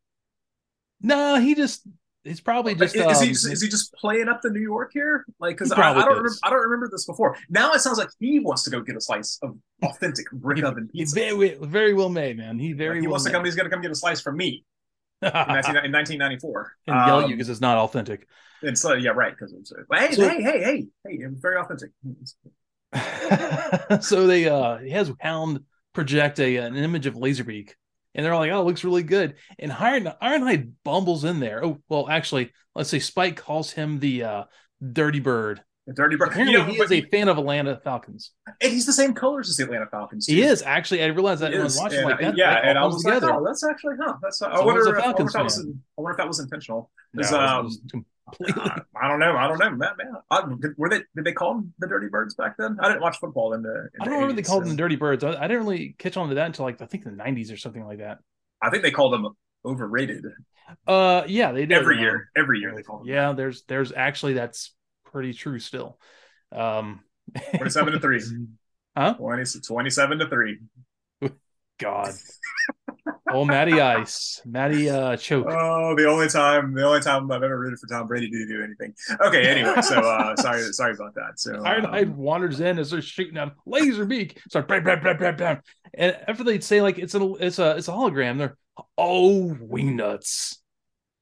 no, 1.01 1.35
he 1.39 1.53
just 1.53 1.81
he's 2.27 2.41
probably 2.41 2.75
just 2.75 2.95
is, 2.95 3.01
is 3.01 3.19
he 3.21 3.27
um, 3.47 3.53
is 3.53 3.61
he 3.61 3.69
just 3.69 3.93
playing 3.93 4.27
up 4.27 4.41
to 4.41 4.49
New 4.49 4.61
York 4.61 4.91
here? 4.93 5.25
Like, 5.39 5.55
because 5.57 5.71
I, 5.71 5.91
I 5.91 5.93
don't 5.93 6.09
remember. 6.09 6.29
I 6.43 6.49
don't 6.49 6.61
remember 6.61 6.89
this 6.91 7.05
before. 7.05 7.37
Now 7.49 7.73
it 7.73 7.79
sounds 7.79 7.97
like 7.97 8.09
he 8.19 8.39
wants 8.39 8.63
to 8.63 8.69
go 8.69 8.81
get 8.81 8.95
a 8.95 9.01
slice 9.01 9.39
of 9.41 9.57
authentic 9.83 10.29
brick 10.31 10.57
he- 10.59 10.63
oven 10.63 10.89
he 10.93 10.99
pizza. 10.99 11.15
very 11.15 11.55
very 11.61 11.93
well 11.93 12.09
made, 12.09 12.37
man. 12.37 12.59
He 12.59 12.73
very 12.73 12.99
he 13.01 13.07
well 13.07 13.11
wants 13.11 13.25
to 13.25 13.31
come. 13.31 13.45
He's 13.45 13.55
to 13.55 13.69
come 13.69 13.81
get 13.81 13.91
a 13.91 13.95
slice 13.95 14.21
from 14.21 14.37
me 14.37 14.63
in, 15.21 15.31
19, 15.31 15.45
in 15.47 15.91
1994. 15.91 16.73
and 16.87 16.95
yell 17.07 17.19
Um, 17.19 17.29
you 17.29 17.35
because 17.35 17.49
it's 17.49 17.61
not 17.61 17.77
authentic. 17.77 18.27
And 18.63 18.77
so, 18.77 18.93
yeah, 18.93 19.11
right. 19.11 19.33
Because 19.33 19.53
it's 19.53 19.71
uh, 19.71 19.75
hey, 19.97 20.11
So- 20.13 20.27
hey, 20.27 20.41
hey, 20.41 20.63
hey, 20.63 20.87
hey, 21.05 21.17
it's 21.21 21.41
very 21.41 21.57
authentic. 21.57 21.91
so 24.01 24.27
they 24.27 24.47
uh 24.47 24.77
he 24.77 24.91
has 24.91 25.11
Hound 25.19 25.59
project 25.93 26.39
a 26.39 26.57
an 26.57 26.75
image 26.75 27.05
of 27.05 27.15
Laserbeak, 27.15 27.71
and 28.17 28.25
they're 28.25 28.33
all 28.33 28.41
like, 28.41 28.51
"Oh, 28.51 28.59
it 28.61 28.65
looks 28.65 28.83
really 28.83 29.03
good." 29.03 29.35
And 29.59 29.71
Iron 29.71 30.11
Ironhide 30.21 30.71
bumbles 30.83 31.23
in 31.23 31.39
there. 31.39 31.63
Oh, 31.63 31.77
well, 31.87 32.09
actually, 32.09 32.51
let's 32.75 32.89
say 32.89 32.99
Spike 32.99 33.37
calls 33.37 33.71
him 33.71 33.99
the 33.99 34.23
uh 34.23 34.43
Dirty 34.91 35.19
Bird. 35.21 35.63
The 35.85 35.93
Dirty 35.93 36.17
Bird. 36.17 36.27
Apparently, 36.29 36.51
You 36.53 36.59
know, 36.59 36.65
he 36.65 36.77
is 36.81 36.91
a 36.91 37.01
fan 37.03 37.29
of 37.29 37.37
Atlanta 37.37 37.79
Falcons. 37.81 38.31
and 38.61 38.73
he's 38.73 38.85
the 38.85 38.91
same 38.91 39.13
colors 39.13 39.49
as 39.49 39.55
the 39.55 39.63
Atlanta 39.63 39.87
Falcons. 39.89 40.27
He 40.27 40.41
is 40.41 40.61
actually. 40.61 41.01
I 41.03 41.05
realized 41.07 41.41
that 41.41 41.51
when 41.53 41.61
I 41.61 41.63
was 41.63 41.77
watching, 41.79 41.99
And, 41.99 42.09
like 42.09 42.19
that. 42.19 42.35
yeah, 42.35 42.59
and 42.61 42.77
I 42.77 42.85
was 42.85 43.01
together. 43.03 43.27
like, 43.27 43.37
oh, 43.37 43.45
that's 43.45 43.63
actually, 43.63 43.95
huh? 44.03 44.15
That's. 44.21 44.41
I 44.41 44.59
wonder, 44.65 44.81
if, 44.97 45.01
I, 45.01 45.07
wonder 45.07 45.23
if 45.27 45.31
that 45.33 45.43
was. 45.45 45.59
I 45.65 46.01
wonder 46.01 46.11
if 46.11 46.17
that 46.17 46.27
was 46.27 46.39
intentional. 46.41 46.91
No, 47.13 47.21
Is, 47.21 47.31
it 47.31 47.35
was- 47.35 47.41
um, 47.51 47.59
it 47.59 47.63
was 47.63 47.77
completely. 47.91 48.05
I, 48.47 49.07
don't 49.07 49.19
know. 49.19 49.37
I 49.37 49.47
don't 49.47 49.59
know, 49.59 49.69
man. 49.69 49.79
man. 49.97 50.13
I, 50.29 50.43
were 50.77 50.89
they? 50.89 51.01
Did 51.15 51.23
they 51.23 51.31
call 51.31 51.55
them 51.55 51.73
the 51.79 51.87
Dirty 51.87 52.07
Birds 52.09 52.35
back 52.35 52.55
then? 52.57 52.77
I 52.81 52.89
didn't 52.89 53.01
watch 53.01 53.17
football 53.19 53.53
in 53.53 53.61
the. 53.61 53.69
In 53.69 54.01
I 54.01 54.05
don't 54.05 54.13
remember 54.15 54.33
they 54.33 54.41
called 54.41 54.63
so- 54.63 54.67
them 54.67 54.75
the 54.75 54.81
Dirty 54.81 54.95
Birds. 54.97 55.23
I, 55.23 55.31
I 55.31 55.47
didn't 55.47 55.65
really 55.65 55.95
catch 55.97 56.17
on 56.17 56.29
to 56.29 56.35
that 56.35 56.45
until 56.45 56.65
like 56.65 56.81
I 56.81 56.85
think 56.85 57.03
the 57.03 57.11
'90s 57.11 57.53
or 57.53 57.57
something 57.57 57.85
like 57.85 57.99
that. 57.99 58.19
I 58.61 58.69
think 58.69 58.83
they 58.83 58.91
called 58.91 59.13
them 59.13 59.27
overrated 59.63 60.25
Uh, 60.85 61.23
yeah, 61.27 61.51
they 61.51 61.65
did 61.65 61.77
every 61.77 61.95
um, 61.95 62.01
year. 62.01 62.31
Every 62.35 62.59
year 62.59 62.75
they 62.75 62.83
call 62.83 62.99
them. 62.99 63.07
Yeah, 63.07 63.33
there's 63.33 63.63
there's 63.63 63.91
actually 63.91 64.33
that's 64.33 64.73
pretty 65.05 65.33
true 65.33 65.59
still. 65.59 65.99
Um, 66.51 67.01
Twenty-seven 67.55 67.93
to 67.93 67.99
three. 67.99 68.21
Huh? 68.97 69.13
20, 69.13 69.43
27 69.61 70.17
to 70.17 70.27
three. 70.27 70.57
God. 71.79 72.13
Oh, 73.31 73.45
Matty 73.45 73.79
Ice, 73.81 74.41
Matty 74.45 74.89
uh, 74.89 75.17
choke. 75.17 75.47
Oh, 75.49 75.95
the 75.95 76.07
only 76.07 76.27
time, 76.27 76.73
the 76.73 76.83
only 76.83 77.01
time 77.01 77.29
I've 77.31 77.43
ever 77.43 77.59
rooted 77.59 77.79
for 77.79 77.87
Tom 77.87 78.07
Brady 78.07 78.29
to 78.29 78.47
do 78.47 78.63
anything. 78.63 78.93
Okay, 79.21 79.47
anyway, 79.47 79.81
so 79.81 79.99
uh, 79.99 80.35
sorry, 80.37 80.61
sorry 80.73 80.93
about 80.93 81.13
that. 81.15 81.39
So 81.39 81.53
Ironhide 81.53 82.03
um, 82.03 82.17
wanders 82.17 82.59
in 82.59 82.79
as 82.79 82.91
they're 82.91 83.01
shooting 83.01 83.37
out 83.37 83.53
Laserbeak. 83.67 84.37
Start 84.49 84.67
bam, 84.67 84.83
bam, 84.83 85.03
bam, 85.03 85.17
bam, 85.17 85.35
bam. 85.35 85.61
And 85.93 86.17
after 86.27 86.43
they'd 86.43 86.63
say 86.63 86.81
like 86.81 86.99
it's 86.99 87.15
a 87.15 87.33
it's 87.35 87.59
a 87.59 87.77
it's 87.77 87.87
a 87.87 87.91
hologram, 87.91 88.37
they're 88.37 88.57
oh 88.97 89.55
wing 89.59 89.95
nuts. 89.95 90.61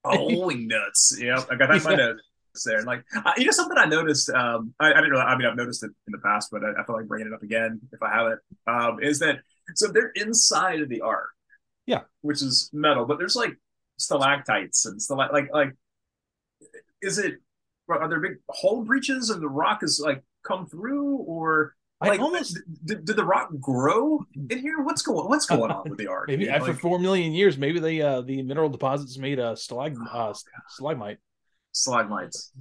oh 0.03 0.49
nuts. 0.49 1.17
Yeah, 1.19 1.43
I 1.49 1.55
got 1.55 1.69
that 1.69 1.77
in 1.77 1.83
my 1.83 1.95
notes 1.95 2.21
there. 2.63 2.77
And 2.77 2.87
like, 2.87 3.03
uh, 3.15 3.33
you 3.37 3.45
know, 3.45 3.51
something 3.51 3.77
I 3.77 3.85
noticed. 3.85 4.29
Um, 4.29 4.73
I, 4.79 4.91
I 4.91 4.95
didn't 4.95 5.13
know. 5.13 5.19
I 5.19 5.35
mean, 5.37 5.47
I've 5.47 5.57
noticed 5.57 5.83
it 5.83 5.91
in 6.07 6.11
the 6.11 6.19
past, 6.19 6.49
but 6.51 6.63
I, 6.63 6.81
I 6.81 6.85
feel 6.85 6.95
like 6.95 7.07
bringing 7.07 7.27
it 7.27 7.33
up 7.33 7.43
again 7.43 7.81
if 7.91 8.01
I 8.01 8.13
haven't. 8.13 8.39
Um, 8.67 8.99
is 9.01 9.19
that 9.19 9.39
so? 9.75 9.87
They're 9.87 10.11
inside 10.15 10.81
of 10.81 10.89
the 10.89 11.01
ark. 11.01 11.29
Yeah. 11.87 12.01
which 12.21 12.41
is 12.41 12.69
metal, 12.73 13.05
but 13.05 13.17
there's 13.19 13.35
like 13.35 13.53
stalactites 13.97 14.85
and 14.85 14.99
stalact 14.99 15.31
like 15.33 15.49
like. 15.53 15.73
Is 17.01 17.17
it? 17.19 17.35
Are 17.87 18.07
there 18.09 18.19
big 18.19 18.37
hole 18.49 18.83
breaches 18.83 19.29
and 19.29 19.41
the 19.41 19.47
rock 19.49 19.83
is 19.83 20.01
like 20.03 20.23
come 20.43 20.65
through, 20.65 21.17
or 21.17 21.75
I 22.01 22.07
like 22.09 22.19
almost 22.19 22.57
did, 22.83 23.05
did 23.05 23.15
the 23.15 23.23
rock 23.25 23.49
grow 23.59 24.25
in 24.49 24.57
here? 24.57 24.81
What's 24.81 25.03
going 25.03 25.27
What's 25.29 25.45
going 25.45 25.69
on 25.69 25.87
with 25.87 25.99
the 25.99 26.07
art? 26.15 26.27
maybe 26.27 26.49
after 26.49 26.71
Like, 26.71 26.79
four 26.81 26.97
million 26.97 27.31
years, 27.33 27.57
maybe 27.59 27.79
they 27.79 28.01
uh 28.01 28.21
the 28.21 28.41
mineral 28.41 28.69
deposits 28.69 29.17
made 29.19 29.37
a 29.37 29.53
stalag 29.53 29.95
uh 30.11 30.33
stalagmite. 30.69 31.19
stalagmites, 31.73 32.51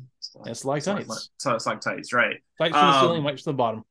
Yeah, 0.45 0.53
stalactites. 0.53 1.31
Stalactites, 1.39 2.13
right? 2.13 2.37
Tights 2.59 2.77
from 2.77 2.87
the 2.91 2.95
Um, 2.97 3.01
ceiling, 3.01 3.23
mites 3.23 3.43
from 3.43 3.53
the 3.53 3.57
bottom. 3.57 3.85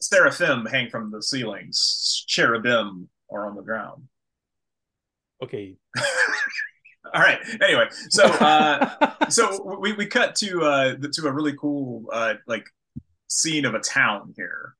Seraphim 0.00 0.64
hang 0.66 0.88
from 0.88 1.10
the 1.10 1.22
ceilings. 1.22 2.24
Cherubim 2.26 3.08
are 3.30 3.46
on 3.48 3.56
the 3.56 3.62
ground. 3.62 4.04
Okay. 5.42 5.76
All 7.14 7.22
right. 7.22 7.38
Anyway, 7.62 7.86
so 8.10 8.24
uh, 8.24 9.28
so 9.28 9.78
we, 9.80 9.92
we 9.92 10.06
cut 10.06 10.34
to 10.36 10.62
uh 10.62 10.94
to 11.12 11.26
a 11.26 11.32
really 11.32 11.54
cool 11.56 12.04
uh 12.12 12.34
like 12.46 12.66
scene 13.28 13.64
of 13.64 13.74
a 13.74 13.80
town 13.80 14.32
here. 14.36 14.74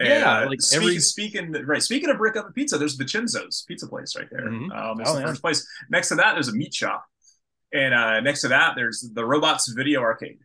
Yeah, 0.00 0.40
uh, 0.44 0.46
like 0.48 0.62
speak- 0.62 0.80
every- 0.82 0.98
speaking 1.00 1.52
right. 1.66 1.82
Speaking 1.82 2.08
of 2.08 2.16
brick 2.16 2.34
oven 2.36 2.52
pizza, 2.54 2.78
there's 2.78 2.94
Vincenzo's 2.94 3.64
pizza 3.68 3.86
place 3.86 4.16
right 4.16 4.28
there. 4.30 4.48
Mhm. 4.48 4.74
Um, 4.74 5.00
it's 5.00 5.10
Oh, 5.10 5.14
the 5.14 5.20
yeah. 5.20 5.26
first 5.26 5.42
place. 5.42 5.66
Next 5.90 6.08
to 6.08 6.14
that, 6.16 6.32
there's 6.32 6.48
a 6.48 6.54
meat 6.54 6.72
shop, 6.72 7.04
and 7.72 7.92
uh, 7.92 8.20
next 8.20 8.40
to 8.40 8.48
that, 8.48 8.72
there's 8.76 9.10
the 9.12 9.24
Robots 9.26 9.68
Video 9.68 10.00
Arcade. 10.00 10.38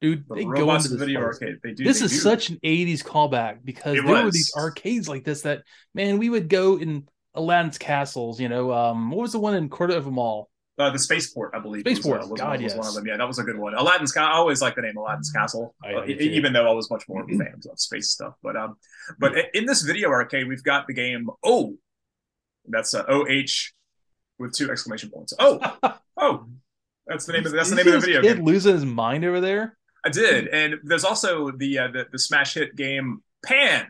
dude, 0.00 0.24
The 0.28 0.34
they 0.36 0.44
go 0.44 0.50
Robots 0.50 0.84
into 0.84 0.96
this 0.98 1.06
Video 1.08 1.20
place. 1.22 1.42
Arcade. 1.42 1.56
They 1.64 1.72
do. 1.74 1.82
this 1.82 1.98
they 1.98 2.04
is 2.04 2.12
do. 2.12 2.18
such 2.18 2.50
an 2.50 2.60
80s 2.62 3.02
callback 3.02 3.64
because 3.64 3.96
It 3.98 4.06
there 4.06 4.24
were 4.24 4.30
these 4.30 4.52
arcades 4.56 5.08
like 5.08 5.24
this 5.24 5.42
that 5.42 5.64
man 5.94 6.18
we 6.18 6.30
would 6.30 6.48
go 6.48 6.76
in 6.78 7.08
aladdin's 7.34 7.78
castles 7.78 8.38
you 8.40 8.48
know 8.48 8.72
um 8.72 9.10
what 9.10 9.22
was 9.22 9.32
the 9.32 9.38
one 9.38 9.54
in 9.54 9.68
cordova 9.68 10.10
mall 10.10 10.48
Uh, 10.78 10.90
the 10.90 10.98
Spaceport, 10.98 11.50
I 11.54 11.58
believe. 11.60 11.82
Spaceport, 11.82 12.20
was, 12.20 12.26
uh, 12.26 12.30
was, 12.32 12.40
God, 12.40 12.62
was 12.62 12.74
one 12.74 12.86
of 12.88 12.94
them. 12.94 13.06
Yeah, 13.06 13.18
that 13.18 13.28
was 13.28 13.38
a 13.38 13.44
good 13.44 13.58
one. 13.58 13.74
Aladdin's 13.74 14.10
Castle. 14.10 14.32
I 14.32 14.36
always 14.36 14.62
like 14.62 14.74
the 14.74 14.80
name 14.82 14.96
Aladdin's 14.96 15.30
Castle, 15.30 15.74
I- 15.84 15.88
I 15.92 15.94
uh, 16.02 16.06
do 16.06 16.16
too. 16.16 16.24
even 16.24 16.54
though 16.54 16.66
I 16.66 16.72
was 16.72 16.90
much 16.90 17.04
more 17.08 17.22
of 17.22 17.28
a 17.30 17.36
fan 17.36 17.54
of 17.70 17.78
space 17.78 18.08
stuff. 18.10 18.34
But 18.42 18.56
um, 18.56 18.76
but 19.18 19.36
i- 19.36 19.50
in 19.52 19.66
this 19.66 19.82
video 19.82 20.08
arcade, 20.08 20.48
we've 20.48 20.62
got 20.64 20.86
the 20.86 20.94
game. 20.94 21.28
Oh, 21.44 21.76
that's 22.66 22.94
uh, 22.94 23.04
O 23.06 23.26
H 23.28 23.74
with 24.38 24.54
two 24.54 24.70
exclamation 24.70 25.10
points. 25.10 25.34
Oh, 25.38 25.60
oh, 26.16 26.46
that's 27.06 27.26
the 27.26 27.34
name 27.34 27.44
of 27.46 27.52
that's 27.52 27.68
the 27.70 27.76
name 27.76 27.86
of 27.88 27.92
the 27.92 28.00
video 28.00 28.22
game. 28.22 28.36
kid 28.36 28.42
losing 28.44 28.72
his 28.72 28.86
mind 28.86 29.24
over 29.26 29.40
there 29.40 29.76
I 30.04 30.08
did, 30.08 30.48
and 30.48 30.76
there's 30.84 31.04
also 31.04 31.50
the 31.52 31.78
uh, 31.80 31.88
the, 31.88 32.06
the 32.10 32.18
smash 32.18 32.54
hit 32.54 32.74
game 32.76 33.22
Pan, 33.44 33.86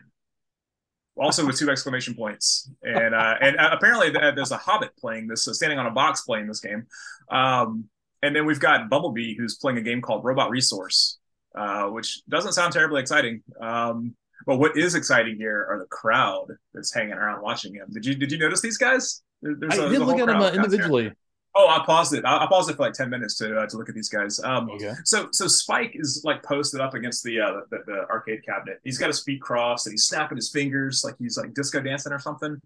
also 1.17 1.45
with 1.45 1.57
two 1.57 1.69
exclamation 1.69 2.13
points, 2.15 2.69
and 2.81 3.13
uh, 3.13 3.35
and 3.41 3.57
uh, 3.57 3.69
apparently 3.71 4.09
there's 4.09 4.51
a 4.51 4.57
Hobbit 4.57 4.95
playing 4.97 5.27
this, 5.27 5.47
uh, 5.47 5.53
standing 5.53 5.79
on 5.79 5.85
a 5.85 5.91
box 5.91 6.21
playing 6.21 6.47
this 6.47 6.59
game, 6.59 6.87
um, 7.29 7.85
and 8.21 8.35
then 8.35 8.45
we've 8.45 8.59
got 8.59 8.89
Bumblebee 8.89 9.35
who's 9.37 9.55
playing 9.55 9.77
a 9.77 9.81
game 9.81 10.01
called 10.01 10.23
Robot 10.23 10.49
Resource, 10.49 11.19
uh, 11.55 11.85
which 11.85 12.21
doesn't 12.27 12.53
sound 12.53 12.73
terribly 12.73 13.01
exciting. 13.01 13.43
Um, 13.61 14.15
but 14.45 14.57
what 14.57 14.77
is 14.77 14.95
exciting 14.95 15.37
here 15.37 15.65
are 15.69 15.79
the 15.79 15.85
crowd 15.85 16.47
that's 16.73 16.93
hanging 16.93 17.13
around 17.13 17.41
watching 17.41 17.73
him. 17.75 17.87
Did 17.91 18.05
you 18.05 18.15
did 18.15 18.31
you 18.31 18.39
notice 18.39 18.61
these 18.61 18.77
guys? 18.77 19.21
There- 19.41 19.55
there's 19.57 19.77
i 19.79 19.85
a- 19.85 19.89
did 19.89 19.99
look 19.99 20.19
at 20.19 20.27
them 20.27 20.41
uh, 20.41 20.51
individually 20.51 21.11
Oh, 21.55 21.67
I 21.69 21.85
paused 21.85 22.13
it. 22.13 22.25
I, 22.25 22.43
I 22.43 22.47
paused 22.47 22.69
it 22.69 22.75
for 22.75 22.83
like 22.83 22.93
ten 22.93 23.09
minutes 23.09 23.37
to 23.37 23.57
uh, 23.57 23.67
to 23.67 23.77
look 23.77 23.89
at 23.89 23.95
these 23.95 24.09
guys. 24.09 24.39
Um, 24.43 24.69
okay 24.71 24.93
so 25.03 25.29
so 25.31 25.47
Spike 25.47 25.91
is 25.95 26.21
like 26.23 26.43
posted 26.43 26.81
up 26.81 26.93
against 26.93 27.23
the, 27.23 27.39
uh, 27.39 27.61
the 27.69 27.79
the 27.85 28.05
arcade 28.09 28.45
cabinet. 28.45 28.79
He's 28.83 28.97
got 28.97 29.07
his 29.07 29.23
feet 29.23 29.41
crossed 29.41 29.87
and 29.87 29.93
he's 29.93 30.05
snapping 30.05 30.37
his 30.37 30.49
fingers 30.51 31.03
like 31.03 31.15
he's 31.19 31.37
like 31.37 31.53
disco 31.53 31.81
dancing 31.81 32.13
or 32.13 32.19
something. 32.19 32.59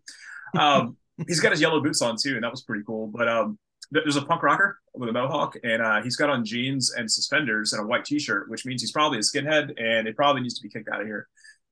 Um, 0.57 0.97
he's 1.27 1.39
got 1.39 1.51
his 1.51 1.61
yellow 1.61 1.81
boots 1.81 2.01
on 2.01 2.15
too, 2.21 2.35
and 2.35 2.43
that 2.43 2.51
was 2.51 2.63
pretty 2.63 2.83
cool. 2.85 3.07
But 3.07 3.27
um, 3.27 3.57
th- 3.93 4.03
there's 4.03 4.15
a 4.15 4.21
punk 4.21 4.43
rocker 4.43 4.79
with 4.93 5.09
a 5.09 5.13
mohawk, 5.13 5.55
and 5.63 5.81
uh, 5.81 6.01
he's 6.01 6.15
got 6.15 6.29
on 6.29 6.45
jeans 6.45 6.93
and 6.93 7.11
suspenders 7.11 7.73
and 7.73 7.83
a 7.83 7.87
white 7.87 8.05
t-shirt, 8.05 8.49
which 8.49 8.65
means 8.65 8.81
he's 8.81 8.91
probably 8.91 9.19
a 9.19 9.21
skinhead, 9.21 9.73
and 9.81 10.07
it 10.07 10.15
probably 10.15 10.41
needs 10.41 10.55
to 10.59 10.63
be 10.63 10.69
kicked 10.69 10.89
out 10.89 11.01
of 11.01 11.07
here. 11.07 11.27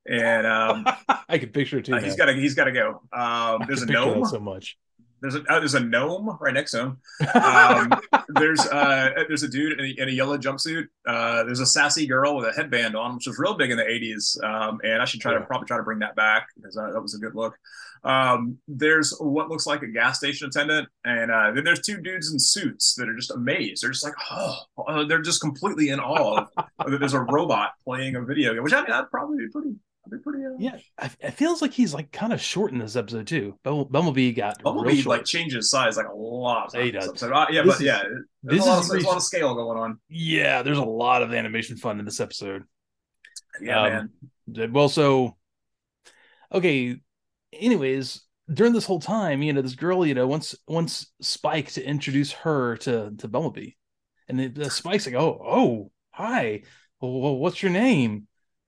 And 0.08 0.46
um, 0.46 0.86
i 1.28 1.38
could 1.38 1.52
picture 1.52 1.78
it 1.78 1.86
too 1.86 1.94
uh, 1.94 2.00
he's 2.00 2.14
got 2.14 2.26
to 2.26 2.34
he's 2.34 2.54
got 2.54 2.64
to 2.64 2.72
go. 2.72 3.02
Um, 3.12 3.64
there's 3.66 3.82
a 3.82 3.86
could 3.86 3.94
picture 3.94 4.10
that 4.10 4.16
gnome. 4.16 4.24
so 4.26 4.40
much 4.40 4.76
There's 5.20 5.34
a 5.34 5.42
uh, 5.48 5.58
there's 5.58 5.74
a 5.74 5.80
gnome 5.80 6.36
right 6.40 6.52
next 6.54 6.72
to 6.72 6.80
him 6.80 6.98
um, 7.34 7.92
there's 8.28 8.60
uh 8.66 9.10
there's 9.28 9.42
a 9.42 9.48
dude 9.48 9.80
in 9.80 9.84
a, 9.86 10.02
in 10.02 10.08
a 10.08 10.12
yellow 10.12 10.36
jumpsuit. 10.36 10.86
Uh, 11.06 11.44
there's 11.44 11.60
a 11.60 11.66
sassy 11.66 12.06
girl 12.06 12.36
with 12.36 12.46
a 12.46 12.52
headband 12.52 12.96
on, 12.96 13.14
which 13.14 13.26
was 13.26 13.38
real 13.38 13.54
big 13.54 13.70
in 13.70 13.76
the 13.76 13.84
'80s. 13.84 14.42
Um, 14.44 14.80
and 14.84 15.00
I 15.00 15.04
should 15.04 15.20
try 15.20 15.34
to 15.34 15.40
probably 15.40 15.66
try 15.66 15.76
to 15.76 15.82
bring 15.82 16.00
that 16.00 16.16
back 16.16 16.48
because 16.56 16.76
uh, 16.76 16.90
that 16.92 17.00
was 17.00 17.14
a 17.14 17.18
good 17.18 17.34
look. 17.34 17.56
Um, 18.04 18.58
there's 18.68 19.16
what 19.18 19.48
looks 19.48 19.66
like 19.66 19.82
a 19.82 19.88
gas 19.88 20.18
station 20.18 20.48
attendant, 20.48 20.88
and 21.04 21.30
uh, 21.30 21.50
then 21.52 21.64
there's 21.64 21.80
two 21.80 22.00
dudes 22.00 22.32
in 22.32 22.38
suits 22.38 22.94
that 22.94 23.08
are 23.08 23.16
just 23.16 23.32
amazed. 23.32 23.82
They're 23.82 23.90
just 23.90 24.04
like, 24.04 24.14
oh, 24.30 24.58
uh, 24.86 25.04
they're 25.04 25.22
just 25.22 25.40
completely 25.40 25.88
in 25.88 26.00
awe 26.00 26.46
of 26.46 26.90
that 26.90 26.98
there's 26.98 27.14
a 27.14 27.20
robot 27.20 27.72
playing 27.84 28.16
a 28.16 28.22
video 28.22 28.54
game. 28.54 28.62
Which 28.62 28.72
I 28.72 28.78
mean, 28.78 28.90
that'd 28.90 29.10
probably 29.10 29.38
be 29.38 29.48
pretty, 29.48 29.74
pretty. 30.22 30.44
Uh, 30.44 30.50
yeah 30.58 30.76
it 31.20 31.30
feels 31.32 31.60
like 31.62 31.72
he's 31.72 31.92
like 31.94 32.10
kind 32.12 32.32
of 32.32 32.40
short 32.40 32.72
in 32.72 32.78
this 32.78 32.96
episode 32.96 33.26
too 33.26 33.58
Bumble- 33.62 33.84
bumblebee 33.86 34.32
got 34.32 34.62
Bumblebee 34.62 35.02
like 35.02 35.24
changes 35.24 35.70
size 35.70 35.96
like 35.96 36.08
a 36.08 36.14
lot. 36.14 36.70
Yeah, 36.74 36.82
he 36.82 36.90
does. 36.90 37.12
So, 37.18 37.32
uh, 37.32 37.46
yeah, 37.50 37.62
This 37.62 37.72
but 37.74 37.80
is- 37.80 37.86
yeah, 37.86 38.02
there's 38.42 38.58
this 38.60 38.66
a 38.66 38.68
lot, 38.70 38.78
is 38.80 38.84
of, 38.86 38.90
there's 38.92 39.04
a 39.04 39.08
lot 39.08 39.16
of 39.16 39.22
scale 39.22 39.54
going 39.54 39.78
on. 39.78 39.98
yeah 40.08 40.62
there's 40.62 40.78
a 40.78 40.84
lot 40.84 41.22
of 41.22 41.32
animation 41.34 41.76
fun 41.76 41.98
in 41.98 42.04
this 42.04 42.20
episode 42.20 42.62
Yeah, 43.60 43.82
Um, 43.82 44.10
man. 44.48 44.72
Well, 44.72 44.88
so 44.88 45.36
okay. 46.52 46.96
Anyways, 47.52 48.22
during 48.52 48.72
this 48.72 48.84
whole 48.84 49.00
time, 49.00 49.42
you 49.42 49.52
know, 49.52 49.62
this 49.62 49.74
girl, 49.74 50.04
you 50.06 50.14
know, 50.14 50.26
wants 50.26 50.54
wants 50.68 51.10
Spike 51.20 51.72
to 51.72 51.84
introduce 51.84 52.32
her 52.32 52.76
to 52.78 53.12
to 53.18 53.28
Bumblebee, 53.28 53.70
and 54.28 54.38
the, 54.38 54.48
the 54.48 54.70
Spike's 54.70 55.06
like, 55.06 55.14
oh, 55.16 55.40
oh, 55.44 55.90
hi, 56.10 56.62
well, 57.00 57.36
what's 57.38 57.62
your 57.62 57.72
name? 57.72 58.26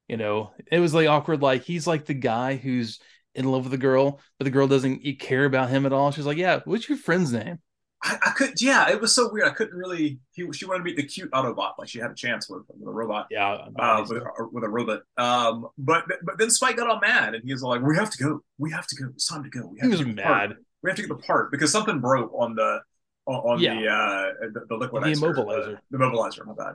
You 0.08 0.16
know, 0.16 0.52
it 0.70 0.80
was 0.80 0.94
like 0.94 1.08
awkward. 1.08 1.42
Like 1.42 1.62
he's 1.64 1.86
like 1.86 2.06
the 2.06 2.14
guy 2.14 2.56
who's 2.56 2.98
in 3.34 3.44
love 3.44 3.64
with 3.64 3.72
the 3.72 3.78
girl, 3.78 4.20
but 4.38 4.44
the 4.44 4.50
girl 4.50 4.66
doesn't 4.66 5.04
e- 5.04 5.14
care 5.14 5.44
about 5.44 5.68
him 5.68 5.86
at 5.86 5.92
all. 5.92 6.10
She's 6.10 6.26
like, 6.26 6.38
yeah, 6.38 6.60
what's 6.64 6.88
your 6.88 6.98
friend's 6.98 7.32
name? 7.32 7.58
I, 8.02 8.16
I 8.26 8.30
could, 8.30 8.60
yeah, 8.60 8.90
it 8.90 9.00
was 9.00 9.14
so 9.14 9.30
weird. 9.32 9.48
I 9.48 9.50
couldn't 9.50 9.76
really. 9.76 10.20
He, 10.32 10.50
she 10.52 10.66
wanted 10.66 10.78
to 10.78 10.84
meet 10.84 10.96
the 10.96 11.02
cute 11.02 11.30
Autobot, 11.32 11.72
like 11.78 11.88
she 11.88 11.98
had 11.98 12.10
a 12.12 12.14
chance 12.14 12.48
with, 12.48 12.62
with 12.68 12.88
a 12.88 12.92
robot. 12.92 13.26
Yeah, 13.30 13.58
uh, 13.78 14.04
with, 14.08 14.22
with 14.52 14.64
a 14.64 14.68
robot. 14.68 15.02
Um, 15.16 15.66
but 15.76 16.04
but 16.22 16.38
then 16.38 16.48
Spike 16.50 16.76
got 16.76 16.88
all 16.88 17.00
mad, 17.00 17.34
and 17.34 17.42
he 17.44 17.52
was 17.52 17.62
like, 17.62 17.82
"We 17.82 17.96
have 17.96 18.10
to 18.10 18.24
go. 18.24 18.40
We 18.56 18.70
have 18.70 18.86
to 18.86 18.96
go. 18.96 19.10
It's 19.14 19.26
time 19.26 19.42
to 19.42 19.50
go. 19.50 19.66
We 19.66 19.78
he 19.78 19.80
have 19.82 19.90
was 19.90 20.00
to 20.00 20.06
get 20.06 20.24
part. 20.24 20.50
mad. 20.50 20.58
We 20.82 20.90
have 20.90 20.96
to 20.96 21.02
get 21.02 21.08
the 21.08 21.22
part 21.22 21.50
because 21.50 21.72
something 21.72 22.00
broke 22.00 22.32
on 22.32 22.54
the 22.54 22.80
on, 23.34 23.60
Yeah. 23.60 23.74
the 23.80 23.88
uh 23.88 24.32
the, 24.52 24.60
the 24.68 24.86
liquidizer, 24.86 25.20
The 25.20 25.26
immobilizer. 25.42 25.78
the, 25.90 25.98
the 25.98 26.04
mobilizer. 26.04 26.46
My 26.46 26.54
bad. 26.54 26.74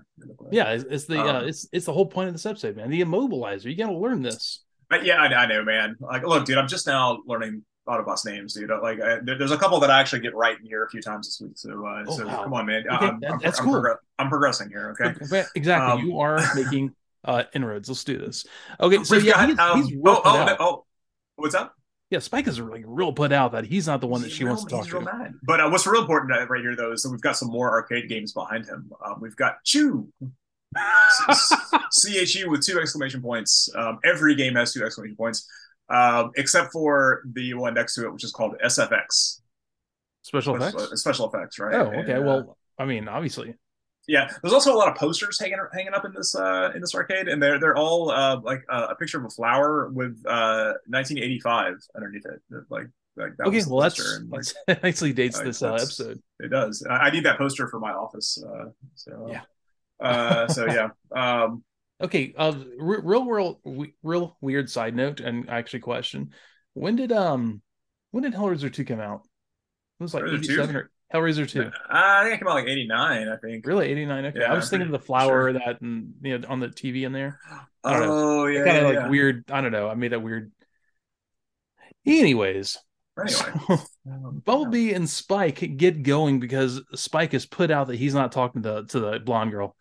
Yeah, 0.51 0.69
it's, 0.71 0.83
it's 0.89 1.05
the 1.05 1.19
uh, 1.19 1.39
Um, 1.41 1.47
it's 1.47 1.67
it's 1.71 1.85
the 1.85 1.93
whole 1.93 2.05
point 2.05 2.27
of 2.27 2.33
this 2.33 2.45
episode, 2.45 2.75
man. 2.77 2.89
The 2.89 3.01
immobilizer. 3.01 3.65
You 3.65 3.75
got 3.75 3.87
to 3.87 3.97
learn 3.97 4.21
this. 4.21 4.63
But 4.89 5.05
yeah, 5.05 5.15
I, 5.21 5.25
I 5.25 5.45
know, 5.47 5.63
man. 5.63 5.95
Like, 5.99 6.23
look, 6.25 6.45
dude, 6.45 6.57
I'm 6.57 6.67
just 6.67 6.85
now 6.85 7.19
learning 7.25 7.63
Autobots 7.87 8.25
names, 8.25 8.53
dude. 8.53 8.69
Like, 8.81 9.01
I, 9.01 9.19
there, 9.23 9.37
there's 9.37 9.51
a 9.51 9.57
couple 9.57 9.79
that 9.79 9.89
I 9.89 9.99
actually 9.99 10.21
get 10.21 10.35
right 10.35 10.57
in 10.59 10.65
here 10.65 10.83
a 10.85 10.89
few 10.89 11.01
times 11.01 11.27
this 11.27 11.41
week. 11.41 11.57
So, 11.57 11.71
uh, 11.85 12.03
Oh, 12.07 12.17
so 12.17 12.27
wow. 12.27 12.43
come 12.43 12.53
on, 12.53 12.65
man. 12.67 12.83
Okay, 12.87 13.05
I'm, 13.07 13.19
that- 13.21 13.31
I'm, 13.31 13.39
that's 13.39 13.59
I'm, 13.59 13.65
cool. 13.65 13.73
progr- 13.81 13.97
I'm 14.19 14.29
progressing 14.29 14.69
here. 14.69 14.95
Okay. 15.01 15.15
Exactly. 15.55 16.01
Um, 16.01 16.07
you 16.07 16.19
are 16.19 16.39
making 16.55 16.93
uh 17.25 17.43
inroads. 17.53 17.89
Let's 17.89 18.03
do 18.03 18.17
this. 18.19 18.45
Okay, 18.79 19.03
so 19.03 19.15
yeah, 19.15 19.33
got, 19.33 19.49
he's, 19.49 19.59
um, 19.59 19.83
he's 19.83 19.97
oh, 20.05 20.21
oh, 20.23 20.45
no- 20.45 20.57
oh, 20.59 20.85
what's 21.37 21.55
up? 21.55 21.73
Yeah, 22.13 22.19
Spike 22.19 22.45
is 22.47 22.59
like 22.59 22.83
real 22.85 23.11
put 23.11 23.31
out 23.33 23.53
that 23.53 23.65
he's 23.65 23.87
not 23.87 23.99
the 23.99 24.05
one 24.05 24.21
that 24.21 24.27
He's 24.27 24.37
she 24.37 24.43
real- 24.43 24.53
wants 24.53 24.65
to 24.65 24.69
talk 24.69 24.87
to. 24.87 25.31
But 25.41 25.59
uh, 25.59 25.69
what's 25.71 25.87
real 25.87 26.01
important 26.01 26.31
uh, 26.31 26.45
right 26.47 26.61
here, 26.61 26.75
though, 26.75 26.91
is 26.91 27.01
that 27.01 27.09
we've 27.09 27.19
got 27.21 27.35
some 27.35 27.47
more 27.49 27.71
arcade 27.71 28.07
games 28.07 28.33
behind 28.33 28.67
him. 28.67 28.91
Um, 29.03 29.17
we've 29.19 29.35
got 29.35 29.63
Chew, 29.63 30.07
C 31.91 32.19
H 32.19 32.35
U 32.35 32.51
with 32.51 32.63
two 32.63 32.79
exclamation 32.79 33.19
points. 33.21 33.67
Um, 33.75 33.97
every 34.05 34.35
game 34.35 34.53
has 34.55 34.73
two 34.73 34.83
exclamation 34.85 35.15
points, 35.17 35.47
um, 35.89 36.31
except 36.35 36.71
for 36.71 37.23
the 37.33 37.55
one 37.55 37.73
next 37.73 37.95
to 37.95 38.05
it, 38.05 38.13
which 38.13 38.23
is 38.23 38.31
called 38.31 38.55
SFX, 38.63 39.39
Special 40.21 40.55
special, 40.55 40.79
effects. 40.79 41.01
special 41.01 41.33
effects, 41.33 41.57
right? 41.59 41.73
Oh, 41.73 41.89
And, 41.89 42.01
okay. 42.03 42.13
uh, 42.13 42.21
Well, 42.21 42.57
I 42.77 42.85
mean, 42.85 43.07
obviously. 43.07 43.55
Yeah. 44.07 44.29
There's 44.41 44.53
also 44.53 44.73
a 44.73 44.77
lot 44.77 44.89
of 44.89 44.95
posters 44.95 45.39
hanging 45.39 45.57
hanging 45.73 45.93
up 45.93 46.05
in 46.05 46.13
this 46.13 46.35
uh, 46.35 46.71
in 46.75 46.81
this 46.81 46.95
arcade, 46.95 47.27
and 47.27 47.41
they're 47.41 47.59
they're 47.59 47.75
all 47.75 48.11
uh, 48.11 48.39
like 48.41 48.63
uh, 48.69 48.87
a 48.89 48.95
picture 48.95 49.19
of 49.19 49.25
a 49.25 49.29
flower 49.29 49.89
with 49.89 50.21
uh, 50.27 50.73
1985 50.87 51.75
underneath 51.95 52.25
it. 52.25 52.41
Like 52.69 52.87
like 53.15 53.37
that 53.37 53.47
Okay, 53.47 53.61
well, 53.67 53.81
that's, 53.81 54.17
and, 54.17 54.29
like, 54.29 54.43
that's 54.67 54.83
nicely 54.83 55.13
dates 55.13 55.37
like, 55.37 55.45
this 55.45 55.61
uh, 55.61 55.73
episode. 55.73 56.19
It 56.39 56.49
does. 56.49 56.85
I, 56.89 56.93
I 56.93 57.09
need 57.11 57.25
that 57.25 57.37
poster 57.37 57.67
for 57.67 57.79
my 57.79 57.91
office. 57.91 58.43
Uh, 58.43 58.69
so 58.95 59.29
Yeah. 59.29 59.41
Uh, 59.99 60.47
so 60.47 60.65
yeah. 60.67 60.89
Um, 61.15 61.63
Okay, 62.01 62.33
uh, 62.37 62.53
real 62.77 63.23
world, 63.23 63.59
real 64.01 64.37
weird 64.41 64.69
side 64.69 64.93
note, 64.93 65.21
and 65.21 65.49
actually 65.49 65.79
question: 65.79 66.31
When 66.73 66.97
did 66.97 67.13
um, 67.13 67.61
when 68.11 68.23
did 68.23 68.33
Hellraiser 68.33 68.73
two 68.73 68.83
come 68.83 68.99
out? 68.99 69.21
It 69.99 70.03
was 70.03 70.13
like 70.13 70.23
Hellraiser 70.23 70.31
2? 70.31 70.35
eighty 70.35 70.55
seven 70.55 70.75
or 70.75 70.91
Hellraiser 71.13 71.47
two. 71.49 71.61
Uh, 71.63 71.69
I 71.89 72.23
think 72.23 72.35
it 72.35 72.37
came 72.39 72.47
out 72.47 72.55
like 72.55 72.67
'89. 72.67 73.27
I 73.27 73.35
think. 73.37 73.65
Really, 73.67 73.87
eighty 73.87 74.05
nine. 74.05 74.25
Okay, 74.25 74.39
Yeah, 74.41 74.51
I 74.51 74.55
was 74.55 74.69
thinking 74.69 74.87
of 74.87 74.91
the 74.91 74.99
flower 75.05 75.53
that 75.53 75.81
and 75.81 76.13
you 76.21 76.37
know 76.39 76.47
on 76.47 76.59
the 76.59 76.67
TV 76.69 77.03
in 77.05 77.11
there. 77.11 77.39
Oh 77.83 78.47
yeah. 78.47 78.63
kind 78.65 78.77
of 78.77 78.83
yeah, 78.83 78.87
like 78.87 78.95
yeah. 78.95 79.09
weird. 79.09 79.51
I 79.51 79.61
don't 79.61 79.71
know. 79.71 79.89
I 79.89 79.93
made 79.95 80.11
that 80.13 80.21
weird. 80.23 80.51
Anyways, 82.05 82.77
Anyway. 83.17 83.31
so, 83.31 83.77
Bumblebee 84.05 84.93
and 84.93 85.09
Spike 85.09 85.77
get 85.77 86.03
going 86.03 86.39
because 86.39 86.81
Spike 86.95 87.31
has 87.33 87.45
put 87.45 87.71
out 87.71 87.87
that 87.87 87.95
he's 87.95 88.13
not 88.15 88.31
talking 88.31 88.63
to 88.63 88.85
to 88.89 88.99
the 88.99 89.19
blonde 89.19 89.51
girl, 89.51 89.75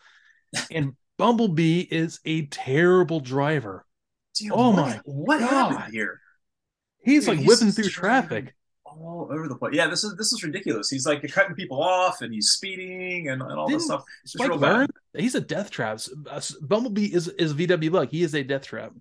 and 0.71 0.93
Bumblebee 1.19 1.81
is 1.81 2.21
a 2.25 2.47
terrible 2.47 3.21
driver. 3.21 3.85
Dude, 4.35 4.53
Oh 4.53 4.71
what- 4.71 4.77
my 4.77 5.01
What 5.05 5.41
God. 5.41 5.73
happened 5.73 5.95
here? 5.95 6.21
He's 7.05 7.25
Dude, 7.25 7.29
like 7.31 7.39
he's 7.39 7.49
whipping 7.49 7.73
through 7.73 7.89
traffic. 7.91 8.55
All 9.01 9.29
over 9.33 9.49
the 9.49 9.57
place. 9.57 9.75
Yeah, 9.75 9.87
this 9.89 10.05
is 10.05 10.17
this 10.17 10.33
is 10.33 10.43
ridiculous. 10.43 10.91
He's 10.91 11.07
like 11.07 11.23
cutting 11.33 11.55
people 11.55 11.83
off 11.83 12.21
and 12.23 12.33
he's 12.33 12.51
speeding 12.51 13.29
and, 13.29 13.41
and 13.43 13.53
all 13.53 13.67
this 13.67 13.75
Didn't 13.75 13.87
stuff. 13.87 14.05
It's 14.23 14.33
Spike 14.35 14.49
real 14.51 14.59
bad. 14.59 14.73
learn 14.73 14.89
he's 15.17 15.35
a 15.35 15.41
death 15.41 15.71
trap. 15.71 16.01
Uh, 16.31 16.41
Bumblebee 16.61 17.07
is 17.15 17.29
is 17.29 17.55
VW 17.55 17.91
luck. 17.91 18.09
He 18.11 18.23
is 18.23 18.35
a 18.35 18.43
death 18.45 18.67
trap. 18.67 18.93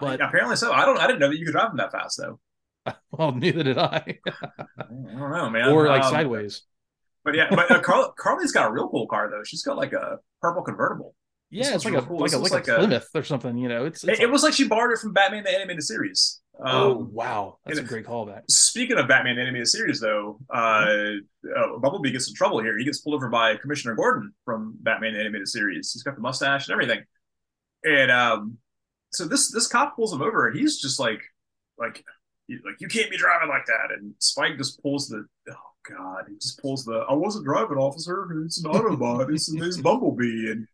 But- 0.00 0.20
apparently 0.20 0.56
so. 0.56 0.72
I 0.72 0.84
don't. 0.84 0.98
I 0.98 1.06
didn't 1.06 1.18
know 1.20 1.28
that 1.28 1.38
you 1.38 1.44
could 1.44 1.52
drive 1.52 1.70
him 1.70 1.76
that 1.78 1.92
fast 1.92 2.18
though. 2.20 2.38
Well, 3.12 3.32
neither 3.32 3.62
did 3.62 3.76
I. 3.76 4.18
I 4.26 4.84
don't 4.88 5.30
know, 5.30 5.50
man. 5.50 5.68
or 5.68 5.86
like 5.88 6.02
Um, 6.04 6.10
sideways. 6.12 6.62
But 7.24 7.34
yeah, 7.34 7.48
but 7.50 7.70
uh, 7.70 7.80
Carl, 7.82 8.14
Carly's 8.18 8.52
got 8.52 8.70
a 8.70 8.72
real 8.72 8.88
cool 8.88 9.06
car 9.06 9.28
though. 9.30 9.42
She's 9.44 9.62
got 9.62 9.76
like 9.76 9.92
a 9.92 10.18
purple 10.40 10.62
convertible. 10.62 11.14
Yeah, 11.50 11.64
this 11.64 11.74
it's 11.76 11.84
like 11.84 11.94
a 11.94 12.02
cool. 12.02 12.20
like 12.20 12.32
a 12.32 12.38
like, 12.38 12.52
like 12.52 12.68
a 12.68 12.76
Plymouth 12.76 13.08
or 13.14 13.22
something. 13.24 13.58
You 13.58 13.68
know, 13.68 13.84
it's, 13.84 14.02
it's 14.04 14.18
It, 14.20 14.22
it 14.24 14.30
was 14.30 14.42
like 14.42 14.54
she 14.54 14.66
borrowed 14.66 14.92
it 14.92 15.00
from 15.00 15.12
Batman 15.12 15.44
the 15.44 15.50
animated 15.54 15.82
series. 15.82 16.40
Um, 16.62 16.76
oh 16.76 17.08
wow, 17.10 17.58
that's 17.64 17.78
a 17.78 17.82
great 17.82 18.04
callback. 18.04 18.42
Speaking 18.48 18.98
of 18.98 19.08
Batman 19.08 19.38
animated 19.38 19.68
series, 19.68 20.00
though, 20.00 20.38
uh, 20.52 20.86
uh, 21.56 21.78
Bumblebee 21.78 22.10
gets 22.10 22.28
in 22.28 22.34
trouble 22.34 22.60
here. 22.60 22.76
He 22.76 22.84
gets 22.84 23.00
pulled 23.00 23.14
over 23.14 23.28
by 23.28 23.56
Commissioner 23.56 23.94
Gordon 23.94 24.32
from 24.44 24.76
Batman 24.80 25.14
animated 25.14 25.48
series. 25.48 25.92
He's 25.92 26.02
got 26.02 26.16
the 26.16 26.20
mustache 26.20 26.68
and 26.68 26.72
everything, 26.74 27.04
and 27.84 28.10
um, 28.10 28.58
so 29.12 29.26
this 29.26 29.50
this 29.50 29.66
cop 29.66 29.96
pulls 29.96 30.12
him 30.12 30.22
over, 30.22 30.48
and 30.48 30.58
he's 30.58 30.80
just 30.80 31.00
like, 31.00 31.20
like, 31.78 32.04
like 32.48 32.80
you 32.80 32.88
can't 32.88 33.10
be 33.10 33.16
driving 33.16 33.48
like 33.48 33.66
that. 33.66 33.92
And 33.96 34.14
Spike 34.18 34.56
just 34.56 34.82
pulls 34.82 35.08
the, 35.08 35.24
oh 35.50 35.54
god, 35.88 36.24
he 36.28 36.36
just 36.36 36.60
pulls 36.60 36.84
the, 36.84 37.04
I 37.08 37.14
wasn't 37.14 37.44
driving, 37.44 37.78
officer. 37.78 38.28
It's 38.44 38.62
an 38.62 38.70
Autobot. 38.72 39.32
It's, 39.32 39.52
it's 39.52 39.80
Bumblebee, 39.80 40.50
and 40.50 40.66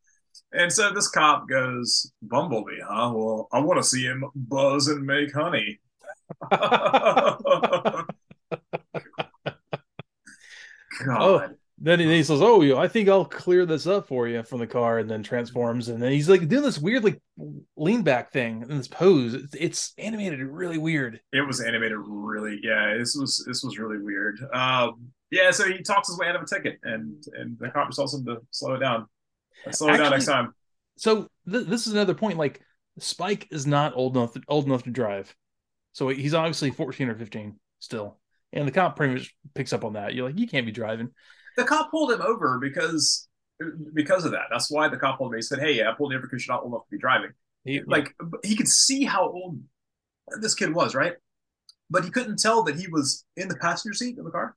and 0.52 0.72
so 0.72 0.92
this 0.92 1.08
cop 1.08 1.48
goes, 1.48 2.12
Bumblebee, 2.22 2.80
huh? 2.86 3.12
Well, 3.14 3.48
I 3.52 3.60
want 3.60 3.78
to 3.78 3.88
see 3.88 4.04
him 4.04 4.24
buzz 4.34 4.88
and 4.88 5.04
make 5.04 5.32
honey. 5.32 5.80
God. 11.04 11.56
Then 11.78 12.00
he, 12.00 12.06
he 12.06 12.22
says, 12.22 12.40
"Oh, 12.40 12.78
I 12.78 12.88
think 12.88 13.08
I'll 13.08 13.26
clear 13.26 13.66
this 13.66 13.86
up 13.86 14.08
for 14.08 14.26
you 14.26 14.42
from 14.42 14.60
the 14.60 14.66
car," 14.66 14.98
and 14.98 15.10
then 15.10 15.22
transforms, 15.22 15.88
and 15.88 16.02
then 16.02 16.10
he's 16.10 16.28
like 16.28 16.48
doing 16.48 16.62
this 16.62 16.78
weird 16.78 17.04
like 17.04 17.20
lean 17.76 18.02
back 18.02 18.32
thing 18.32 18.62
in 18.62 18.78
this 18.78 18.88
pose. 18.88 19.34
It's, 19.34 19.54
it's 19.54 19.92
animated 19.98 20.40
really 20.40 20.78
weird. 20.78 21.20
It 21.32 21.46
was 21.46 21.60
animated 21.60 21.98
really, 21.98 22.60
yeah. 22.62 22.94
This 22.98 23.14
was 23.14 23.44
this 23.46 23.62
was 23.62 23.78
really 23.78 23.98
weird. 23.98 24.38
Um, 24.54 25.08
yeah, 25.30 25.50
so 25.50 25.70
he 25.70 25.82
talks 25.82 26.08
his 26.08 26.18
way 26.18 26.28
out 26.28 26.36
of 26.36 26.42
a 26.42 26.46
ticket, 26.46 26.78
and 26.82 27.22
and 27.34 27.58
the 27.58 27.68
cop 27.68 27.90
tells 27.90 28.14
him 28.14 28.24
to 28.24 28.38
slow 28.52 28.74
it 28.74 28.78
down. 28.78 29.06
Slow 29.70 29.94
it 29.94 29.98
down 29.98 30.10
next 30.10 30.26
time. 30.26 30.54
So 30.96 31.28
th- 31.50 31.66
this 31.66 31.86
is 31.86 31.92
another 31.92 32.14
point. 32.14 32.38
Like 32.38 32.60
Spike 32.98 33.48
is 33.50 33.66
not 33.66 33.94
old 33.96 34.16
enough 34.16 34.36
old 34.48 34.66
enough 34.66 34.84
to 34.84 34.90
drive, 34.90 35.34
so 35.92 36.08
he's 36.08 36.34
obviously 36.34 36.70
fourteen 36.70 37.08
or 37.08 37.14
fifteen 37.14 37.58
still. 37.78 38.18
And 38.52 38.66
the 38.66 38.72
cop 38.72 38.96
pretty 38.96 39.14
much 39.14 39.34
picks 39.54 39.72
up 39.72 39.84
on 39.84 39.94
that. 39.94 40.14
You're 40.14 40.28
like, 40.28 40.38
you 40.38 40.46
can't 40.46 40.64
be 40.64 40.72
driving. 40.72 41.10
The 41.56 41.64
cop 41.64 41.90
pulled 41.90 42.12
him 42.12 42.22
over 42.22 42.58
because 42.60 43.28
because 43.94 44.24
of 44.24 44.32
that. 44.32 44.44
That's 44.50 44.70
why 44.70 44.88
the 44.88 44.96
cop 44.96 45.18
pulled 45.18 45.32
me. 45.32 45.38
He 45.38 45.42
said, 45.42 45.58
"Hey, 45.58 45.72
yeah, 45.72 45.90
I 45.90 45.94
pulled 45.94 46.12
you 46.12 46.18
over 46.18 46.26
because 46.26 46.46
you're 46.46 46.54
not 46.54 46.62
old 46.62 46.72
enough 46.72 46.84
to 46.84 46.90
be 46.90 46.98
driving." 46.98 47.30
He, 47.64 47.80
Like 47.86 48.14
he 48.44 48.54
could 48.54 48.68
see 48.68 49.04
how 49.04 49.28
old 49.28 49.60
this 50.40 50.54
kid 50.54 50.74
was, 50.74 50.94
right? 50.94 51.14
But 51.90 52.04
he 52.04 52.10
couldn't 52.10 52.38
tell 52.38 52.62
that 52.64 52.76
he 52.76 52.88
was 52.88 53.24
in 53.36 53.48
the 53.48 53.56
passenger 53.56 53.94
seat 53.94 54.18
of 54.18 54.24
the 54.24 54.30
car. 54.30 54.56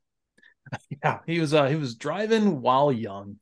yeah, 1.03 1.19
he 1.25 1.39
was 1.39 1.53
uh 1.53 1.65
he 1.65 1.75
was 1.75 1.95
driving 1.95 2.61
while 2.61 2.91
young. 2.91 3.37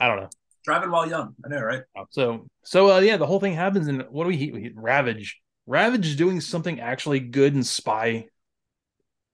I 0.00 0.08
don't 0.08 0.16
know. 0.16 0.30
Driving 0.64 0.90
while 0.90 1.08
young. 1.08 1.34
I 1.44 1.48
know, 1.48 1.60
right? 1.60 1.82
So 2.10 2.46
so 2.64 2.92
uh, 2.96 3.00
yeah, 3.00 3.16
the 3.16 3.26
whole 3.26 3.40
thing 3.40 3.54
happens, 3.54 3.88
and 3.88 4.04
what 4.10 4.24
do 4.24 4.28
we 4.28 4.36
hit? 4.36 4.52
We 4.52 4.62
hit 4.62 4.72
Ravage. 4.76 5.40
Ravage 5.66 6.06
is 6.06 6.16
doing 6.16 6.40
something 6.40 6.80
actually 6.80 7.20
good 7.20 7.54
and 7.54 7.66
spy 7.66 8.26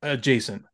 adjacent. 0.02 0.64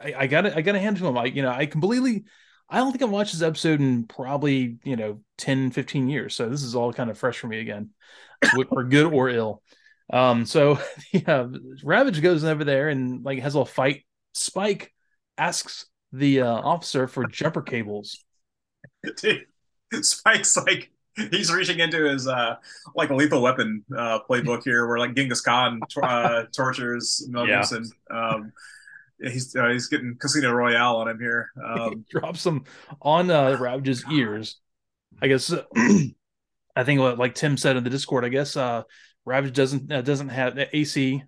I, 0.00 0.14
I 0.16 0.26
gotta 0.26 0.56
I 0.56 0.60
gotta 0.60 0.78
hand 0.78 0.96
it 0.96 1.00
to 1.00 1.06
him. 1.06 1.18
I 1.18 1.24
you 1.24 1.42
know 1.42 1.50
I 1.50 1.66
completely 1.66 2.24
I 2.68 2.78
don't 2.78 2.92
think 2.92 3.02
I've 3.02 3.10
watched 3.10 3.32
this 3.32 3.42
episode 3.42 3.80
in 3.80 4.04
probably 4.04 4.78
you 4.84 4.96
know 4.96 5.20
10, 5.38 5.70
15 5.70 6.08
years. 6.08 6.34
So 6.34 6.48
this 6.48 6.62
is 6.62 6.74
all 6.74 6.92
kind 6.92 7.10
of 7.10 7.18
fresh 7.18 7.38
for 7.38 7.48
me 7.48 7.60
again, 7.60 7.90
for 8.68 8.84
good 8.84 9.12
or 9.12 9.28
ill. 9.28 9.62
Um, 10.12 10.46
so 10.46 10.78
yeah, 11.12 11.48
Ravage 11.82 12.22
goes 12.22 12.44
over 12.44 12.64
there 12.64 12.88
and 12.88 13.24
like 13.24 13.40
has 13.40 13.54
a 13.54 13.64
fight. 13.64 14.04
Spike 14.34 14.92
asks 15.36 15.86
the 16.12 16.42
uh, 16.42 16.54
officer 16.54 17.08
for 17.08 17.26
jumper 17.26 17.62
cables. 17.62 18.24
Dude, 19.16 19.46
Spike's 20.04 20.56
like 20.56 20.90
he's 21.30 21.52
reaching 21.52 21.80
into 21.80 22.04
his 22.08 22.28
uh 22.28 22.56
like 22.94 23.10
a 23.10 23.14
lethal 23.14 23.42
weapon 23.42 23.84
uh 23.96 24.20
playbook 24.28 24.62
here 24.64 24.86
where 24.86 24.98
like 24.98 25.14
Genghis 25.14 25.40
Khan 25.40 25.80
uh, 26.02 26.44
tortures 26.56 27.26
Mel 27.28 27.46
Yeah. 27.46 27.56
Gibson. 27.60 27.90
Um 28.10 28.52
he's 29.20 29.54
uh, 29.56 29.68
he's 29.68 29.88
getting 29.88 30.16
Casino 30.20 30.52
Royale 30.52 30.96
on 30.96 31.08
him 31.08 31.18
here. 31.18 31.50
Um 31.64 32.04
drops 32.10 32.44
them 32.44 32.64
on 33.02 33.30
uh, 33.30 33.56
Ravage's 33.58 34.04
ears. 34.12 34.56
I 35.20 35.28
guess 35.28 35.52
I 36.76 36.84
think 36.84 37.00
what 37.00 37.18
like 37.18 37.34
Tim 37.34 37.56
said 37.56 37.76
in 37.76 37.84
the 37.84 37.90
Discord, 37.90 38.24
I 38.24 38.28
guess 38.28 38.56
uh 38.56 38.82
Ravage 39.24 39.54
doesn't 39.54 39.92
uh, 39.92 40.00
doesn't 40.02 40.30
have 40.30 40.58
AC, 40.72 41.22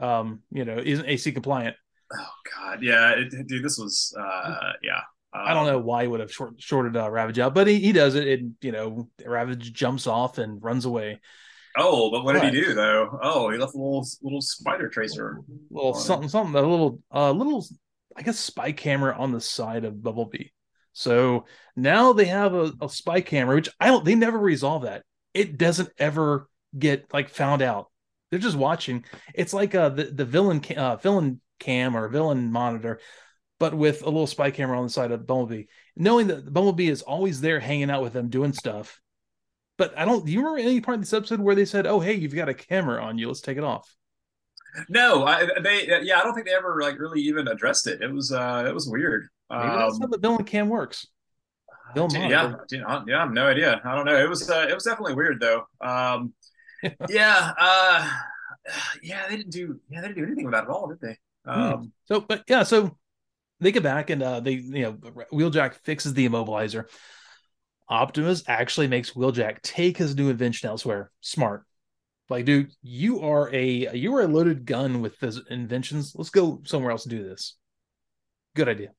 um, 0.00 0.42
you 0.50 0.64
know, 0.64 0.76
isn't 0.76 1.06
AC 1.06 1.32
compliant. 1.32 1.76
Oh 2.12 2.28
God, 2.54 2.82
yeah, 2.82 3.12
it, 3.12 3.30
dude, 3.48 3.64
this 3.64 3.78
was 3.78 4.14
uh, 4.18 4.72
yeah. 4.82 5.00
Um, 5.36 5.46
I 5.46 5.54
don't 5.54 5.66
know 5.66 5.78
why 5.78 6.02
he 6.02 6.08
would 6.08 6.20
have 6.20 6.32
short, 6.32 6.54
shorted 6.60 6.96
uh, 6.96 7.10
Ravage 7.10 7.38
out, 7.38 7.54
but 7.54 7.66
he, 7.66 7.78
he 7.78 7.92
does 7.92 8.14
it. 8.14 8.26
And 8.26 8.54
you 8.62 8.72
know, 8.72 9.08
Ravage 9.24 9.72
jumps 9.72 10.06
off 10.06 10.38
and 10.38 10.62
runs 10.62 10.84
away. 10.84 11.20
Oh, 11.76 12.10
but 12.10 12.24
what 12.24 12.32
did 12.32 12.54
he 12.54 12.60
do 12.60 12.72
though? 12.74 13.18
Oh, 13.22 13.50
he 13.50 13.58
left 13.58 13.74
a 13.74 13.78
little 13.78 14.06
little 14.22 14.40
spider 14.40 14.88
tracer, 14.88 15.40
little 15.70 15.92
something, 15.92 16.28
something, 16.28 16.54
a 16.54 16.66
little, 16.66 17.00
uh, 17.14 17.30
little, 17.32 17.66
I 18.16 18.22
guess, 18.22 18.38
spy 18.38 18.72
camera 18.72 19.14
on 19.18 19.32
the 19.32 19.40
side 19.40 19.84
of 19.84 20.02
Bumblebee. 20.02 20.48
So 20.94 21.44
now 21.76 22.14
they 22.14 22.24
have 22.24 22.54
a, 22.54 22.72
a 22.80 22.88
spy 22.88 23.20
camera, 23.20 23.56
which 23.56 23.68
I 23.78 23.88
don't. 23.88 24.04
They 24.04 24.14
never 24.14 24.38
resolve 24.38 24.84
that. 24.84 25.02
It 25.34 25.58
doesn't 25.58 25.90
ever 25.98 26.48
get 26.78 27.12
like 27.12 27.28
found 27.28 27.60
out. 27.60 27.90
They're 28.30 28.40
just 28.40 28.56
watching. 28.56 29.04
It's 29.34 29.52
like 29.52 29.74
uh 29.74 29.90
the 29.90 30.04
the 30.04 30.24
villain 30.24 30.62
uh, 30.74 30.96
villain 30.96 31.42
cam 31.58 31.94
or 31.94 32.08
villain 32.08 32.50
monitor, 32.50 33.00
but 33.58 33.74
with 33.74 34.02
a 34.02 34.06
little 34.06 34.26
spy 34.26 34.50
camera 34.50 34.78
on 34.78 34.84
the 34.84 34.90
side 34.90 35.12
of 35.12 35.26
Bumblebee, 35.26 35.64
knowing 35.96 36.26
that 36.28 36.52
Bumblebee 36.52 36.88
is 36.88 37.02
always 37.02 37.40
there 37.40 37.60
hanging 37.60 37.90
out 37.90 38.02
with 38.02 38.12
them 38.12 38.28
doing 38.28 38.52
stuff 38.52 39.00
but 39.76 39.96
I 39.96 40.04
don't. 40.04 40.24
Do 40.24 40.32
you 40.32 40.38
remember 40.38 40.58
any 40.58 40.80
part 40.80 40.96
of 40.96 41.02
this 41.02 41.12
episode 41.12 41.40
where 41.40 41.54
they 41.54 41.64
said, 41.64 41.86
"Oh, 41.86 42.00
hey, 42.00 42.14
you've 42.14 42.34
got 42.34 42.48
a 42.48 42.54
camera 42.54 43.02
on 43.02 43.18
you. 43.18 43.28
Let's 43.28 43.40
take 43.40 43.58
it 43.58 43.64
off." 43.64 43.94
No, 44.88 45.24
I, 45.24 45.46
they. 45.62 46.00
Yeah, 46.02 46.18
I 46.18 46.22
don't 46.22 46.34
think 46.34 46.46
they 46.46 46.54
ever 46.54 46.80
like 46.80 46.98
really 46.98 47.20
even 47.22 47.48
addressed 47.48 47.86
it. 47.86 48.00
It 48.00 48.12
was. 48.12 48.32
uh 48.32 48.64
It 48.66 48.72
was 48.72 48.88
weird. 48.88 49.28
Maybe 49.50 49.62
um, 49.62 49.78
that's 49.78 49.98
how 49.98 50.06
the 50.06 50.18
villain 50.18 50.44
cam 50.44 50.68
works. 50.68 51.06
Bill 51.94 52.08
dude, 52.08 52.30
yeah, 52.30 52.54
dude, 52.68 52.82
yeah, 53.06 53.16
I 53.16 53.20
have 53.20 53.32
no 53.32 53.46
idea. 53.46 53.80
I 53.84 53.94
don't 53.94 54.06
know. 54.06 54.16
It 54.16 54.28
was. 54.28 54.48
Uh, 54.48 54.66
it 54.68 54.74
was 54.74 54.84
definitely 54.84 55.14
weird 55.14 55.40
though. 55.40 55.66
Um, 55.80 56.32
yeah. 57.08 57.52
Uh, 57.58 58.10
yeah, 59.02 59.28
they 59.28 59.36
didn't 59.36 59.52
do. 59.52 59.78
Yeah, 59.90 60.00
they 60.00 60.08
didn't 60.08 60.18
do 60.18 60.26
anything 60.26 60.44
with 60.44 60.54
that 60.54 60.64
at 60.64 60.70
all, 60.70 60.88
did 60.88 61.00
they? 61.00 61.18
Hmm. 61.44 61.50
Um, 61.50 61.72
hmm. 61.74 61.86
So, 62.06 62.20
but 62.20 62.44
yeah, 62.48 62.62
so 62.62 62.96
they 63.60 63.72
get 63.72 63.82
back 63.82 64.10
and 64.10 64.22
uh, 64.22 64.40
they, 64.40 64.52
you 64.52 64.82
know, 64.82 64.92
Wheeljack 65.32 65.74
fixes 65.74 66.14
the 66.14 66.28
immobilizer. 66.28 66.84
Optimus 67.88 68.42
actually 68.48 68.88
makes 68.88 69.12
Wheeljack 69.12 69.62
take 69.62 69.96
his 69.96 70.16
new 70.16 70.28
invention 70.28 70.68
elsewhere. 70.68 71.10
Smart. 71.20 71.64
Like, 72.28 72.44
dude, 72.44 72.72
you 72.82 73.20
are 73.20 73.48
a 73.54 73.96
you 73.96 74.14
are 74.16 74.22
a 74.22 74.26
loaded 74.26 74.66
gun 74.66 75.00
with 75.00 75.18
those 75.20 75.40
inventions. 75.48 76.12
Let's 76.16 76.30
go 76.30 76.60
somewhere 76.64 76.90
else 76.90 77.04
and 77.04 77.10
do 77.10 77.22
this. 77.22 77.56
Good 78.54 78.68
idea. 78.68 78.90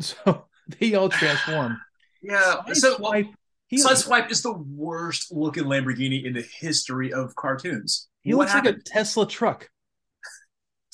So 0.00 0.46
they 0.78 0.94
all 0.94 1.08
transform. 1.08 1.76
yeah. 2.22 2.62
so 2.72 2.98
Swipe, 2.98 3.26
Sideswipe 3.72 4.30
is 4.30 4.42
the 4.42 4.52
worst 4.52 5.32
looking 5.32 5.64
Lamborghini 5.64 6.24
in 6.24 6.34
the 6.34 6.46
history 6.60 7.12
of 7.12 7.34
cartoons. 7.34 8.08
He 8.22 8.32
what 8.32 8.42
looks 8.42 8.52
happened? 8.52 8.76
like 8.76 8.86
a 8.86 8.88
Tesla 8.88 9.26
truck. 9.26 9.68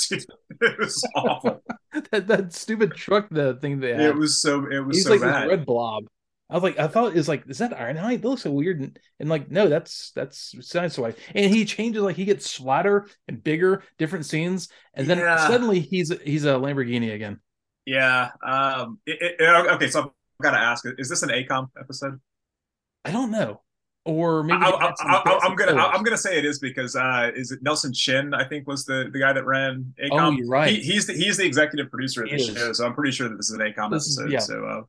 Dude, 0.09 0.25
it 0.61 0.79
was 0.79 1.09
awful. 1.15 1.63
that 2.11 2.27
that 2.27 2.53
stupid 2.53 2.95
truck, 2.95 3.29
the 3.31 3.55
thing 3.61 3.81
they 3.81 3.93
had. 3.93 4.01
It 4.01 4.17
was 4.17 4.41
so. 4.41 4.67
It 4.71 4.85
was 4.85 4.97
He's 4.97 5.07
so 5.07 5.13
like 5.13 5.21
bad. 5.21 5.49
red 5.49 5.67
blob. 5.67 6.05
I 6.51 6.55
was 6.55 6.63
like, 6.63 6.79
I 6.79 6.89
thought 6.89 7.09
it 7.09 7.15
was 7.15 7.29
like, 7.29 7.49
is 7.49 7.59
that 7.59 7.73
Ironhide? 7.73 8.21
That 8.21 8.29
looks 8.29 8.43
so 8.43 8.51
weird. 8.51 8.81
And, 8.81 8.99
and 9.19 9.29
like, 9.29 9.51
no, 9.51 9.69
that's 9.69 10.13
that's 10.15 10.55
Sideswipe. 10.55 11.17
And 11.35 11.53
he 11.53 11.65
changes, 11.65 12.03
like 12.03 12.17
he 12.17 12.27
gets 12.27 12.55
flatter 12.55 13.07
and 13.29 13.43
bigger, 13.43 13.83
different 13.99 14.27
scenes, 14.27 14.69
and 14.93 15.09
then 15.09 15.19
yeah. 15.19 15.49
suddenly 15.49 15.81
he's 15.81 16.13
he's 16.23 16.45
a 16.45 16.55
Lamborghini 16.55 17.15
again. 17.15 17.41
Yeah. 17.87 18.31
Um. 18.45 18.99
It, 19.07 19.37
it, 19.41 19.69
okay, 19.75 19.89
so 19.89 20.01
I've 20.01 20.43
got 20.43 20.51
to 20.53 20.59
ask: 20.59 20.85
Is 20.99 21.09
this 21.09 21.23
an 21.23 21.31
AKOM 21.31 21.69
episode? 21.81 22.21
I 23.05 23.11
don't 23.11 23.31
know. 23.31 23.63
Or 24.07 24.43
maybe 24.43 24.61
I, 24.63 24.93
am 25.45 25.57
gonna 25.57 25.81
I'm 25.81 26.03
gonna 26.03 26.19
say 26.19 26.37
it 26.39 26.45
is 26.45 26.59
because 26.59 26.95
uh, 26.95 27.31
is 27.35 27.53
it 27.53 27.63
Nelson 27.63 27.95
Shin 27.95 28.35
I 28.35 28.45
think 28.45 28.67
was 28.67 28.85
the, 28.85 29.09
the 29.11 29.19
guy 29.19 29.33
that 29.33 29.47
ran 29.47 29.95
AKOM. 29.99 30.11
Oh, 30.13 30.31
you're 30.31 30.47
right. 30.47 30.69
He, 30.69 30.81
he's 30.81 31.07
the 31.07 31.15
he's 31.15 31.39
the 31.39 31.47
executive 31.47 31.91
producer 31.91 32.23
of 32.23 32.29
the 32.29 32.39
show, 32.39 32.73
so 32.75 32.85
I'm 32.87 32.95
pretty 32.95 33.13
sure 33.13 33.31
that 33.31 33.37
this 33.37 33.49
is 33.49 33.57
an 33.59 33.61
AKOM 33.61 33.91
this 33.91 34.19
episode. 34.19 34.27
Is, 34.27 34.33
yeah. 34.33 34.39
So 34.41 34.65
uh, 34.67 34.83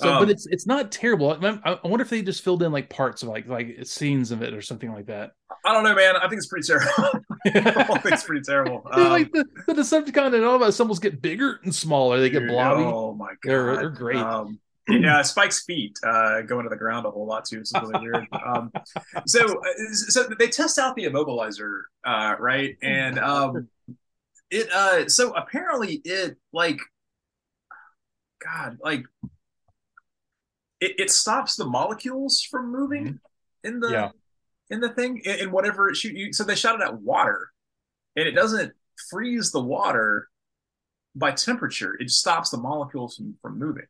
so, 0.00 0.12
um, 0.12 0.22
but 0.22 0.30
it's 0.30 0.46
it's 0.46 0.66
not 0.66 0.92
terrible. 0.92 1.32
I, 1.32 1.58
I, 1.64 1.86
wonder 1.86 2.02
if 2.02 2.10
they 2.10 2.22
just 2.22 2.44
filled 2.44 2.62
in 2.62 2.70
like 2.70 2.88
parts 2.88 3.22
of 3.22 3.28
like 3.30 3.48
like 3.48 3.78
scenes 3.82 4.30
of 4.30 4.42
it 4.42 4.54
or 4.54 4.62
something 4.62 4.92
like 4.92 5.06
that. 5.06 5.32
I 5.64 5.72
don't 5.72 5.82
know, 5.82 5.94
man. 5.94 6.14
I 6.16 6.28
think 6.28 6.38
it's 6.38 6.46
pretty 6.46 6.66
terrible. 6.68 6.92
I 7.46 7.98
think 7.98 8.14
it's 8.14 8.24
pretty 8.24 8.42
terrible. 8.42 8.82
Um, 8.92 9.08
like 9.08 9.32
the, 9.32 9.44
the 9.66 9.74
Decepticon 9.74 10.34
and 10.34 10.44
all 10.44 10.54
of 10.54 10.62
us 10.62 10.78
almost 10.78 11.02
get 11.02 11.20
bigger 11.20 11.58
and 11.64 11.74
smaller. 11.74 12.20
They 12.20 12.30
get 12.30 12.46
blobby. 12.46 12.82
Oh 12.82 13.12
my 13.14 13.28
god, 13.28 13.36
they're, 13.42 13.76
they're 13.76 13.90
great. 13.90 14.18
Um, 14.18 14.60
yeah, 15.00 15.22
Spike's 15.22 15.64
feet 15.64 15.98
uh, 16.02 16.40
go 16.42 16.58
into 16.58 16.70
the 16.70 16.76
ground 16.76 17.06
a 17.06 17.10
whole 17.10 17.26
lot 17.26 17.44
too. 17.44 17.60
It's 17.60 17.72
really 17.74 18.00
weird. 18.00 18.26
Um, 18.48 18.72
so, 19.26 19.44
uh, 19.44 19.92
so 19.92 20.26
they 20.38 20.48
test 20.48 20.78
out 20.78 20.96
the 20.96 21.04
immobilizer, 21.04 21.82
uh, 22.04 22.34
right? 22.38 22.76
And 22.82 23.18
um, 23.18 23.68
it 24.50 24.72
uh, 24.72 25.08
so 25.08 25.34
apparently 25.34 26.00
it 26.04 26.36
like, 26.52 26.78
God, 28.42 28.78
like 28.82 29.04
it, 30.80 30.94
it 30.98 31.10
stops 31.10 31.56
the 31.56 31.66
molecules 31.66 32.40
from 32.42 32.72
moving 32.72 33.04
mm-hmm. 33.04 33.68
in 33.68 33.80
the 33.80 33.90
yeah. 33.90 34.10
in 34.70 34.80
the 34.80 34.90
thing 34.90 35.20
in, 35.24 35.40
in 35.40 35.50
whatever 35.50 35.88
it 35.88 35.96
shoot 35.96 36.14
you. 36.14 36.32
So 36.32 36.44
they 36.44 36.54
shot 36.54 36.80
it 36.80 36.84
at 36.84 37.00
water, 37.00 37.50
and 38.16 38.26
it 38.26 38.32
doesn't 38.32 38.72
freeze 39.10 39.50
the 39.50 39.62
water 39.62 40.28
by 41.14 41.32
temperature. 41.32 41.96
It 42.00 42.10
stops 42.10 42.50
the 42.50 42.58
molecules 42.58 43.16
from, 43.16 43.36
from 43.42 43.58
moving. 43.58 43.86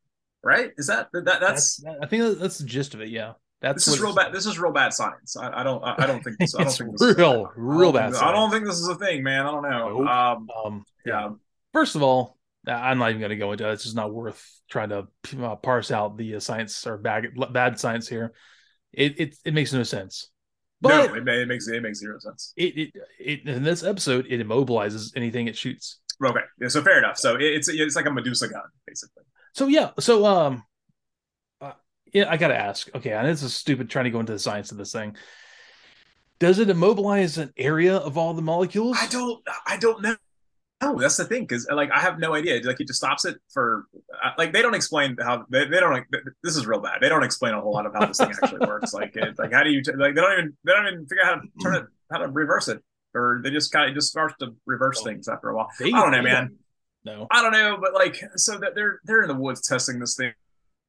Right? 0.48 0.70
Is 0.78 0.86
that 0.86 1.08
that 1.12 1.24
that's? 1.24 1.76
that's 1.76 1.98
I 2.02 2.06
think 2.06 2.38
that's 2.38 2.58
the 2.58 2.64
gist 2.64 2.94
of 2.94 3.02
it. 3.02 3.10
Yeah. 3.10 3.34
That's 3.60 3.84
this 3.84 3.94
is 3.94 4.00
real 4.00 4.14
bad. 4.14 4.32
This 4.32 4.46
is 4.46 4.58
real 4.58 4.72
bad 4.72 4.92
science. 4.94 5.36
I, 5.36 5.60
I 5.60 5.62
don't. 5.62 5.82
I, 5.82 5.96
I, 5.98 6.06
don't 6.06 6.22
think. 6.22 6.36
This, 6.40 6.54
I 6.54 6.62
don't 6.62 6.72
think 6.72 6.98
this 6.98 7.16
real, 7.18 7.46
is, 7.46 7.52
real 7.56 7.92
bad. 7.92 8.14
I 8.14 8.32
don't 8.32 8.50
think 8.50 8.64
this 8.64 8.76
is 8.76 8.88
a 8.88 8.94
thing, 8.94 9.24
man. 9.24 9.46
I 9.46 9.50
don't 9.50 9.62
know. 9.62 9.98
Nope. 9.98 10.08
Um, 10.08 10.48
um, 10.64 10.84
yeah. 11.04 11.30
First 11.72 11.96
of 11.96 12.02
all, 12.02 12.38
I'm 12.66 12.98
not 12.98 13.10
even 13.10 13.20
going 13.20 13.30
to 13.30 13.36
go 13.36 13.52
into 13.52 13.68
it. 13.68 13.72
It's 13.72 13.82
just 13.82 13.96
not 13.96 14.14
worth 14.14 14.44
trying 14.70 14.90
to 14.90 15.08
uh, 15.42 15.56
parse 15.56 15.90
out 15.90 16.16
the 16.16 16.36
uh, 16.36 16.40
science 16.40 16.86
or 16.86 16.98
bad 16.98 17.26
bad 17.52 17.80
science 17.80 18.08
here. 18.08 18.32
It 18.92 19.20
it, 19.20 19.36
it 19.44 19.54
makes 19.54 19.72
no 19.72 19.82
sense. 19.82 20.30
But 20.80 20.88
no, 20.88 21.14
it, 21.16 21.28
it, 21.28 21.48
makes 21.48 21.66
it 21.66 21.82
makes 21.82 21.98
zero 21.98 22.18
sense. 22.20 22.52
It, 22.56 22.78
it, 22.78 22.92
it 23.18 23.48
in 23.48 23.64
this 23.64 23.82
episode 23.82 24.26
it 24.28 24.46
immobilizes 24.46 25.12
anything 25.16 25.48
it 25.48 25.56
shoots. 25.56 25.98
Okay, 26.24 26.40
yeah, 26.60 26.68
so 26.68 26.82
fair 26.82 26.98
enough. 26.98 27.18
So 27.18 27.36
it's 27.38 27.68
it's 27.68 27.96
like 27.96 28.06
a 28.06 28.10
Medusa 28.10 28.48
gun 28.48 28.62
basically. 28.86 29.24
So 29.54 29.66
yeah, 29.66 29.90
so 29.98 30.24
um, 30.24 30.62
uh, 31.60 31.72
yeah, 32.12 32.30
I 32.30 32.36
gotta 32.36 32.56
ask. 32.56 32.94
Okay, 32.94 33.12
and 33.12 33.26
this 33.26 33.42
is 33.42 33.54
stupid 33.54 33.90
trying 33.90 34.04
to 34.04 34.10
go 34.10 34.20
into 34.20 34.32
the 34.32 34.38
science 34.38 34.72
of 34.72 34.78
this 34.78 34.92
thing. 34.92 35.16
Does 36.38 36.58
it 36.58 36.70
immobilize 36.70 37.38
an 37.38 37.52
area 37.56 37.96
of 37.96 38.16
all 38.16 38.34
the 38.34 38.42
molecules? 38.42 38.96
I 39.00 39.06
don't. 39.08 39.42
I 39.66 39.76
don't 39.76 40.02
know. 40.02 40.16
No, 40.80 40.96
that's 40.96 41.16
the 41.16 41.24
thing 41.24 41.42
because 41.42 41.66
like 41.72 41.90
I 41.90 41.98
have 41.98 42.20
no 42.20 42.34
idea. 42.34 42.60
Like 42.62 42.80
it 42.80 42.86
just 42.86 43.00
stops 43.00 43.24
it 43.24 43.36
for 43.52 43.86
uh, 44.22 44.30
like 44.38 44.52
they 44.52 44.62
don't 44.62 44.74
explain 44.74 45.16
how 45.20 45.44
they, 45.50 45.64
they 45.64 45.80
don't. 45.80 46.06
This 46.44 46.56
is 46.56 46.66
real 46.68 46.80
bad. 46.80 47.00
They 47.00 47.08
don't 47.08 47.24
explain 47.24 47.54
a 47.54 47.60
whole 47.60 47.72
lot 47.72 47.86
of 47.86 47.94
how 47.94 48.06
this 48.06 48.18
thing 48.18 48.30
actually 48.30 48.64
works. 48.64 48.94
Like 48.94 49.16
it, 49.16 49.36
like 49.38 49.52
how 49.52 49.64
do 49.64 49.70
you 49.70 49.82
like 49.96 50.14
they 50.14 50.20
don't 50.20 50.32
even 50.32 50.56
they 50.64 50.72
don't 50.72 50.86
even 50.86 51.06
figure 51.06 51.24
out 51.24 51.34
how 51.34 51.40
to 51.40 51.48
turn 51.60 51.74
it 51.74 51.84
how 52.12 52.18
to 52.18 52.28
reverse 52.28 52.68
it 52.68 52.80
or 53.14 53.40
they 53.42 53.50
just 53.50 53.72
kind 53.72 53.88
of 53.88 53.94
just 53.94 54.08
starts 54.08 54.34
to 54.40 54.54
reverse 54.66 55.02
things 55.02 55.28
after 55.28 55.48
a 55.48 55.56
while. 55.56 55.68
I 55.80 55.90
don't 55.90 56.12
know, 56.12 56.22
man. 56.22 56.56
No, 57.08 57.26
I 57.30 57.42
don't 57.42 57.52
know, 57.52 57.78
but 57.80 57.94
like 57.94 58.22
so 58.36 58.58
that 58.58 58.74
they're 58.74 59.00
they're 59.04 59.22
in 59.22 59.28
the 59.28 59.34
woods 59.34 59.66
testing 59.66 59.98
this 59.98 60.16
thing. 60.16 60.32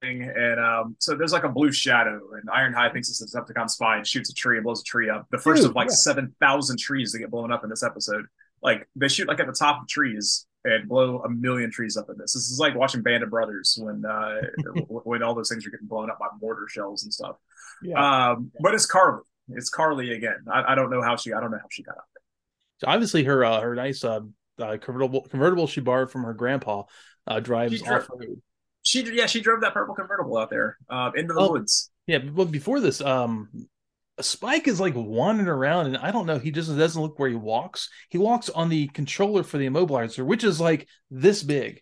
And 0.02 0.60
um, 0.62 0.96
so 1.00 1.14
there's 1.14 1.34
like 1.34 1.44
a 1.44 1.50
blue 1.50 1.74
shadow, 1.74 2.22
and 2.34 2.48
Ironhide 2.48 2.94
thinks 2.94 3.10
it's 3.10 3.22
a 3.22 3.26
Decepticon 3.42 3.70
spy 3.70 3.98
and 3.98 4.08
shoots 4.08 4.30
a 4.30 4.34
tree 4.34 4.56
and 4.56 4.64
blows 4.64 4.80
a 4.80 4.84
tree 4.86 5.10
up. 5.10 5.28
The 5.30 5.38
first 5.38 5.62
Dude, 5.62 5.72
of 5.72 5.76
like 5.76 5.90
yeah. 5.90 5.96
seven 5.96 6.36
thousand 6.40 6.80
trees 6.80 7.12
that 7.12 7.20
get 7.20 7.30
blown 7.30 7.52
up 7.52 7.66
in 7.66 7.70
this 7.70 7.84
episode 7.84 8.26
like 8.62 8.88
they 8.96 9.08
shoot 9.08 9.28
like 9.28 9.40
at 9.40 9.48
the 9.48 9.54
top 9.54 9.82
of 9.82 9.88
trees 9.88 10.46
and 10.66 10.90
blow 10.90 11.22
a 11.24 11.30
million 11.30 11.72
trees 11.72 11.96
up 11.96 12.10
in 12.10 12.18
this. 12.18 12.34
This 12.34 12.50
is 12.50 12.60
like 12.60 12.76
watching 12.76 13.02
Band 13.02 13.24
of 13.24 13.30
Brothers 13.30 13.78
when 13.82 14.04
uh, 14.06 14.42
when 14.88 15.24
all 15.24 15.36
those 15.36 15.50
things 15.50 15.66
are 15.66 15.70
getting 15.70 15.88
blown 15.88 16.10
up 16.10 16.20
by 16.20 16.28
mortar 16.42 16.68
shells 16.70 17.04
and 17.04 17.14
stuff. 17.14 17.38
Yeah. 17.82 18.32
Um, 18.32 18.52
but 18.60 18.74
it's 18.74 18.86
Carly. 18.86 19.24
It's 19.50 19.70
Carly 19.70 20.14
again. 20.14 20.46
I, 20.52 20.74
I, 20.74 20.76
don't 20.76 20.92
know 20.92 21.02
how 21.02 21.16
she. 21.16 21.34
I 21.34 21.40
don't 21.40 21.52
know 21.52 21.58
how 21.58 21.68
she 21.72 21.84
got 21.84 21.98
up. 21.98 22.06
there. 22.14 22.22
So 22.80 22.94
obviously, 22.94 23.24
her 23.24 23.44
uh, 23.44 23.62
her 23.62 23.76
nice 23.76 24.04
uh, 24.04 24.22
uh, 24.60 24.78
convertible 24.78 25.22
convertible 25.22 25.68
she 25.68 25.82
borrowed 25.82 26.12
from 26.12 26.24
her 26.24 26.34
grandpa 26.34 26.84
uh, 27.28 27.40
drives 27.40 27.82
off 27.84 28.10
road. 28.10 28.42
She 28.84 29.04
yeah 29.14 29.26
she 29.26 29.42
drove 29.42 29.62
that 29.62 29.74
purple 29.74 29.96
convertible 29.96 30.38
out 30.38 30.50
there 30.50 30.78
uh, 30.90 31.12
into 31.16 31.34
the 31.34 31.50
woods. 31.50 31.92
Yeah, 32.08 32.20
but 32.20 32.46
before 32.46 32.80
this, 32.80 33.02
um, 33.02 33.50
Spike 34.22 34.68
is 34.68 34.80
like 34.80 34.94
wandering 34.96 35.48
around, 35.48 35.88
and 35.88 35.98
I 35.98 36.12
don't 36.12 36.26
know. 36.26 36.40
He 36.40 36.52
just 36.52 36.76
doesn't 36.76 37.02
look 37.02 37.20
where 37.20 37.30
he 37.30 37.36
walks. 37.36 37.90
He 38.10 38.18
walks 38.18 38.50
on 38.50 38.70
the 38.70 38.88
controller 38.88 39.44
for 39.44 39.58
the 39.58 39.68
immobilizer, 39.68 40.26
which 40.26 40.44
is 40.44 40.60
like 40.60 40.88
this 41.12 41.44
big. 41.44 41.82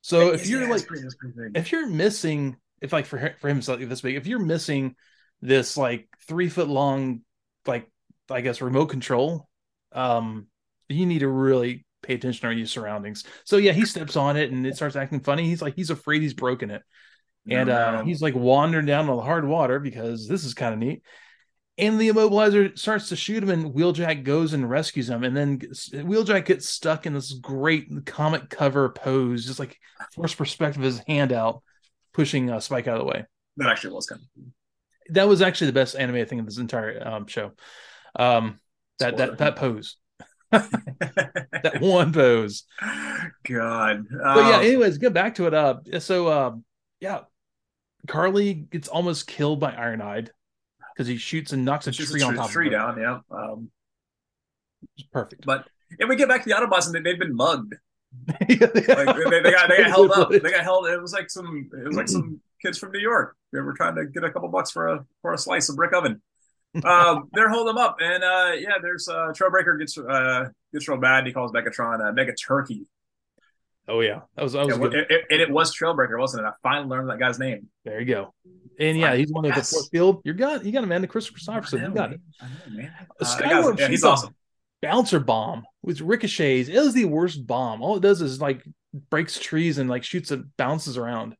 So 0.00 0.32
if 0.32 0.46
you're 0.46 0.68
like, 0.68 0.86
pretty, 0.86 1.06
if 1.54 1.72
you're 1.72 1.88
missing, 1.88 2.56
if 2.80 2.92
like 2.92 3.06
for 3.06 3.34
for 3.38 3.48
him 3.48 3.58
it's 3.58 3.68
like 3.68 3.88
this 3.88 4.02
big, 4.02 4.16
if 4.16 4.26
you're 4.26 4.38
missing 4.38 4.96
this 5.40 5.76
like 5.76 6.08
three 6.26 6.48
foot 6.48 6.68
long, 6.68 7.22
like 7.66 7.88
I 8.28 8.40
guess 8.40 8.60
remote 8.60 8.86
control, 8.86 9.48
um, 9.92 10.48
you 10.88 11.06
need 11.06 11.20
to 11.20 11.28
really 11.28 11.86
pay 12.04 12.14
attention 12.14 12.48
to 12.48 12.56
your 12.56 12.66
surroundings. 12.66 13.24
So 13.44 13.56
yeah, 13.56 13.72
he 13.72 13.84
steps 13.84 14.16
on 14.16 14.36
it 14.36 14.52
and 14.52 14.66
it 14.66 14.76
starts 14.76 14.96
acting 14.96 15.20
funny. 15.20 15.46
He's 15.46 15.62
like 15.62 15.74
he's 15.74 15.90
afraid 15.90 16.22
he's 16.22 16.34
broken 16.34 16.70
it. 16.70 16.82
and 17.48 17.68
No, 17.68 17.74
uh, 17.74 18.04
he's 18.04 18.22
like 18.22 18.34
wandering 18.34 18.86
down 18.86 19.08
on 19.08 19.16
the 19.16 19.22
hard 19.22 19.46
water 19.46 19.78
because 19.80 20.28
this 20.28 20.44
is 20.44 20.54
kind 20.54 20.72
of 20.72 20.80
neat. 20.80 21.02
And 21.76 21.98
the 21.98 22.08
immobilizer 22.08 22.78
starts 22.78 23.08
to 23.08 23.16
shoot 23.16 23.42
him, 23.42 23.50
and 23.50 23.74
Wheeljack 23.74 24.22
goes 24.22 24.52
and 24.52 24.70
rescues 24.70 25.10
him. 25.10 25.24
And 25.24 25.36
then 25.36 25.58
Wheeljack 25.58 26.44
gets 26.44 26.68
stuck 26.68 27.04
in 27.04 27.14
this 27.14 27.32
great 27.32 28.06
comic 28.06 28.48
cover 28.48 28.90
pose, 28.90 29.44
just 29.44 29.58
like 29.58 29.76
forced 30.14 30.38
perspective 30.38 30.82
his 30.82 31.00
hand 31.08 31.32
out, 31.32 31.64
pushing 32.12 32.48
uh, 32.48 32.60
Spike 32.60 32.86
out 32.86 33.00
of 33.00 33.00
the 33.00 33.12
way. 33.12 33.24
that 33.56 33.68
actually 33.68 33.92
was 33.92 34.06
kind 34.06 34.20
of 34.20 35.14
That 35.14 35.26
was 35.26 35.42
actually 35.42 35.66
the 35.66 35.72
best 35.72 35.96
animated 35.96 36.28
thing 36.28 36.38
in 36.38 36.44
this 36.44 36.58
entire 36.58 37.06
um, 37.06 37.26
show. 37.26 37.50
Um, 38.14 38.60
that 39.00 39.16
that 39.16 39.38
that 39.38 39.56
pose, 39.56 39.96
that 41.62 41.78
one 41.80 42.12
pose. 42.12 42.64
God. 43.48 44.06
But 44.34 44.46
yeah, 44.46 44.56
Um, 44.56 44.62
anyways, 44.62 44.98
get 44.98 45.12
back 45.12 45.36
to 45.36 45.46
it. 45.46 45.54
Uh, 45.54 45.76
so 46.00 46.30
um, 46.32 46.64
yeah, 47.00 47.20
Carly 48.08 48.54
gets 48.54 48.88
almost 48.88 49.26
killed 49.26 49.60
by 49.60 49.72
Ironhide 49.72 50.30
because 50.94 51.08
he 51.08 51.16
shoots 51.16 51.52
and 51.52 51.64
knocks 51.64 51.86
a 51.86 51.92
tree 51.92 52.22
a 52.22 52.26
on 52.26 52.34
top 52.34 52.50
tree 52.50 52.68
of 52.68 52.72
her. 52.72 52.78
down. 52.78 52.98
Yeah. 52.98 53.20
Um, 53.30 53.70
It's 54.96 55.06
perfect. 55.08 55.44
but 55.44 55.66
and 55.98 56.08
we 56.08 56.16
get 56.16 56.28
back 56.28 56.42
to 56.42 56.48
the 56.48 56.54
Autobots 56.54 56.86
and 56.86 56.94
they, 56.94 57.00
they've 57.00 57.18
been 57.18 57.34
mugged. 57.36 57.74
like 58.28 58.48
Like 58.88 59.16
they, 59.28 59.40
they 59.42 59.50
got 59.50 59.68
they 59.68 59.78
got 59.78 59.86
held 59.90 60.10
up. 60.12 60.30
They 60.30 60.38
got 60.50 60.62
held. 60.62 60.86
It 60.86 61.00
was 61.00 61.12
like 61.12 61.30
some 61.30 61.70
it 61.72 61.86
was 61.86 61.96
like 61.96 62.08
some 62.08 62.40
kids 62.62 62.78
from 62.78 62.92
New 62.92 63.00
York. 63.00 63.36
They 63.52 63.60
were 63.60 63.74
trying 63.74 63.96
to 63.96 64.06
get 64.06 64.24
a 64.24 64.30
couple 64.30 64.48
bucks 64.48 64.70
for 64.70 64.88
a 64.88 65.04
for 65.22 65.32
a 65.32 65.38
slice 65.38 65.68
of 65.68 65.76
brick 65.76 65.92
oven. 65.92 66.22
Um, 66.82 67.28
they're 67.32 67.48
holding 67.48 67.74
them 67.74 67.78
up, 67.78 67.98
and 68.00 68.24
uh, 68.24 68.52
yeah, 68.58 68.78
there's 68.82 69.08
uh, 69.08 69.28
Trailbreaker 69.28 69.78
gets 69.78 69.96
uh, 69.96 70.48
gets 70.72 70.88
real 70.88 70.98
bad. 70.98 71.26
He 71.26 71.32
calls 71.32 71.52
Megatron 71.52 72.04
uh, 72.04 72.12
Mega 72.12 72.34
Turkey, 72.34 72.86
oh 73.88 74.00
yeah, 74.00 74.20
that 74.36 74.42
was 74.42 74.52
that 74.54 74.66
was 74.66 74.74
and 74.74 74.82
good. 74.82 74.94
it, 74.94 75.10
it, 75.10 75.24
and 75.30 75.40
it 75.40 75.50
was 75.50 75.74
Trailbreaker, 75.74 76.18
wasn't 76.18 76.44
it? 76.44 76.48
I 76.48 76.52
finally 76.62 76.88
learned 76.88 77.10
that 77.10 77.18
guy's 77.18 77.38
name. 77.38 77.68
There 77.84 78.00
you 78.00 78.06
go. 78.06 78.34
And 78.78 78.98
yeah, 78.98 79.14
he's 79.14 79.30
one 79.30 79.44
of 79.44 79.54
Yes. 79.54 79.70
the 79.70 79.76
fourth 79.76 79.88
field. 79.90 80.22
You 80.24 80.32
got 80.32 80.64
you 80.64 80.72
got 80.72 80.82
him, 80.82 80.88
man. 80.88 81.00
The 81.00 81.06
Christopher 81.06 81.34
Christopherson. 81.34 81.80
You 81.80 81.90
got 81.90 82.10
man. 82.10 82.20
it. 82.40 82.70
Know, 82.70 82.76
man. 82.76 82.92
Uh, 83.20 83.38
that 83.38 83.76
yeah, 83.78 83.88
he's 83.88 84.04
awesome. 84.04 84.34
Bouncer 84.82 85.20
bomb 85.20 85.64
with 85.82 86.00
ricochets. 86.00 86.68
It 86.68 86.78
was 86.78 86.92
the 86.92 87.04
worst 87.04 87.46
bomb. 87.46 87.82
All 87.82 87.96
it 87.96 88.00
does 88.00 88.20
is 88.20 88.40
like 88.40 88.64
breaks 89.10 89.38
trees 89.38 89.78
and 89.78 89.88
like 89.88 90.04
shoots 90.04 90.30
and 90.30 90.54
bounces 90.56 90.98
around. 90.98 91.36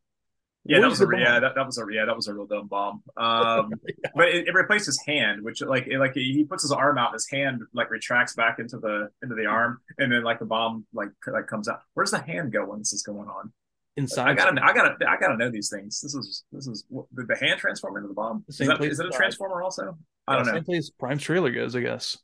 Yeah, 0.67 0.81
that 0.81 0.89
was 0.89 1.01
a 1.01 1.07
the 1.07 1.19
yeah 1.19 1.41
that, 1.41 1.55
that 1.55 1.67
was 1.67 1.77
a 1.79 1.85
yeah 1.93 2.07
that 2.07 2.17
was 2.17 2.27
a 2.27 2.35
real 2.35 2.47
dumb 2.47 2.69
bomb. 2.69 3.03
Um, 3.17 3.71
but 4.15 4.29
it, 4.29 4.49
it 4.49 4.55
replaced 4.55 4.87
his 4.87 4.99
hand, 5.07 5.43
which 5.43 5.61
like 5.61 5.87
it, 5.87 5.99
like 5.99 6.15
he 6.15 6.45
puts 6.45 6.63
his 6.63 6.73
arm 6.73 6.97
out, 6.97 7.13
his 7.13 7.29
hand 7.29 7.61
like 7.75 7.91
retracts 7.91 8.35
back 8.35 8.59
into 8.59 8.79
the 8.79 9.11
into 9.23 9.35
the 9.35 9.45
arm, 9.45 9.81
and 9.99 10.11
then 10.11 10.25
like 10.25 10.39
the 10.39 10.47
bomb 10.47 10.87
like 10.95 11.11
like 11.27 11.47
comes 11.47 11.69
out. 11.69 11.81
Where's 11.93 12.13
the 12.13 12.23
hand 12.23 12.53
go 12.53 12.65
when 12.65 12.79
this 12.79 12.93
is 12.93 13.03
going 13.03 13.29
on? 13.29 13.53
inside. 13.97 14.31
I 14.31 14.35
gotta 14.35 14.63
I 14.63 14.73
gotta 14.73 14.97
I 15.09 15.17
gotta 15.19 15.37
know 15.37 15.51
these 15.51 15.69
things. 15.69 16.01
This 16.01 16.15
is 16.15 16.45
this 16.53 16.67
is 16.67 16.85
did 17.17 17.29
the 17.29 17.37
hand 17.37 17.61
transform 17.61 17.97
into 17.97 18.09
the 18.09 18.15
bomb? 18.15 18.45
Is, 18.49 18.59
Same 18.59 18.69
that, 18.69 18.79
place 18.79 18.93
is 18.93 19.01
it 19.01 19.07
a 19.07 19.11
transformer 19.11 19.63
also? 19.63 19.97
I 20.27 20.37
don't 20.37 20.47
know. 20.47 20.55
Same 20.55 20.65
place 20.65 20.91
Prime's 20.91 21.23
trailer 21.23 21.51
goes, 21.51 21.77
I 21.77 21.81
guess. 21.81 22.19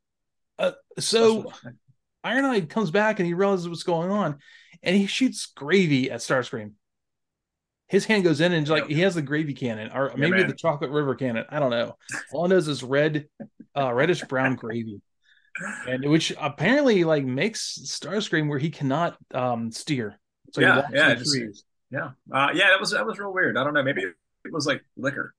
Uh, 0.58 0.72
so 0.98 1.52
Ironhide 2.24 2.68
comes 2.68 2.90
back 2.90 3.18
and 3.18 3.26
he 3.26 3.34
realizes 3.34 3.68
what's 3.68 3.82
going 3.82 4.10
on, 4.10 4.38
and 4.82 4.96
he 4.96 5.06
shoots 5.06 5.46
gravy 5.46 6.10
at 6.10 6.20
Starscream. 6.20 6.72
His 7.90 8.04
hand 8.04 8.22
goes 8.22 8.40
in 8.40 8.52
and 8.52 8.68
like 8.68 8.86
he 8.86 9.00
has 9.00 9.16
the 9.16 9.22
gravy 9.22 9.52
cannon, 9.52 9.90
or 9.92 10.12
maybe 10.16 10.44
the 10.44 10.54
chocolate 10.54 10.92
river 10.92 11.16
cannon. 11.16 11.44
I 11.48 11.58
don't 11.58 11.70
know. 11.70 11.96
All 12.32 12.44
I 12.44 12.48
know 12.48 12.56
is 12.56 12.82
red, 12.84 13.26
uh, 13.76 13.92
reddish 13.92 14.22
brown 14.22 14.54
gravy, 14.62 15.00
and 15.88 16.08
which 16.08 16.32
apparently 16.40 17.02
like 17.02 17.24
makes 17.24 17.76
Starscream 17.84 18.48
where 18.48 18.60
he 18.60 18.70
cannot 18.70 19.16
um 19.34 19.72
steer. 19.72 20.20
So 20.52 20.60
Yeah, 20.60 20.86
yeah, 20.92 21.14
just- 21.16 21.36
Yeah, 21.90 22.10
uh, 22.32 22.50
yeah, 22.54 22.68
that 22.70 22.78
was 22.78 22.92
that 22.92 23.04
was 23.04 23.18
real 23.18 23.32
weird. 23.32 23.56
I 23.56 23.64
don't 23.64 23.74
know. 23.74 23.82
Maybe 23.82 24.02
it 24.02 24.52
was 24.52 24.66
like 24.66 24.84
liquor. 24.96 25.34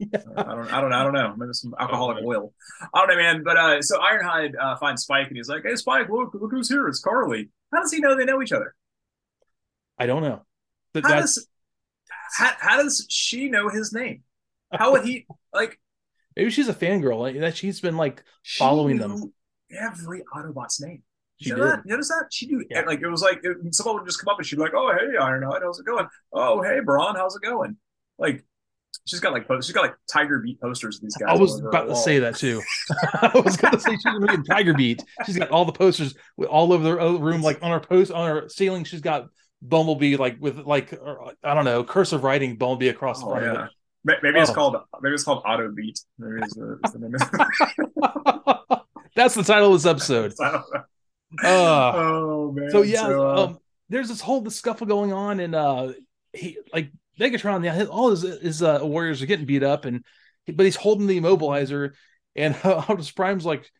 I 0.02 0.06
don't, 0.16 0.72
I 0.72 0.80
don't, 0.80 0.92
I 0.94 1.04
don't 1.04 1.12
know. 1.12 1.34
Maybe 1.36 1.52
some 1.52 1.74
alcoholic 1.78 2.24
oil. 2.24 2.54
I 2.94 3.00
don't 3.00 3.08
know, 3.08 3.16
man. 3.22 3.42
But 3.44 3.56
uh, 3.58 3.82
so 3.82 3.98
Ironhide 3.98 4.52
uh, 4.58 4.76
finds 4.76 5.02
Spike 5.02 5.28
and 5.28 5.36
he's 5.36 5.50
like, 5.50 5.62
"Hey, 5.62 5.76
Spike, 5.76 6.08
look, 6.08 6.32
look 6.32 6.50
who's 6.50 6.70
here! 6.70 6.88
It's 6.88 7.00
Carly." 7.00 7.50
How 7.70 7.82
does 7.82 7.92
he 7.92 8.00
know 8.00 8.16
they 8.16 8.24
know 8.24 8.40
each 8.42 8.52
other? 8.52 8.74
I 9.98 10.06
don't 10.06 10.22
know. 10.22 10.46
But 10.94 11.04
How 11.04 11.10
that's 11.10 11.34
does 11.34 11.48
how, 12.32 12.52
how 12.58 12.82
does 12.82 13.06
she 13.08 13.48
know 13.48 13.68
his 13.68 13.92
name? 13.92 14.22
How 14.72 14.92
would 14.92 15.04
he 15.04 15.26
like? 15.52 15.78
maybe 16.36 16.50
she's 16.50 16.68
a 16.68 16.74
fangirl. 16.74 17.18
Like 17.20 17.38
that 17.40 17.56
she's 17.56 17.80
been 17.80 17.96
like 17.96 18.22
Following 18.58 18.98
them. 18.98 19.32
Every 19.78 20.22
Autobot's 20.34 20.80
name. 20.80 21.02
She 21.40 21.50
you 21.50 21.56
know 21.56 21.64
did. 21.64 21.72
that? 21.72 21.82
You 21.84 21.90
notice 21.92 22.08
that? 22.08 22.26
She 22.30 22.46
knew 22.46 22.64
Yeah. 22.70 22.82
like 22.82 23.00
it 23.00 23.08
was 23.08 23.22
like 23.22 23.40
it, 23.42 23.56
someone 23.74 23.96
would 23.96 24.06
just 24.06 24.20
come 24.20 24.32
up 24.32 24.38
and 24.38 24.46
she'd 24.46 24.56
be 24.56 24.62
like, 24.62 24.74
"Oh, 24.74 24.92
hey, 24.92 25.18
Ironhide, 25.18 25.62
how's 25.62 25.78
it 25.80 25.86
going? 25.86 26.06
Oh, 26.32 26.62
hey, 26.62 26.80
Brawn, 26.84 27.16
how's 27.16 27.34
it 27.36 27.42
going?" 27.42 27.76
Like 28.18 28.44
she's 29.06 29.20
got 29.20 29.32
like 29.32 29.46
she's 29.62 29.72
got 29.72 29.82
like 29.82 29.94
Tiger 30.10 30.38
Beat 30.38 30.60
posters 30.60 30.96
of 30.96 31.02
these 31.02 31.16
guys. 31.16 31.28
I 31.30 31.40
was 31.40 31.52
all 31.52 31.56
over 31.58 31.62
her 31.64 31.68
about 31.70 31.88
to 31.88 31.96
say 31.96 32.18
that 32.20 32.36
too. 32.36 32.62
I 33.14 33.32
was 33.44 33.56
going 33.56 33.72
to 33.72 33.80
say 33.80 33.92
she's 33.96 34.20
making 34.20 34.44
Tiger 34.44 34.74
Beat. 34.74 35.02
She's 35.26 35.36
got 35.38 35.50
all 35.50 35.64
the 35.64 35.72
posters 35.72 36.14
with 36.36 36.48
all 36.48 36.72
over 36.72 36.84
the 36.84 37.18
room, 37.18 37.42
like 37.42 37.58
on 37.62 37.70
her 37.72 37.80
post 37.80 38.12
on 38.12 38.28
her 38.28 38.48
ceiling. 38.48 38.84
She's 38.84 39.00
got 39.00 39.26
Bumblebee, 39.62 40.16
like 40.16 40.36
with 40.40 40.58
like 40.58 40.92
or, 40.92 41.32
I 41.44 41.54
don't 41.54 41.64
know, 41.64 41.84
cursive 41.84 42.24
writing 42.24 42.56
Bumblebee 42.56 42.88
across 42.88 43.20
the 43.20 43.26
Oh, 43.26 43.30
front 43.30 43.44
yeah. 43.46 43.66
Ma- 44.04 44.14
Maybe 44.22 44.40
it's 44.40 44.50
Oh. 44.50 44.54
called 44.54 44.76
maybe 45.00 45.14
it's 45.14 45.22
called 45.24 45.42
Auto 45.46 45.70
Beat. 45.72 46.00
Maybe 46.18 46.42
it's 46.42 46.54
the, 46.54 46.78
it's 46.82 46.92
the 46.92 46.98
name 46.98 47.14
of 47.14 47.22
of 47.22 48.66
it. 48.66 48.78
That's 49.14 49.34
the 49.34 49.44
title 49.44 49.72
of 49.74 49.80
this 49.82 49.86
episode. 49.90 50.32
I 50.40 50.50
don't 50.52 50.64
know. 50.74 51.48
Uh, 51.48 51.92
oh 51.94 52.52
man. 52.52 52.70
so 52.70 52.82
yeah, 52.82 53.06
uh, 53.06 53.44
um, 53.46 53.58
there's 53.88 54.08
this 54.08 54.20
whole 54.20 54.48
scuffle 54.50 54.86
going 54.86 55.12
on, 55.12 55.38
and 55.40 55.54
uh, 55.54 55.92
he 56.32 56.58
like 56.72 56.90
Megatron, 57.20 57.64
yeah, 57.64 57.74
his- 57.74 57.88
all 57.88 58.10
his 58.10 58.22
his 58.22 58.62
uh, 58.62 58.80
warriors 58.82 59.22
are 59.22 59.26
getting 59.26 59.46
beat 59.46 59.62
up, 59.62 59.84
and 59.84 60.04
but 60.52 60.64
he's 60.64 60.76
holding 60.76 61.06
the 61.06 61.20
immobilizer, 61.20 61.92
and 62.34 62.56
Optimus 62.64 63.10
Prime's 63.12 63.46
like, 63.46 63.70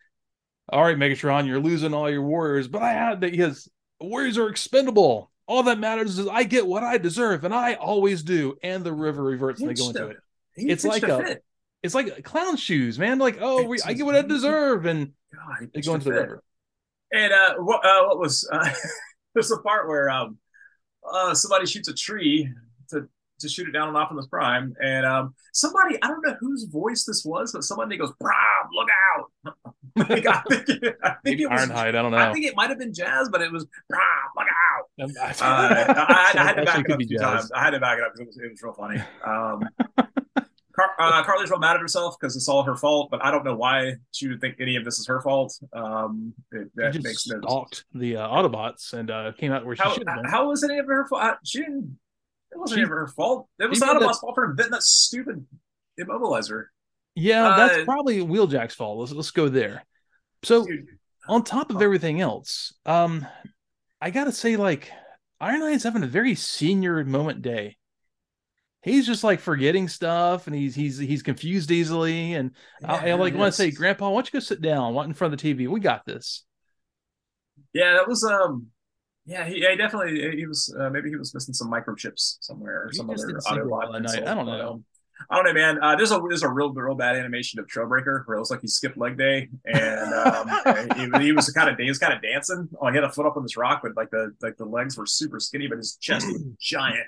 "All 0.71 0.83
right, 0.83 0.97
Megatron, 0.97 1.47
you're 1.47 1.61
losing 1.61 1.92
all 1.95 2.09
your 2.09 2.23
warriors, 2.23 2.68
but 2.68 2.83
I 2.83 2.92
had 2.92 3.23
that 3.23 3.35
his 3.35 3.68
warriors 4.01 4.38
are 4.38 4.49
expendable. 4.49 5.32
All 5.53 5.62
that 5.65 5.79
matters 5.79 6.19
is 6.19 6.27
I 6.27 6.45
get 6.45 6.67
what 6.67 6.83
I 6.83 6.97
deserve, 6.97 7.45
and 7.45 7.53
I 7.53 7.75
always 7.75 8.23
do." 8.23 8.57
And 8.62 8.83
the 8.83 8.93
river 8.93 9.23
reverts, 9.23 9.61
and 9.61 9.69
they 9.69 9.75
go 9.75 9.88
into 9.88 10.07
it. 10.07 10.17
it's 10.57 10.83
like 10.83 11.03
a- 11.03 11.19
fit. 11.19 11.45
It's 11.83 11.95
like 11.95 12.25
clown 12.25 12.57
shoes, 12.57 12.99
man. 12.99 13.19
Like, 13.19 13.37
oh, 13.38 13.65
we, 13.65 13.79
I 13.85 13.93
get 13.93 14.07
what 14.07 14.15
I 14.15 14.23
deserve, 14.23 14.87
and 14.87 15.12
God, 15.35 15.57
he 15.61 15.67
they 15.75 15.81
go 15.83 15.93
into 15.95 16.07
the 16.07 16.11
fit. 16.12 16.21
river. 16.21 16.43
And 17.12 17.33
uh, 17.35 17.55
what 17.59 17.85
uh, 17.85 18.05
what 18.07 18.19
was 18.19 18.49
uh, 18.51 18.73
there's 19.35 19.51
a 19.51 19.59
part 19.59 19.88
where 19.88 20.09
um, 20.09 20.38
uh, 21.12 21.35
somebody 21.35 21.67
shoots 21.67 21.88
a 21.88 21.93
tree 21.95 22.49
to 22.88 23.07
to 23.41 23.49
shoot 23.49 23.69
it 23.69 23.73
down 23.73 23.88
on 23.88 23.97
Optimus 23.97 24.27
Prime, 24.29 24.73
and 24.83 25.05
um, 25.05 25.35
somebody 25.53 25.99
I 26.03 26.09
don't 26.09 26.25
know 26.25 26.37
whose 26.41 26.65
voice 26.65 27.05
this 27.05 27.25
was, 27.27 27.53
but 27.53 27.62
somebody 27.62 27.99
goes, 27.99 28.12
"Prime, 28.19 28.69
look 28.73 28.88
out!" 29.19 29.55
Like, 29.96 30.26
I 30.26 30.42
think, 30.48 30.68
it, 30.68 30.96
I 31.02 31.09
think 31.11 31.18
Maybe 31.24 31.42
it 31.44 31.50
was. 31.50 31.68
Ironhide, 31.68 31.76
I 31.88 31.92
don't 31.92 32.11
know. 32.12 32.16
I 32.18 32.33
think 32.33 32.46
it 32.46 32.57
might 32.57 32.70
have 32.70 32.78
been 32.78 32.94
Jazz, 32.94 33.28
but 33.31 33.42
it 33.42 33.52
was 33.52 33.66
Prime, 33.90 34.00
look 34.37 34.46
out. 34.48 35.05
Um, 35.05 35.11
I, 35.20 35.31
Uh, 35.31 35.94
I, 36.09 36.33
I 36.35 36.42
had 36.44 36.52
to 36.55 36.64
back 36.64 36.85
it 36.87 36.90
up 36.92 37.00
a 37.00 37.05
few 37.05 37.18
Jazz. 37.18 37.20
times. 37.20 37.52
I 37.52 37.61
had 37.62 37.70
to 37.70 37.81
back 37.81 37.98
it 37.98 38.05
up 38.05 38.12
because 38.14 38.20
it 38.20 38.26
was, 38.26 38.37
it 38.38 38.50
was 38.50 38.62
real 38.62 38.72
funny. 38.74 39.00
Um, 39.24 39.68
Car- 40.74 40.90
uh, 40.98 41.22
Carly's 41.24 41.50
real 41.50 41.59
mad 41.59 41.74
at 41.76 41.83
herself 41.83 42.16
because 42.18 42.35
it's 42.35 42.48
all 42.48 42.62
her 42.62 42.76
fault, 42.76 43.11
but 43.11 43.22
I 43.22 43.31
don't 43.31 43.44
know 43.44 43.55
why 43.55 43.96
she 44.12 44.28
would 44.28 44.40
think 44.40 44.57
any 44.59 44.76
of 44.76 44.85
this 44.87 44.98
is 44.98 45.07
her 45.07 45.20
fault. 45.20 45.52
Um, 45.74 46.33
it, 46.50 46.64
She 46.64 46.70
that 46.76 46.93
just 46.95 47.05
makes 47.05 47.26
no 47.26 47.40
stalked 47.40 47.84
the 47.95 48.16
uh, 48.16 48.28
Autobots 48.28 48.95
and 48.95 49.11
uh, 49.11 49.32
came 49.32 49.53
out 49.53 49.66
where 49.66 49.76
she 49.76 49.82
how, 49.82 49.93
should 49.93 50.09
have 50.09 50.22
been. 50.22 50.30
how 50.30 50.49
was 50.49 50.62
it 50.62 50.70
any 50.70 50.78
of 50.80 50.86
her 50.86 51.07
fault? 51.09 51.34
She 51.45 51.59
didn't. 51.59 51.99
It 52.53 52.59
wasn't 52.59 52.78
She- 52.78 52.82
of 52.84 52.88
her 52.88 53.07
fault. 53.09 53.49
It 53.59 53.68
was 53.68 53.80
not 53.80 53.97
Autobot's 54.01 54.20
fault 54.20 54.34
for 54.34 54.51
inventing 54.51 54.72
that 54.72 54.82
stupid 54.82 55.45
immobilizer. 56.01 56.66
Yeah, 57.15 57.49
uh, 57.49 57.57
that's 57.57 57.85
probably 57.85 58.19
Wheeljack's 58.19 58.75
fault. 58.75 58.99
Let's 58.99 59.13
let's 59.13 59.31
go 59.31 59.49
there. 59.49 59.85
So 60.43 60.67
Dude, 60.67 60.87
on 61.29 61.45
top 61.45 61.69
Oh. 61.71 61.77
of 61.77 61.83
everything 61.83 62.21
else, 62.21 62.75
um, 62.87 63.27
I 64.01 64.11
gotta 64.11 64.33
say, 64.33 64.57
like 64.57 64.91
Ironhide's 65.41 65.85
having 65.85 66.03
a 66.03 66.09
very 66.09 66.35
senior 66.35 67.05
moment 67.05 67.43
day. 67.43 67.77
He's 68.83 69.07
just 69.07 69.23
like 69.23 69.39
forgetting 69.39 69.87
stuff, 69.89 70.49
and 70.49 70.57
he's 70.57 70.75
he's 70.75 70.99
he's 70.99 71.23
confused 71.23 71.71
easily. 71.71 72.35
And 72.35 72.51
I, 72.85 73.11
I 73.11 73.15
like 73.15 73.35
want 73.35 73.53
to 73.53 73.57
say. 73.57 73.71
Grandpa, 73.71 74.11
why 74.11 74.17
don't 74.17 74.27
you 74.33 74.41
go 74.41 74.45
sit 74.45 74.61
down, 74.61 74.93
what 74.95 75.07
in 75.07 75.15
front 75.15 75.33
of 75.33 75.41
the 75.41 75.55
TV? 75.55 75.69
We 75.69 75.79
got 75.79 76.05
this. 76.05 76.45
Yeah, 77.73 77.95
that 77.95 78.09
was 78.09 78.25
um. 78.25 78.67
Yeah, 79.25 79.45
he, 79.45 79.63
yeah, 79.63 79.71
he 79.71 79.77
definitely 79.77 80.37
he 80.37 80.47
was 80.47 80.75
uh, 80.77 80.91
maybe 80.91 81.09
he 81.11 81.15
was 81.17 81.33
missing 81.33 81.55
some 81.55 81.71
microchips 81.71 82.39
somewhere 82.41 82.87
or 82.87 82.89
He 82.91 82.97
some 82.97 83.09
other 83.09 83.25
didn't 83.25 83.71
well 83.71 83.81
Autobot 83.83 83.93
that 83.93 84.03
night. 84.03 84.19
insult, 84.19 84.27
I 84.27 84.35
don't 84.35 84.47
know. 84.47 84.83
I 85.31 85.37
don't 85.37 85.45
know, 85.45 85.53
man. 85.53 85.79
Uh, 85.83 85.97
there's 85.97 86.12
a 86.12 86.20
there's 86.29 86.43
a 86.43 86.49
real 86.49 86.73
real 86.73 86.95
bad 86.95 87.16
animation 87.16 87.59
of 87.61 87.66
Trailbreaker 87.66 88.27
where 88.27 88.37
it 88.37 88.41
looks 88.41 88.51
like 88.51 88.61
he 88.61 88.68
skipped 88.68 88.97
leg 88.97 89.16
day, 89.16 89.49
and 89.64 90.14
um, 90.14 91.18
he, 91.20 91.27
he 91.27 91.33
was 91.33 91.49
kind 91.51 91.68
of 91.68 91.79
he 91.79 91.89
was 91.89 91.99
kind 91.99 92.12
of 92.12 92.23
dancing. 92.23 92.68
Oh, 92.81 92.89
he 92.89 92.95
had 92.95 93.05
a 93.05 93.11
foot 93.11 93.27
up 93.27 93.37
on 93.37 93.43
this 93.43 93.57
rock, 93.57 93.81
but 93.83 93.97
like 93.97 94.11
the 94.11 94.33
like 94.43 94.57
the 94.57 94.64
legs 94.64 94.97
were 94.97 95.07
super 95.07 95.41
skinny, 95.41 95.66
but 95.66 95.79
his 95.79 95.97
chest 95.97 96.27
was 96.27 96.43
giant. 96.61 97.07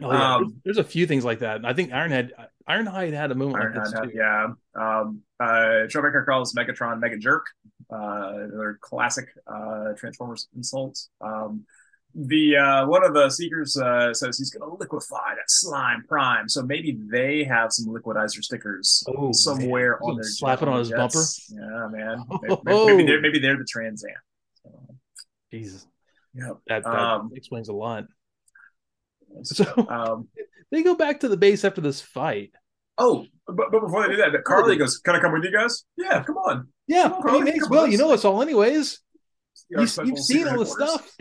Oh, 0.00 0.12
yeah. 0.12 0.34
Um, 0.34 0.42
there's, 0.64 0.76
there's 0.76 0.86
a 0.86 0.88
few 0.88 1.06
things 1.06 1.24
like 1.24 1.40
that. 1.40 1.64
I 1.64 1.72
think 1.72 1.90
Ironhead 1.90 2.30
Ironhide 2.68 3.12
had 3.12 3.30
a 3.30 3.34
moment 3.34 3.74
like 3.74 3.84
this 3.84 3.92
too. 3.92 4.10
yeah. 4.14 4.48
Um, 4.74 5.22
uh, 5.40 5.86
Trailbreaker 5.88 6.24
calls 6.26 6.52
Megatron 6.54 7.00
Mega 7.00 7.16
Jerk. 7.16 7.46
Uh, 7.90 8.32
they're 8.52 8.78
classic 8.80 9.28
uh, 9.46 9.92
Transformers 9.96 10.48
insults. 10.54 11.10
Um, 11.20 11.64
the 12.14 12.56
uh, 12.56 12.86
one 12.86 13.04
of 13.04 13.14
the 13.14 13.28
seekers 13.30 13.76
uh, 13.76 14.12
says 14.14 14.38
he's 14.38 14.50
going 14.50 14.68
to 14.68 14.76
liquefy 14.76 15.34
that 15.34 15.48
slime 15.48 16.04
prime. 16.08 16.48
So 16.48 16.62
maybe 16.62 16.98
they 17.10 17.44
have 17.44 17.72
some 17.72 17.86
liquidizer 17.94 18.42
stickers 18.42 19.04
Oh, 19.08 19.30
somewhere 19.32 19.98
man. 20.00 20.10
on 20.10 20.16
their 20.16 20.24
Slap 20.24 20.62
it 20.62 20.68
on 20.68 20.78
his 20.80 20.88
jets. 20.88 21.52
Yeah, 21.54 21.88
man. 21.90 22.24
Maybe, 22.42 22.56
Oh. 22.68 22.86
maybe 22.86 23.04
they're 23.06 23.20
maybe 23.20 23.38
they're 23.38 23.56
the 23.58 23.64
Trans 23.68 24.04
Am. 24.04 24.10
So, 24.62 24.94
Jesus, 25.52 25.86
yeah. 26.34 26.52
that, 26.66 26.82
that 26.84 26.90
Um, 26.92 27.30
explains 27.34 27.68
a 27.68 27.72
lot. 27.74 28.04
So 29.42 29.64
Um, 29.88 30.28
they 30.72 30.82
go 30.82 30.94
back 30.94 31.20
to 31.20 31.28
the 31.28 31.36
base 31.36 31.64
after 31.64 31.80
this 31.82 32.00
fight. 32.00 32.52
oh, 32.96 33.26
but, 33.46 33.70
but 33.70 33.80
before 33.80 34.02
they 34.08 34.16
do 34.16 34.16
that, 34.16 34.44
Carly 34.44 34.76
goes, 34.76 34.98
"Can 34.98 35.14
I 35.14 35.20
come 35.20 35.32
with 35.32 35.44
you 35.44 35.52
guys?" 35.52 35.84
Yeah, 35.96 36.22
come 36.24 36.36
on. 36.38 36.68
Yeah, 36.86 37.08
Come 37.10 37.20
on, 37.20 37.28
I 37.28 37.32
mean, 37.32 37.44
Carly, 37.44 37.58
come 37.60 37.68
well. 37.70 37.86
You 37.86 37.98
know 37.98 38.12
us 38.12 38.24
all, 38.24 38.42
anyways. 38.42 38.98
You, 39.68 39.80
you've 39.80 40.18
seen 40.18 40.48
all 40.48 40.58
the 40.58 40.66
stuff. 40.66 41.14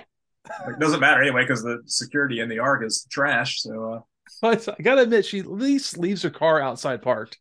Like, 0.65 0.79
doesn't 0.79 0.99
matter 0.99 1.21
anyway 1.21 1.43
because 1.43 1.63
the 1.63 1.81
security 1.85 2.39
in 2.39 2.49
the 2.49 2.59
Ark 2.59 2.83
is 2.85 3.05
trash. 3.09 3.61
So 3.61 3.93
uh, 3.93 3.99
But 4.41 4.67
I 4.69 4.81
gotta 4.81 5.01
admit, 5.01 5.25
she 5.25 5.39
at 5.39 5.51
least 5.51 5.97
leaves 5.97 6.21
her 6.23 6.29
car 6.29 6.61
outside 6.61 7.01
parked. 7.01 7.39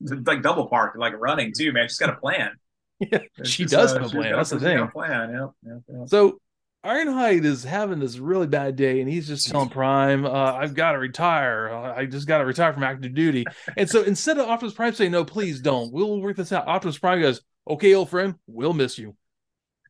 like 0.00 0.42
double 0.42 0.68
parked, 0.68 0.98
like 0.98 1.14
running 1.18 1.52
too, 1.56 1.72
man. 1.72 1.88
She's 1.88 1.98
got 1.98 2.10
a 2.10 2.16
plan. 2.16 2.50
Yeah, 3.00 3.20
It's 3.36 3.48
she 3.50 3.62
just, 3.62 3.72
does 3.72 3.92
uh, 3.94 4.00
have 4.00 4.08
a 4.08 4.10
plan. 4.10 4.32
That's 4.34 4.50
the 4.50 4.58
thing. 4.58 4.88
plan. 4.88 5.30
Yep, 5.30 5.50
yep, 5.64 5.78
yep. 5.88 6.08
So 6.08 6.40
Ironhide 6.84 7.44
is 7.44 7.62
having 7.62 8.00
this 8.00 8.18
really 8.18 8.48
bad 8.48 8.74
day, 8.74 9.00
and 9.00 9.08
he's 9.08 9.28
just 9.28 9.48
telling 9.48 9.68
Prime, 9.68 10.24
uh, 10.26 10.30
"I've 10.30 10.74
got 10.74 10.92
to 10.92 10.98
retire. 10.98 11.68
I 11.72 12.06
just 12.06 12.26
got 12.26 12.38
to 12.38 12.44
retire 12.44 12.72
from 12.72 12.82
active 12.82 13.14
duty." 13.14 13.44
And 13.76 13.88
so 13.88 14.02
instead 14.02 14.38
of 14.38 14.48
Optimus 14.48 14.74
Prime 14.74 14.94
saying, 14.94 15.12
"No, 15.12 15.24
please 15.24 15.60
don't. 15.60 15.92
We'll 15.92 16.20
work 16.20 16.36
this 16.36 16.50
out," 16.50 16.66
Optimus 16.66 16.98
Prime 16.98 17.20
goes, 17.20 17.40
"Okay, 17.68 17.94
old 17.94 18.10
friend, 18.10 18.34
we'll 18.48 18.72
miss 18.74 18.98
you." 18.98 19.14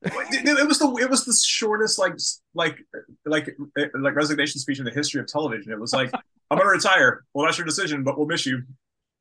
It, 0.02 0.68
was 0.68 0.78
the 0.78 0.96
it 1.00 1.10
was 1.10 1.24
the 1.24 1.32
shortest 1.32 1.98
like 1.98 2.14
like 2.54 2.86
like 3.26 3.56
like 3.94 4.14
resignation 4.14 4.60
speech 4.60 4.78
in 4.78 4.84
the 4.84 4.90
history 4.90 5.20
of 5.20 5.26
television. 5.26 5.72
It 5.72 5.80
was 5.80 5.92
like, 5.92 6.12
"I'm 6.50 6.58
gonna 6.58 6.70
retire. 6.70 7.24
Well, 7.34 7.46
that's 7.46 7.58
your 7.58 7.66
decision, 7.66 8.04
but 8.04 8.16
we'll 8.16 8.26
miss 8.26 8.46
you. 8.46 8.62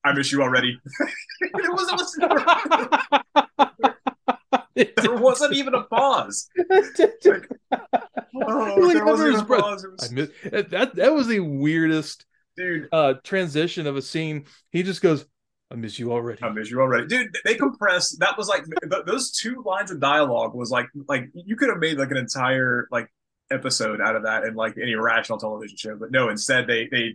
I 0.04 0.14
miss 0.14 0.32
you 0.32 0.42
already." 0.42 0.80
it 1.42 1.52
was, 1.54 1.90
it 1.90 1.96
was 1.96 3.24
there 5.02 5.16
wasn't 5.16 5.54
even 5.54 5.74
a 5.74 5.84
pause. 5.84 6.50
Like, 6.70 6.86
oh, 8.36 8.94
there 8.94 9.06
wasn't 9.06 9.34
even 9.34 9.42
a 9.42 9.46
pause. 9.46 9.86
Was- 9.86 10.12
I 10.12 10.14
miss, 10.14 10.30
that 10.44 10.96
that 10.96 11.14
was 11.14 11.28
the 11.28 11.40
weirdest 11.40 12.26
dude, 12.56 12.88
uh 12.92 13.16
transition 13.24 13.88
of 13.88 13.96
a 13.96 14.02
scene. 14.02 14.46
He 14.72 14.84
just 14.84 15.02
goes, 15.02 15.26
"I 15.72 15.76
miss 15.76 16.00
you 16.00 16.12
already." 16.12 16.42
I 16.44 16.50
miss 16.50 16.70
you 16.72 16.80
already, 16.82 17.08
dude. 17.08 17.36
They 17.46 17.56
compressed. 17.56 18.20
That 18.20 18.38
was 18.38 18.48
like 18.48 18.64
th- 18.66 19.04
those 19.06 19.32
two 19.32 19.64
lines 19.66 19.92
of 19.92 20.00
dialogue 20.00 20.54
was 20.56 20.72
like 20.72 20.88
like 21.08 21.30
you 21.34 21.56
could 21.56 21.70
have 21.70 21.80
made 21.80 21.98
like 21.98 22.12
an 22.12 22.18
entire 22.18 22.88
like 22.92 23.08
episode 23.52 24.02
out 24.02 24.16
of 24.16 24.24
that 24.24 24.44
in 24.44 24.56
like 24.56 24.76
any 24.82 24.96
rational 24.96 25.38
television 25.38 25.78
show, 25.78 25.96
but 25.96 26.12
no. 26.12 26.30
Instead, 26.30 26.68
they 26.68 26.88
they 26.92 27.14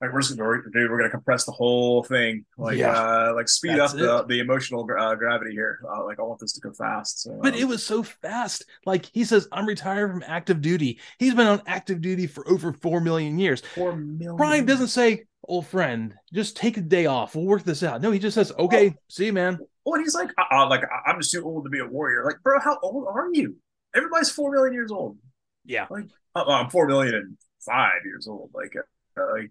like 0.00 0.12
we're 0.12 0.20
just 0.20 0.36
gonna, 0.36 0.60
dude, 0.74 0.90
we're 0.90 0.98
gonna 0.98 1.08
compress 1.10 1.44
the 1.44 1.52
whole 1.52 2.02
thing, 2.04 2.44
like 2.58 2.76
Yeah. 2.76 2.90
uh 2.92 3.32
like 3.34 3.48
speed 3.48 3.78
That's 3.78 3.94
up 3.94 3.98
the 4.28 4.34
the 4.34 4.40
emotional 4.40 4.86
uh, 4.98 5.14
gravity 5.14 5.52
here. 5.52 5.80
Uh, 5.90 6.04
like 6.04 6.18
I 6.18 6.22
want 6.22 6.38
this 6.40 6.52
to 6.52 6.60
go 6.60 6.70
fast. 6.72 7.22
So, 7.22 7.38
But 7.42 7.54
um, 7.54 7.60
it 7.60 7.64
was 7.66 7.82
so 7.82 8.02
fast. 8.02 8.66
Like 8.84 9.06
he 9.06 9.24
says, 9.24 9.48
I'm 9.52 9.64
retired 9.66 10.10
from 10.10 10.22
active 10.26 10.60
duty. 10.60 11.00
He's 11.18 11.34
been 11.34 11.46
on 11.46 11.62
active 11.66 12.02
duty 12.02 12.26
for 12.26 12.46
over 12.46 12.74
four 12.74 13.00
million 13.00 13.38
years. 13.38 13.62
four 13.74 13.96
million. 13.96 14.36
Prime 14.36 14.66
doesn't 14.66 14.88
say, 14.88 15.24
old 15.48 15.66
friend, 15.66 16.14
just 16.32 16.56
take 16.56 16.76
a 16.76 16.80
day 16.80 17.06
off. 17.06 17.34
We'll 17.34 17.44
work 17.46 17.62
this 17.64 17.82
out. 17.82 18.00
No, 18.00 18.10
he 18.10 18.18
just 18.18 18.34
says, 18.34 18.52
okay, 18.58 18.94
see 19.08 19.26
you, 19.26 19.32
man. 19.32 19.58
Oh, 19.86 19.94
and 19.94 20.02
he's 20.04 20.14
like, 20.14 20.30
uh, 20.38 20.44
uh, 20.54 20.68
like 20.68 20.82
I- 20.84 21.10
I'm 21.10 21.20
just 21.20 21.32
too 21.32 21.44
old 21.44 21.64
to 21.64 21.70
be 21.70 21.78
a 21.80 21.86
warrior. 21.86 22.24
Like, 22.24 22.36
bro, 22.42 22.58
how 22.60 22.78
old 22.82 23.06
are 23.08 23.28
you? 23.32 23.56
Everybody's 23.94 24.30
four 24.30 24.50
million 24.50 24.74
years 24.74 24.90
old. 24.90 25.16
Yeah. 25.64 25.86
Like, 25.90 26.04
uh, 26.34 26.44
I'm 26.46 26.70
four 26.70 26.86
million 26.86 27.14
and 27.14 27.36
five 27.64 28.04
years 28.04 28.26
old. 28.28 28.50
Like, 28.54 28.74
uh, 28.76 29.22
like, 29.32 29.50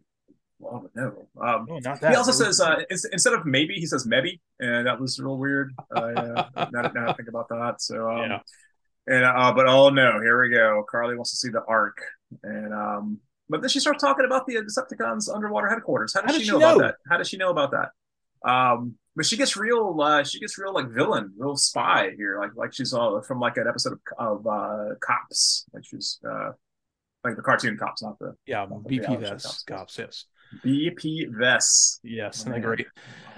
well, 0.60 0.90
no. 0.96 1.28
Um, 1.42 1.66
No, 1.68 1.80
not 1.80 2.00
that. 2.02 2.12
he 2.12 2.16
also 2.16 2.32
says 2.32 2.60
uh, 2.62 2.82
instead 2.90 3.34
of 3.34 3.46
maybe, 3.46 3.76
he 3.76 3.86
says 3.86 4.06
maybe, 4.06 4.40
and 4.60 4.88
that 4.88 5.00
was 5.00 5.20
real 5.20 5.38
weird. 5.38 5.74
Uh, 5.96 6.12
yeah, 6.16 6.68
now, 6.72 6.82
now 6.94 7.10
I 7.10 7.14
think 7.14 7.28
about 7.30 7.50
that. 7.50 7.76
So, 7.82 8.10
um, 8.10 8.30
Yeah. 8.30 8.40
and 9.08 9.26
uh, 9.26 9.52
but 9.54 9.68
oh 9.68 9.90
no, 9.90 10.20
here 10.22 10.42
we 10.42 10.50
go. 10.50 10.84
Carly 10.90 11.16
wants 11.16 11.32
to 11.32 11.38
see 11.38 11.50
the 11.50 11.64
arc, 11.68 11.98
and 12.44 12.74
um, 12.74 13.20
but 13.50 13.62
then 13.62 13.70
she 13.70 13.80
starts 13.80 14.02
talking 14.02 14.26
about 14.26 14.46
the 14.48 14.56
Decepticons' 14.56 15.34
underwater 15.34 15.68
headquarters. 15.70 16.14
How 16.14 16.22
does, 16.22 16.32
How 16.32 16.38
she, 16.40 16.46
does 16.46 16.50
know 16.50 16.60
she 16.60 16.64
about 16.64 16.78
know? 16.78 16.84
that? 16.86 16.96
How 17.10 17.18
does 17.18 17.30
she 17.30 17.38
know 17.38 17.50
about 17.52 17.72
that? 17.72 18.50
Um, 18.50 18.96
but 19.16 19.26
she 19.26 19.38
gets 19.38 19.56
real. 19.56 19.96
Uh, 20.02 20.24
she 20.24 20.40
gets 20.40 20.58
real 20.58 20.74
like 20.74 20.90
villain, 20.90 21.34
real 21.38 21.56
spy 21.56 22.12
here. 22.18 22.40
Like 22.40 22.52
like 22.56 22.74
she's 22.74 22.94
uh, 22.94 23.22
from 23.28 23.40
like 23.40 23.58
an 23.58 23.68
episode 23.68 23.94
of, 24.18 24.44
of 24.44 24.48
uh, 24.48 24.96
Cops. 25.02 25.66
Like 25.74 25.84
she's 25.86 26.20
uh, 26.28 26.52
like 27.24 27.36
the 27.36 27.42
cartoon 27.42 27.78
Cops, 27.78 28.04
not 28.04 28.20
the 28.20 28.36
yeah, 28.46 28.66
the 28.66 28.76
BP 28.76 29.20
Vess, 29.22 29.44
cops. 29.44 29.64
cops, 29.64 29.98
yes. 29.98 30.26
BP 30.64 31.30
Vess. 31.32 32.00
Yes, 32.04 32.42
Oh, 32.48 32.52
and 32.52 32.52
man. 32.52 32.62
great. 32.62 32.88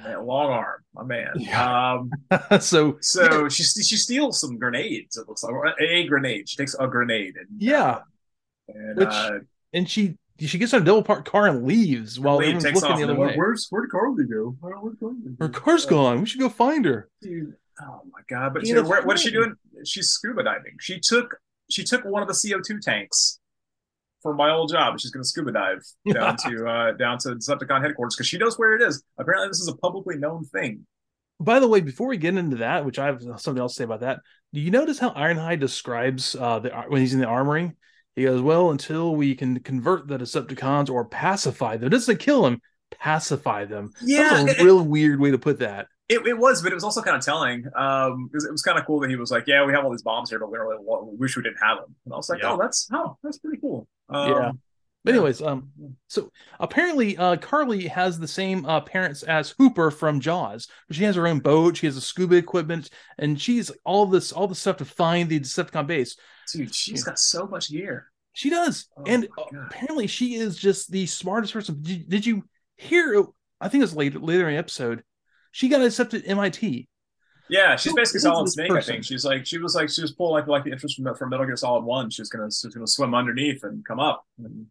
Man, 0.03 0.25
long 0.25 0.49
arm, 0.51 0.83
my 0.93 1.03
man. 1.03 1.31
Yeah. 1.37 1.93
Um, 1.93 2.11
so, 2.59 2.97
so 3.01 3.47
she 3.47 3.63
she 3.63 3.95
steals 3.97 4.41
some 4.41 4.57
grenades. 4.57 5.15
It 5.17 5.27
looks 5.27 5.43
like 5.43 5.53
a 5.79 6.03
grenade. 6.07 6.49
She 6.49 6.57
takes 6.57 6.75
a 6.77 6.87
grenade 6.87 7.35
and 7.37 7.47
yeah. 7.61 7.99
and 8.67 8.97
Which- 8.97 9.07
uh, 9.07 9.31
And 9.73 9.89
she 9.89 10.17
she 10.39 10.57
gets 10.57 10.73
on 10.73 10.81
a 10.81 10.85
double 10.85 11.03
parked 11.03 11.29
car 11.29 11.47
and 11.47 11.65
leaves 11.65 12.19
while 12.19 12.37
Blade 12.37 12.55
everyone's 12.55 12.63
takes 12.63 12.75
looking 12.81 12.91
off. 12.93 12.97
the 12.99 13.03
other 13.05 13.15
way. 13.15 13.35
Where's 13.35 13.67
where'd 13.69 13.89
Carly 13.89 14.25
go? 14.25 14.55
Where- 14.59 14.75
where'd 14.75 14.99
Carly 14.99 15.15
go? 15.37 15.45
Her 15.45 15.49
car's 15.49 15.85
Uh, 15.85 15.89
gone. 15.89 16.19
We 16.21 16.25
should 16.25 16.39
go 16.39 16.49
find 16.49 16.85
her. 16.85 17.09
Dude, 17.21 17.55
oh 17.81 18.01
my 18.11 18.19
god! 18.29 18.53
But 18.53 18.65
Yeah, 18.65 18.75
she, 18.75 18.81
where, 18.81 19.01
what 19.03 19.15
is 19.15 19.21
she 19.23 19.31
doing? 19.31 19.53
She's 19.85 20.09
scuba 20.09 20.43
diving. 20.43 20.77
She 20.79 20.99
took 20.99 21.37
she 21.69 21.83
took 21.83 22.03
one 22.05 22.21
of 22.21 22.27
the 22.27 22.33
CO 22.49 22.61
two 22.61 22.79
tanks 22.79 23.39
for 24.21 24.33
my 24.33 24.51
old 24.51 24.71
job. 24.71 24.99
She's 24.99 25.11
going 25.11 25.23
to 25.23 25.27
scuba 25.27 25.51
dive 25.51 25.83
down 26.13 26.37
to 26.37 26.67
uh, 26.67 26.91
down 26.93 27.17
to 27.19 27.29
Decepticon 27.29 27.81
headquarters 27.83 28.15
because 28.15 28.27
she 28.27 28.37
knows 28.37 28.57
where 28.57 28.75
it 28.75 28.81
is. 28.81 29.03
Apparently, 29.17 29.47
this 29.49 29.59
is 29.59 29.67
a 29.67 29.75
publicly 29.75 30.17
known 30.17 30.43
thing. 30.45 30.85
By 31.39 31.59
the 31.59 31.67
way, 31.67 31.81
before 31.81 32.07
we 32.07 32.17
get 32.17 32.35
into 32.35 32.57
that, 32.57 32.83
which 32.85 32.97
I 32.97 33.05
have 33.07 33.21
something 33.37 33.59
else 33.59 33.73
to 33.73 33.77
say 33.77 33.83
about 33.83 33.99
that, 33.99 34.21
do 34.53 34.59
you 34.59 34.71
notice 34.71 34.97
how 34.97 35.11
Ironhide 35.11 35.59
describes 35.59 36.35
uh, 36.35 36.59
the 36.59 36.69
when 36.87 37.01
he's 37.01 37.13
in 37.13 37.19
the 37.19 37.27
armory? 37.27 37.73
He 38.17 38.23
goes, 38.23 38.41
"Well, 38.41 38.71
until 38.71 39.15
we 39.15 39.35
can 39.35 39.59
convert 39.59 40.07
the 40.07 40.17
Decepticons 40.17 40.89
or 40.89 41.05
pacify 41.05 41.77
them, 41.77 41.89
doesn't 41.91 42.17
kill 42.17 42.41
them, 42.41 42.59
pacify 42.99 43.65
them." 43.65 43.91
Yeah, 44.01 44.43
That's 44.43 44.53
it- 44.57 44.61
a 44.61 44.65
real 44.65 44.83
weird 44.83 45.19
way 45.19 45.29
to 45.29 45.37
put 45.37 45.59
that. 45.59 45.85
It, 46.09 46.25
it 46.25 46.35
was, 46.37 46.63
but 46.63 46.71
it 46.71 46.75
was 46.75 46.83
also 46.83 47.01
kind 47.03 47.15
of 47.15 47.23
telling. 47.23 47.65
Um, 47.75 48.27
because 48.27 48.45
it 48.45 48.51
was 48.51 48.63
kind 48.63 48.79
of 48.79 48.85
cool 48.87 49.01
that 49.01 49.09
he 49.11 49.17
was 49.17 49.29
like, 49.29 49.43
"Yeah, 49.45 49.63
we 49.65 49.73
have 49.73 49.85
all 49.85 49.91
these 49.91 50.01
bombs 50.01 50.31
here, 50.31 50.39
but 50.39 50.49
we 50.51 50.57
really 50.57 50.77
wa- 50.79 51.03
we 51.03 51.15
wish 51.15 51.37
we 51.37 51.43
didn't 51.43 51.59
have 51.61 51.77
them." 51.77 51.95
And 52.05 52.13
I 52.13 52.17
was 52.17 52.27
like, 52.27 52.41
Yeah. 52.41 52.53
"Oh, 52.53 52.57
that's 52.59 52.89
oh, 52.91 53.17
that's 53.23 53.37
pretty 53.37 53.59
cool." 53.61 53.87
Um, 54.09 54.29
Yeah. 54.31 54.51
But 55.03 55.13
yeah. 55.13 55.17
anyways, 55.19 55.41
um, 55.43 55.69
so 56.07 56.31
apparently, 56.59 57.17
uh, 57.17 57.35
Carly 57.37 57.87
has 57.87 58.17
the 58.17 58.27
same 58.27 58.65
uh, 58.65 58.81
parents 58.81 59.21
as 59.21 59.51
Hooper 59.59 59.91
from 59.91 60.19
Jaws. 60.21 60.67
She 60.91 61.03
has 61.03 61.15
her 61.17 61.27
own 61.27 61.37
boat. 61.39 61.77
She 61.77 61.85
has 61.85 61.97
a 61.97 62.01
scuba 62.01 62.35
equipment, 62.35 62.89
and 63.19 63.39
she's 63.39 63.69
all 63.85 64.07
this 64.07 64.31
all 64.31 64.47
the 64.47 64.55
stuff 64.55 64.77
to 64.77 64.85
find 64.85 65.29
the 65.29 65.39
Decepticon 65.39 65.85
base. 65.85 66.17
Dude, 66.51 66.73
she's 66.73 67.03
got 67.03 67.19
so 67.19 67.47
much 67.47 67.69
gear. 67.69 68.11
She 68.33 68.49
does, 68.49 68.87
Oh 68.97 69.03
and 69.07 69.27
apparently, 69.67 70.07
she 70.07 70.35
is 70.35 70.57
just 70.57 70.91
the 70.91 71.05
smartest 71.07 71.53
person. 71.53 71.79
Did, 71.81 72.07
did 72.09 72.25
you 72.25 72.43
hear? 72.75 73.15
Oh, 73.15 73.33
I 73.59 73.67
think 73.69 73.83
it's 73.83 73.95
later 73.95 74.19
later 74.19 74.47
in 74.47 74.53
the 74.53 74.59
episode. 74.59 75.03
She 75.51 75.69
got 75.69 75.81
accepted 75.81 76.23
at 76.23 76.29
MIT. 76.29 76.87
Yeah, 77.49 77.75
she's 77.77 77.91
Who 77.91 77.95
basically 77.95 78.19
Solid 78.19 78.49
Snake. 78.49 78.69
I 78.71 78.75
person? 78.75 78.93
think 78.93 79.05
she's 79.05 79.25
like 79.25 79.45
she 79.45 79.57
was 79.57 79.73
like 79.73 79.89
she 79.89 80.01
was 80.01 80.11
pulling 80.11 80.33
like 80.41 80.47
like 80.47 80.63
the 80.65 80.71
interest 80.71 81.01
from 81.01 81.15
from 81.15 81.29
Metal 81.29 81.45
Gear 81.45 81.55
Solid 81.55 81.83
One. 81.85 82.09
She 82.09 82.21
was 82.21 82.29
gonna 82.29 82.51
she 82.51 82.67
was 82.67 82.75
gonna 82.75 82.85
swim 82.87 83.15
underneath 83.15 83.63
and 83.63 83.83
come 83.85 83.99
up. 83.99 84.25
And- 84.37 84.67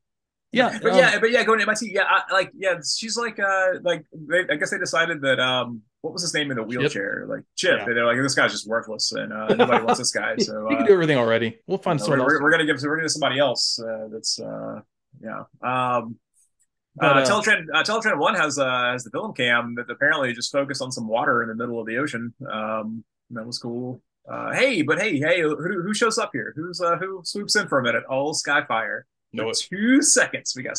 Yeah, 0.53 0.79
but 0.83 0.93
um, 0.93 0.99
yeah, 0.99 1.19
but 1.19 1.31
yeah, 1.31 1.45
going 1.45 1.59
to 1.59 1.65
MIT. 1.65 1.93
Yeah, 1.93 2.05
I, 2.05 2.33
like 2.33 2.51
yeah, 2.57 2.77
she's 2.85 3.17
like 3.17 3.39
uh 3.39 3.81
like 3.83 4.05
they, 4.13 4.41
I 4.51 4.57
guess 4.57 4.71
they 4.71 4.79
decided 4.79 5.21
that 5.23 5.41
um 5.41 5.83
what 6.01 6.13
was 6.13 6.23
his 6.23 6.35
name 6.35 6.51
in 6.51 6.57
the 6.57 6.63
wheelchair 6.63 7.27
like 7.29 7.43
Chip. 7.57 7.81
Yeah. 7.81 7.85
They're 7.85 8.07
like 8.07 8.17
this 8.19 8.35
guy's 8.35 8.53
just 8.53 8.69
worthless 8.69 9.13
and 9.13 9.33
uh, 9.33 9.49
nobody 9.49 9.85
wants 9.85 9.99
this 9.99 10.13
guy. 10.13 10.37
So 10.39 10.67
he 10.69 10.75
uh, 10.75 10.79
can 10.79 10.87
do 10.87 10.93
everything 10.93 11.19
already. 11.19 11.59
We'll 11.67 11.79
find 11.79 12.01
someone 12.01 12.21
we're, 12.21 12.41
we're 12.41 12.51
gonna 12.51 12.67
give 12.67 12.81
we're 12.83 12.97
gonna 12.97 13.05
give 13.05 13.13
somebody 13.13 13.39
else 13.39 13.79
uh, 13.81 14.09
that's 14.11 14.39
uh 14.41 14.81
yeah 15.21 15.45
um. 15.63 16.17
But, 16.99 17.19
uh, 17.19 17.21
uh, 17.21 17.27
Teletran, 17.27 17.67
uh, 17.75 17.83
Teletran 17.83 18.19
One 18.19 18.35
has 18.37 18.59
uh, 18.59 18.93
has 18.93 19.05
the 19.05 19.11
film 19.11 19.35
cam 19.35 19.75
that 19.75 19.91
apparently 19.91 20.33
just 20.33 20.51
focused 20.51 20.81
on 20.81 20.91
some 20.91 21.07
water 21.07 21.43
in 21.43 21.49
the 21.51 21.55
middle 21.55 21.79
of 21.79 21.87
the 21.87 21.99
ocean. 21.99 22.33
Um, 22.51 23.05
that 23.31 23.47
was 23.47 23.59
cool. 23.59 24.01
Uh, 24.31 24.53
hey, 24.55 24.83
but 24.83 24.99
hey, 24.99 25.19
hey, 25.19 25.41
who, 25.41 25.57
who 25.57 25.95
shows 25.95 26.19
up 26.19 26.31
here? 26.33 26.53
Who's 26.57 26.81
uh, 26.81 26.97
who 26.97 27.21
swoops 27.25 27.55
in 27.55 27.69
for 27.69 27.79
a 27.79 27.83
minute? 27.83 28.05
All 28.09 28.35
Skyfire. 28.35 29.03
It. 29.45 29.57
two 29.71 30.03
seconds, 30.03 30.55
we 30.57 30.63
got 30.63 30.77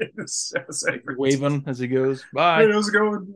in 0.00 0.08
this 0.16 0.52
episode. 0.56 1.02
waving 1.16 1.64
as 1.66 1.78
he 1.78 1.86
goes. 1.88 2.22
Hey, 2.22 2.28
Bye. 2.34 2.68
how's 2.72 2.88
it 2.88 2.92
going? 2.92 3.32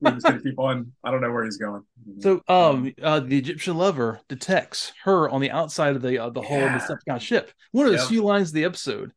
We're 0.00 0.10
just 0.12 0.26
gonna 0.26 0.40
keep 0.40 0.58
on. 0.58 0.92
I 1.04 1.10
don't 1.10 1.20
know 1.20 1.30
where 1.32 1.44
he's 1.44 1.56
going. 1.58 1.82
So, 2.20 2.42
um, 2.48 2.92
uh, 3.02 3.20
the 3.20 3.38
Egyptian 3.38 3.76
lover 3.76 4.20
detects 4.28 4.92
her 5.04 5.28
on 5.28 5.40
the 5.40 5.50
outside 5.50 5.96
of 5.96 6.02
the 6.02 6.18
uh, 6.18 6.30
the 6.30 6.42
whole 6.42 6.58
Yeah. 6.58 6.76
Of 6.76 6.86
the 6.86 6.94
Decepticon 6.94 7.20
ship. 7.20 7.50
One 7.72 7.86
of 7.86 7.92
the 7.92 7.98
Yep. 7.98 8.08
few 8.08 8.22
lines 8.22 8.48
of 8.48 8.54
the 8.54 8.64
episode, 8.64 9.12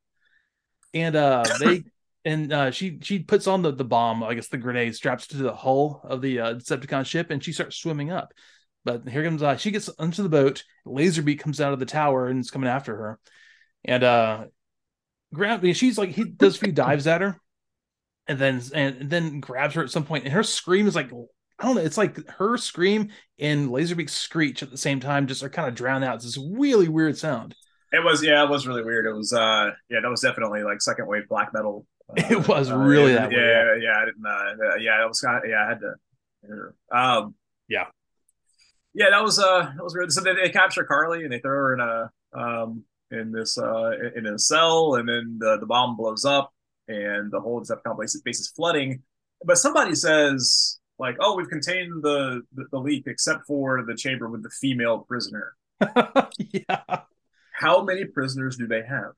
and 0.94 1.16
uh, 1.16 1.44
they 1.60 1.84
and 2.26 2.54
uh, 2.54 2.72
she 2.72 3.00
she 3.02 3.20
puts 3.20 3.48
on 3.48 3.62
the 3.62 3.72
the 3.72 3.84
bomb. 3.86 4.24
I 4.24 4.34
guess 4.34 4.48
the 4.48 4.58
grenade 4.58 4.96
straps 4.96 5.28
to 5.28 5.38
the 5.38 5.54
hull 5.54 6.02
of 6.04 6.22
the 6.22 6.40
uh, 6.40 6.54
Decepticon 6.56 7.06
ship, 7.06 7.30
and 7.32 7.44
she 7.44 7.52
starts 7.54 7.78
swimming 7.78 8.12
up. 8.12 8.34
But 8.86 9.08
here 9.08 9.24
comes 9.24 9.42
uh, 9.42 9.56
she 9.58 9.72
gets 9.72 9.90
onto 9.98 10.24
the 10.24 10.30
boat. 10.30 10.64
Laser 10.86 11.22
Laserbeak 11.24 11.40
comes 11.40 11.62
out 11.62 11.74
of 11.74 11.80
the 11.80 11.86
tower 11.86 12.28
and 12.28 12.40
is 12.40 12.52
coming 12.52 12.70
after 12.70 12.96
her, 12.96 13.20
and 13.86 14.04
uh, 14.04 14.46
grab. 15.34 15.66
She's 15.74 15.98
like 15.98 16.10
he 16.10 16.24
does 16.24 16.56
a 16.56 16.60
few 16.60 16.72
dives 16.72 17.08
at 17.08 17.22
her, 17.22 17.40
and 18.28 18.40
then 18.40 18.62
and 18.74 19.10
then 19.10 19.40
grabs 19.40 19.76
her 19.76 19.84
at 19.84 19.92
some 19.92 20.06
point, 20.06 20.26
and 20.26 20.34
her 20.34 20.44
scream 20.44 20.88
is 20.88 20.96
like 20.96 21.12
I 21.60 21.66
don't 21.66 21.76
know. 21.76 21.82
It's 21.82 21.98
like 21.98 22.28
her 22.32 22.58
scream 22.58 23.10
and 23.40 23.70
Laserbeak's 23.70 24.14
screech 24.14 24.64
at 24.64 24.72
the 24.72 24.78
same 24.78 25.00
time 25.00 25.28
just 25.28 25.44
are 25.44 25.50
kind 25.50 25.68
of 25.68 25.76
drowned 25.76 26.04
out. 26.04 26.16
It's 26.16 26.26
this 26.26 26.38
really 26.38 26.88
weird 26.88 27.18
sound. 27.18 27.56
It 27.92 28.04
was 28.04 28.24
yeah, 28.24 28.44
it 28.44 28.50
was 28.50 28.66
really 28.68 28.84
weird. 28.84 29.06
It 29.06 29.14
was 29.14 29.34
uh 29.34 29.72
yeah, 29.90 30.00
that 30.02 30.10
was 30.10 30.22
definitely 30.22 30.64
like 30.64 30.82
second 30.82 31.08
wave 31.08 31.28
black 31.30 31.54
metal. 31.54 31.86
Uh, 32.10 32.14
it 32.30 32.48
was 32.48 32.72
really 32.72 33.14
uh, 33.14 33.22
that 33.22 33.32
yeah, 33.32 33.38
weird. 33.38 33.84
Yeah, 33.84 33.90
yeah, 33.90 34.02
I 34.02 34.06
didn't 34.06 34.26
uh, 34.26 34.76
yeah, 34.80 35.04
it 35.04 35.08
was 35.08 35.22
kind 35.22 35.38
of 35.38 35.50
yeah, 35.50 35.64
I 35.64 35.70
had 35.70 35.80
to 35.80 36.98
um 36.98 37.36
yeah. 37.68 37.86
Yeah, 38.96 39.12
that 39.12 39.24
was 39.24 39.38
uh 39.38 39.72
that 39.76 39.84
was 39.84 39.94
weird. 39.94 40.12
So 40.12 40.22
they, 40.22 40.34
they 40.34 40.50
capture 40.50 40.84
Carly 40.84 41.24
and 41.24 41.32
they 41.32 41.40
throw 41.40 41.52
her 41.52 41.74
in 41.76 41.80
a 41.80 42.12
um 42.34 42.84
in 43.14 43.32
this 43.32 43.58
uh 43.58 43.92
in 44.16 44.26
a 44.26 44.38
cell 44.38 44.96
and 44.96 45.08
then 45.08 45.38
the, 45.40 45.58
the 45.60 45.66
bomb 45.66 45.96
blows 45.96 46.26
up 46.26 46.52
and 46.88 47.32
the 47.32 47.40
whole 47.40 47.62
Decepticon 47.62 48.00
base, 48.00 48.20
base 48.22 48.40
is 48.40 48.50
flooding. 48.50 49.02
But 49.46 49.58
somebody 49.58 49.96
says 49.96 50.80
like, 51.00 51.16
oh, 51.20 51.36
we've 51.36 51.50
contained 51.50 52.04
the, 52.04 52.42
the, 52.54 52.66
the 52.72 52.80
leak 52.80 53.04
except 53.08 53.46
for 53.46 53.84
the 53.86 53.96
chamber 53.96 54.30
with 54.30 54.44
the 54.44 54.50
female 54.50 55.00
prisoner. 55.00 55.56
yeah. 56.38 57.02
How 57.54 57.84
many 57.84 58.06
prisoners 58.06 58.58
do 58.58 58.68
they 58.68 58.84
have? 58.84 59.14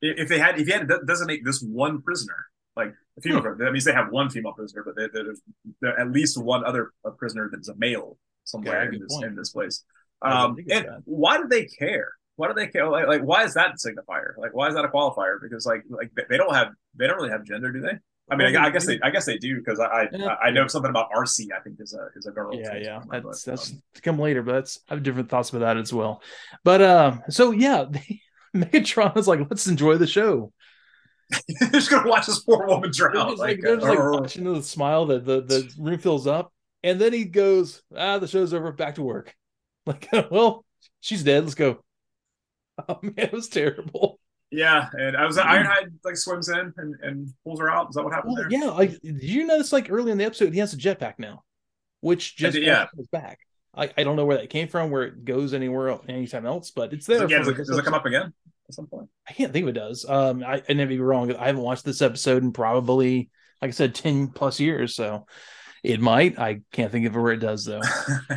If 0.00 0.28
they 0.28 0.38
had, 0.38 0.58
if 0.58 0.66
you 0.66 0.74
had 0.74 0.88
to 0.88 1.00
designate 1.06 1.44
this 1.44 1.62
one 1.62 2.02
prisoner, 2.02 2.46
like 2.76 2.92
a 3.16 3.20
female, 3.20 3.42
hmm. 3.42 3.62
that 3.62 3.72
means 3.72 3.84
they 3.84 3.92
have 3.92 4.10
one 4.10 4.30
female 4.30 4.52
prisoner, 4.52 4.82
but 4.84 4.96
they, 4.96 5.06
there's 5.12 5.40
there, 5.80 5.98
at 5.98 6.10
least 6.10 6.42
one 6.42 6.64
other 6.64 6.92
prisoner 7.18 7.48
that's 7.52 7.68
a 7.68 7.76
male 7.76 8.16
somewhere 8.44 8.90
in 8.90 9.00
this 9.00 9.20
in 9.22 9.36
this 9.36 9.50
place. 9.50 9.84
Um, 10.22 10.56
and 10.70 10.86
why 11.04 11.36
do 11.36 11.46
they 11.48 11.66
care? 11.66 12.12
Why 12.36 12.48
do 12.48 12.54
they 12.54 12.66
care? 12.66 12.88
Like, 12.88 13.06
like, 13.06 13.22
why 13.22 13.44
is 13.44 13.54
that 13.54 13.70
a 13.70 13.74
signifier? 13.74 14.36
Like, 14.38 14.54
why 14.54 14.68
is 14.68 14.74
that 14.74 14.84
a 14.84 14.88
qualifier? 14.88 15.38
Because 15.40 15.66
like, 15.66 15.82
like 15.88 16.10
they 16.28 16.36
don't 16.36 16.54
have, 16.54 16.68
they 16.96 17.06
don't 17.06 17.16
really 17.16 17.30
have 17.30 17.44
gender, 17.44 17.72
do 17.72 17.80
they? 17.80 17.98
I 18.30 18.36
mean, 18.36 18.56
I, 18.56 18.66
I, 18.66 18.70
guess 18.70 18.86
they, 18.86 18.98
I 19.02 19.10
guess 19.10 19.26
they 19.26 19.36
do 19.36 19.58
because 19.58 19.78
I, 19.78 20.04
I, 20.04 20.36
I, 20.44 20.50
know 20.50 20.66
something 20.66 20.88
about 20.88 21.10
Arcee. 21.10 21.48
I 21.54 21.60
think 21.60 21.80
is 21.80 21.92
a 21.92 22.08
is 22.16 22.26
a 22.26 22.30
girl. 22.30 22.54
Yeah, 22.54 22.76
yeah, 22.76 23.02
that's 23.10 23.44
but, 23.44 23.50
that's 23.50 23.70
um, 23.72 23.82
to 23.94 24.00
come 24.00 24.18
later, 24.18 24.42
but 24.42 24.52
that's 24.52 24.78
I 24.88 24.94
have 24.94 25.02
different 25.02 25.28
thoughts 25.28 25.50
about 25.50 25.60
that 25.60 25.76
as 25.76 25.92
well. 25.92 26.22
But 26.64 26.80
uh, 26.80 27.16
so 27.28 27.50
yeah, 27.50 27.86
Megatron 28.56 29.16
is 29.18 29.28
like, 29.28 29.40
let's 29.40 29.66
enjoy 29.66 29.96
the 29.96 30.06
show. 30.06 30.52
They're 31.60 31.68
just 31.72 31.90
gonna 31.90 32.08
watch 32.08 32.26
this 32.26 32.40
poor 32.40 32.66
woman 32.66 32.90
drown. 32.92 33.30
Just 33.30 33.40
like, 33.40 33.56
like, 33.56 33.60
they're 33.60 33.76
just 33.76 33.88
like 33.88 33.98
watching 33.98 34.44
the 34.44 34.62
smile 34.62 35.06
that 35.06 35.26
the 35.26 35.42
the 35.42 35.70
room 35.78 35.98
fills 35.98 36.26
up, 36.26 36.52
and 36.82 37.00
then 37.00 37.12
he 37.12 37.24
goes, 37.24 37.82
ah, 37.94 38.18
the 38.18 38.28
show's 38.28 38.54
over, 38.54 38.72
back 38.72 38.96
to 38.96 39.02
work. 39.02 39.34
Like, 39.84 40.08
well, 40.30 40.64
she's 41.00 41.24
dead. 41.24 41.42
Let's 41.42 41.56
go. 41.56 41.82
Oh 42.88 42.98
man, 43.02 43.14
it 43.16 43.32
was 43.32 43.48
terrible. 43.48 44.18
Yeah, 44.50 44.88
and 44.92 45.16
I 45.16 45.26
was 45.26 45.36
mm-hmm. 45.36 45.48
Ironhide 45.48 45.92
like 46.04 46.16
swims 46.16 46.48
in 46.48 46.72
and, 46.76 46.94
and 47.02 47.34
pulls 47.44 47.60
her 47.60 47.70
out. 47.70 47.88
Is 47.90 47.96
that 47.96 48.04
what 48.04 48.12
happened 48.12 48.34
well, 48.34 48.48
there? 48.48 48.60
Yeah, 48.60 48.70
like 48.70 49.00
did 49.00 49.22
you 49.22 49.46
notice 49.46 49.72
like 49.72 49.90
early 49.90 50.12
in 50.12 50.18
the 50.18 50.24
episode 50.24 50.52
he 50.52 50.58
has 50.58 50.72
a 50.72 50.76
jetpack 50.76 51.14
now, 51.18 51.42
which 52.00 52.36
just 52.36 52.54
did, 52.54 52.64
yeah 52.64 52.86
goes 52.96 53.06
back. 53.08 53.38
I, 53.74 53.90
I 53.96 54.04
don't 54.04 54.16
know 54.16 54.26
where 54.26 54.36
that 54.36 54.50
came 54.50 54.68
from, 54.68 54.90
where 54.90 55.04
it 55.04 55.24
goes 55.24 55.54
anywhere 55.54 55.98
anytime 56.08 56.44
else, 56.44 56.70
but 56.70 56.92
it's 56.92 57.06
there. 57.06 57.26
Does, 57.26 57.48
it, 57.48 57.56
does 57.56 57.78
it 57.78 57.84
come 57.84 57.94
up 57.94 58.04
again 58.04 58.32
at 58.68 58.74
some 58.74 58.86
point? 58.86 59.08
I 59.26 59.32
can't 59.32 59.52
think 59.52 59.64
if 59.64 59.70
it 59.70 59.78
does. 59.78 60.04
Um, 60.06 60.44
I, 60.44 60.62
I 60.68 60.72
never 60.74 60.90
be 60.90 60.98
wrong. 60.98 61.34
I 61.34 61.46
haven't 61.46 61.62
watched 61.62 61.84
this 61.84 62.02
episode 62.02 62.42
in 62.42 62.52
probably, 62.52 63.30
like 63.62 63.70
I 63.70 63.72
said, 63.72 63.94
ten 63.94 64.28
plus 64.28 64.60
years. 64.60 64.94
So 64.94 65.26
it 65.82 66.00
might. 66.00 66.38
I 66.38 66.60
can't 66.72 66.92
think 66.92 67.06
of 67.06 67.14
where 67.16 67.32
it 67.32 67.38
does 67.38 67.64
though. 67.64 67.80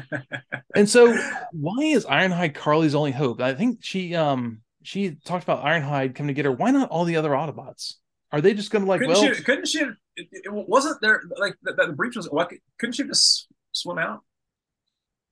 and 0.76 0.90
so, 0.90 1.16
why 1.52 1.84
is 1.84 2.06
Ironhide 2.06 2.56
Carly's 2.56 2.96
only 2.96 3.12
hope? 3.12 3.42
I 3.42 3.54
think 3.54 3.80
she 3.82 4.16
um 4.16 4.62
she 4.84 5.16
talked 5.26 5.44
about 5.44 5.64
Ironhide 5.64 6.16
coming 6.16 6.30
to 6.30 6.34
get 6.34 6.46
her. 6.46 6.52
Why 6.52 6.72
not 6.72 6.90
all 6.90 7.06
the 7.06 7.18
other 7.18 7.32
Autobots? 7.32 7.96
Are 8.32 8.42
they 8.42 8.54
just 8.54 8.72
going 8.72 8.84
to 8.84 8.90
like? 8.90 9.00
Couldn't 9.00 9.16
well, 9.16 9.34
she, 9.34 9.44
couldn't 9.44 9.68
she? 9.68 9.80
It, 10.16 10.28
it 10.32 10.52
wasn't 10.52 11.00
there 11.02 11.22
like 11.38 11.56
the, 11.62 11.74
the 11.74 11.94
breach 11.94 12.16
was. 12.16 12.30
What 12.30 12.52
couldn't 12.80 12.94
she 12.94 13.04
just 13.04 13.48
swim 13.72 13.98
out 13.98 14.22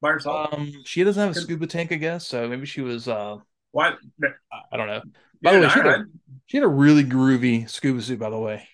by 0.01 0.11
herself? 0.11 0.53
Um, 0.53 0.71
she 0.85 1.03
doesn't 1.03 1.21
have 1.21 1.35
a 1.35 1.39
scuba 1.39 1.67
tank, 1.67 1.91
I 1.91 1.95
guess. 1.95 2.27
So 2.27 2.47
maybe 2.47 2.65
she 2.65 2.81
was. 2.81 3.07
uh 3.07 3.37
What? 3.71 3.97
I 4.71 4.77
don't 4.77 4.87
know. 4.87 5.01
By 5.41 5.51
yeah, 5.51 5.59
the 5.59 5.67
way, 5.67 5.73
she 5.73 5.79
had, 5.79 5.87
a, 5.87 6.05
she 6.45 6.57
had 6.57 6.63
a 6.63 6.69
really 6.69 7.03
groovy 7.03 7.69
scuba 7.69 8.01
suit. 8.01 8.19
By 8.19 8.29
the 8.29 8.39
way, 8.39 8.67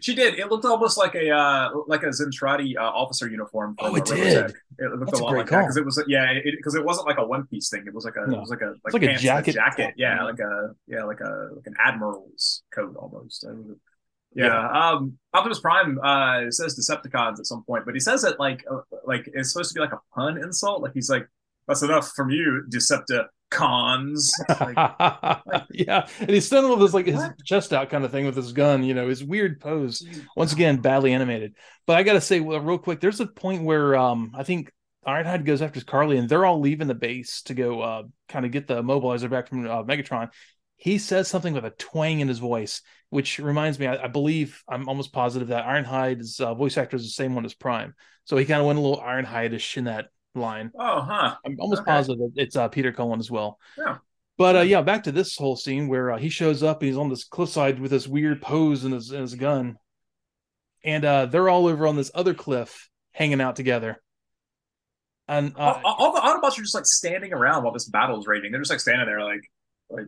she 0.00 0.14
did. 0.14 0.38
It 0.38 0.50
looked 0.50 0.64
almost 0.64 0.98
like 0.98 1.14
a 1.14 1.30
uh, 1.30 1.70
like 1.86 2.02
a 2.02 2.08
Zentradi 2.08 2.76
uh, 2.76 2.82
officer 2.82 3.28
uniform. 3.28 3.74
Oh, 3.78 3.94
it 3.94 4.04
did. 4.04 4.54
It 4.78 4.90
looked 4.90 5.06
That's 5.06 5.20
a 5.20 5.24
lot 5.24 5.34
like 5.34 5.46
call. 5.46 5.58
that 5.58 5.64
because 5.64 5.76
it 5.76 5.84
was 5.84 6.02
yeah 6.06 6.34
because 6.44 6.74
it, 6.74 6.80
it, 6.80 6.84
wasn't 6.84 7.06
like 7.06 7.18
a 7.18 7.26
one 7.26 7.46
piece 7.46 7.70
thing. 7.70 7.84
It 7.86 7.94
was 7.94 8.04
like 8.04 8.16
a 8.16 8.28
no. 8.28 8.36
it 8.36 8.40
was 8.40 8.50
like 8.50 8.60
a 8.60 8.74
like, 8.84 8.92
like 8.92 9.02
a 9.02 9.16
jacket. 9.16 9.54
jacket. 9.54 9.94
Yeah, 9.96 10.22
like 10.24 10.38
a 10.38 10.74
yeah 10.86 11.04
like 11.04 11.20
a 11.20 11.48
like 11.54 11.66
an 11.66 11.74
admiral's 11.82 12.62
coat 12.74 12.96
almost. 12.96 13.46
Yeah. 14.34 14.46
yeah. 14.46 14.90
Um, 14.90 15.18
Optimus 15.32 15.60
Prime 15.60 15.98
uh, 16.02 16.50
says 16.50 16.78
Decepticons 16.78 17.38
at 17.38 17.46
some 17.46 17.64
point, 17.64 17.84
but 17.86 17.94
he 17.94 18.00
says 18.00 18.24
it 18.24 18.38
like 18.38 18.64
uh, 18.70 18.80
like 19.04 19.28
it's 19.32 19.52
supposed 19.52 19.70
to 19.70 19.74
be 19.74 19.80
like 19.80 19.92
a 19.92 20.00
pun 20.14 20.36
insult. 20.36 20.82
Like 20.82 20.92
he's 20.92 21.08
like, 21.08 21.26
"That's 21.66 21.82
enough 21.82 22.12
from 22.14 22.30
you, 22.30 22.64
Decepticons." 22.70 23.28
Cons. 23.50 24.32
Like, 24.48 24.76
like, 25.46 25.62
yeah, 25.70 26.08
and 26.20 26.30
he's 26.30 26.46
standing 26.46 26.70
with 26.70 26.80
his 26.80 26.94
like 26.94 27.06
his 27.06 27.22
chest 27.44 27.72
out 27.72 27.90
kind 27.90 28.04
of 28.04 28.10
thing 28.10 28.26
with 28.26 28.36
his 28.36 28.52
gun. 28.52 28.82
You 28.82 28.94
know, 28.94 29.08
his 29.08 29.22
weird 29.22 29.60
pose. 29.60 30.06
Once 30.36 30.52
again, 30.52 30.78
badly 30.78 31.12
animated. 31.12 31.54
But 31.86 31.96
I 31.96 32.02
gotta 32.02 32.20
say, 32.20 32.40
well, 32.40 32.60
real 32.60 32.78
quick, 32.78 33.00
there's 33.00 33.20
a 33.20 33.26
point 33.26 33.62
where 33.64 33.96
um 33.96 34.32
I 34.34 34.42
think 34.42 34.72
Ironhide 35.06 35.44
goes 35.44 35.62
after 35.62 35.80
Carly, 35.82 36.18
and 36.18 36.28
they're 36.28 36.44
all 36.44 36.60
leaving 36.60 36.88
the 36.88 36.94
base 36.94 37.42
to 37.42 37.54
go 37.54 37.80
uh 37.80 38.02
kind 38.28 38.44
of 38.44 38.52
get 38.52 38.66
the 38.66 38.82
mobilizer 38.82 39.30
back 39.30 39.48
from 39.48 39.66
uh, 39.66 39.84
Megatron. 39.84 40.30
He 40.76 40.98
says 40.98 41.28
something 41.28 41.54
with 41.54 41.64
a 41.64 41.70
twang 41.70 42.20
in 42.20 42.28
his 42.28 42.38
voice, 42.38 42.82
which 43.10 43.38
reminds 43.38 43.78
me, 43.78 43.86
I, 43.86 44.04
I 44.04 44.08
believe 44.08 44.62
I'm 44.68 44.88
almost 44.88 45.12
positive 45.12 45.48
that 45.48 45.66
Ironhide's 45.66 46.40
uh, 46.40 46.54
voice 46.54 46.76
actor 46.76 46.96
is 46.96 47.02
the 47.02 47.08
same 47.10 47.34
one 47.34 47.44
as 47.44 47.54
Prime. 47.54 47.94
So 48.24 48.36
he 48.36 48.44
kind 48.44 48.60
of 48.60 48.66
went 48.66 48.78
a 48.78 48.82
little 48.82 49.02
Ironhide-ish 49.02 49.76
in 49.78 49.84
that 49.84 50.06
line. 50.34 50.70
Oh, 50.78 51.00
huh. 51.00 51.36
I'm 51.44 51.56
almost 51.58 51.82
okay. 51.82 51.90
positive 51.90 52.30
it's 52.36 52.56
uh, 52.56 52.68
Peter 52.68 52.92
Cullen 52.92 53.20
as 53.20 53.30
well. 53.30 53.58
Yeah. 53.76 53.98
But 54.36 54.56
uh, 54.56 54.60
yeah, 54.60 54.82
back 54.82 55.04
to 55.04 55.12
this 55.12 55.36
whole 55.36 55.56
scene 55.56 55.88
where 55.88 56.12
uh, 56.12 56.18
he 56.18 56.28
shows 56.28 56.62
up. 56.62 56.80
And 56.80 56.88
he's 56.88 56.98
on 56.98 57.08
this 57.08 57.24
cliffside 57.24 57.80
with 57.80 57.90
this 57.90 58.06
weird 58.06 58.40
pose 58.40 58.84
and 58.84 58.94
his, 58.94 59.10
and 59.10 59.22
his 59.22 59.34
gun, 59.34 59.76
and 60.84 61.04
uh, 61.04 61.26
they're 61.26 61.48
all 61.48 61.66
over 61.66 61.86
on 61.86 61.96
this 61.96 62.10
other 62.14 62.34
cliff 62.34 62.88
hanging 63.12 63.40
out 63.40 63.56
together. 63.56 64.00
And 65.26 65.54
uh, 65.56 65.80
all, 65.84 65.94
all, 65.98 66.12
the 66.14 66.20
Autobots 66.20 66.58
are 66.58 66.62
just 66.62 66.74
like 66.74 66.86
standing 66.86 67.34
around 67.34 67.64
while 67.64 67.72
this 67.72 67.88
battle 67.88 68.18
is 68.18 68.26
raging. 68.26 68.50
They're 68.50 68.60
just 68.60 68.70
like 68.70 68.80
standing 68.80 69.06
there, 69.06 69.22
like, 69.22 69.42
like 69.90 70.06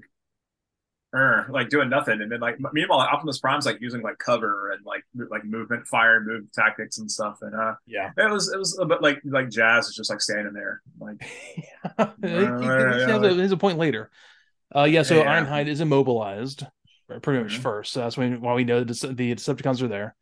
er, 1.15 1.47
like 1.51 1.69
doing 1.69 1.89
nothing. 1.89 2.21
And 2.21 2.31
then 2.31 2.41
like 2.41 2.57
meanwhile, 2.73 3.01
Optimus 3.01 3.39
Prime's 3.39 3.67
like 3.67 3.81
using 3.81 4.03
like 4.03 4.19
cover 4.19 4.73
and 4.73 4.85
like 4.85 5.05
like 5.31 5.45
movement, 5.45 5.87
fire, 5.87 6.21
move 6.21 6.51
tactics 6.53 6.99
and 6.99 7.11
stuff. 7.11 7.39
And 7.43 7.55
uh, 7.55 7.75
yeah, 7.87 8.11
it 8.17 8.31
was 8.31 8.53
it 8.53 8.59
was 8.59 8.79
a 8.79 8.87
bit 8.87 9.03
like 9.03 9.21
like 9.25 9.51
Jazz 9.51 9.89
is 9.89 9.95
just 9.95 10.11
like 10.11 10.21
standing 10.21 10.53
there, 10.53 10.83
like. 10.99 11.17
yeah. 11.57 12.11
he, 12.23 12.29
he, 12.29 13.35
he, 13.35 13.41
has 13.41 13.53
a, 13.53 13.57
point 13.57 13.79
later. 13.79 14.11
Uh, 14.75 14.85
yeah. 14.85 15.03
So 15.03 15.17
yeah. 15.17 15.41
Ironhide 15.41 15.67
is 15.67 15.81
immobilized, 15.81 16.65
pretty 17.09 17.43
much 17.43 17.55
mm-hmm. 17.55 17.63
first. 17.63 17.93
So 17.93 18.01
that's 18.01 18.17
when 18.17 18.41
why 18.41 18.55
we 18.55 18.65
know 18.65 18.85
the, 18.85 18.95
the 19.09 19.35
Decepticons 19.35 19.83
are 19.83 19.89
there, 19.89 20.15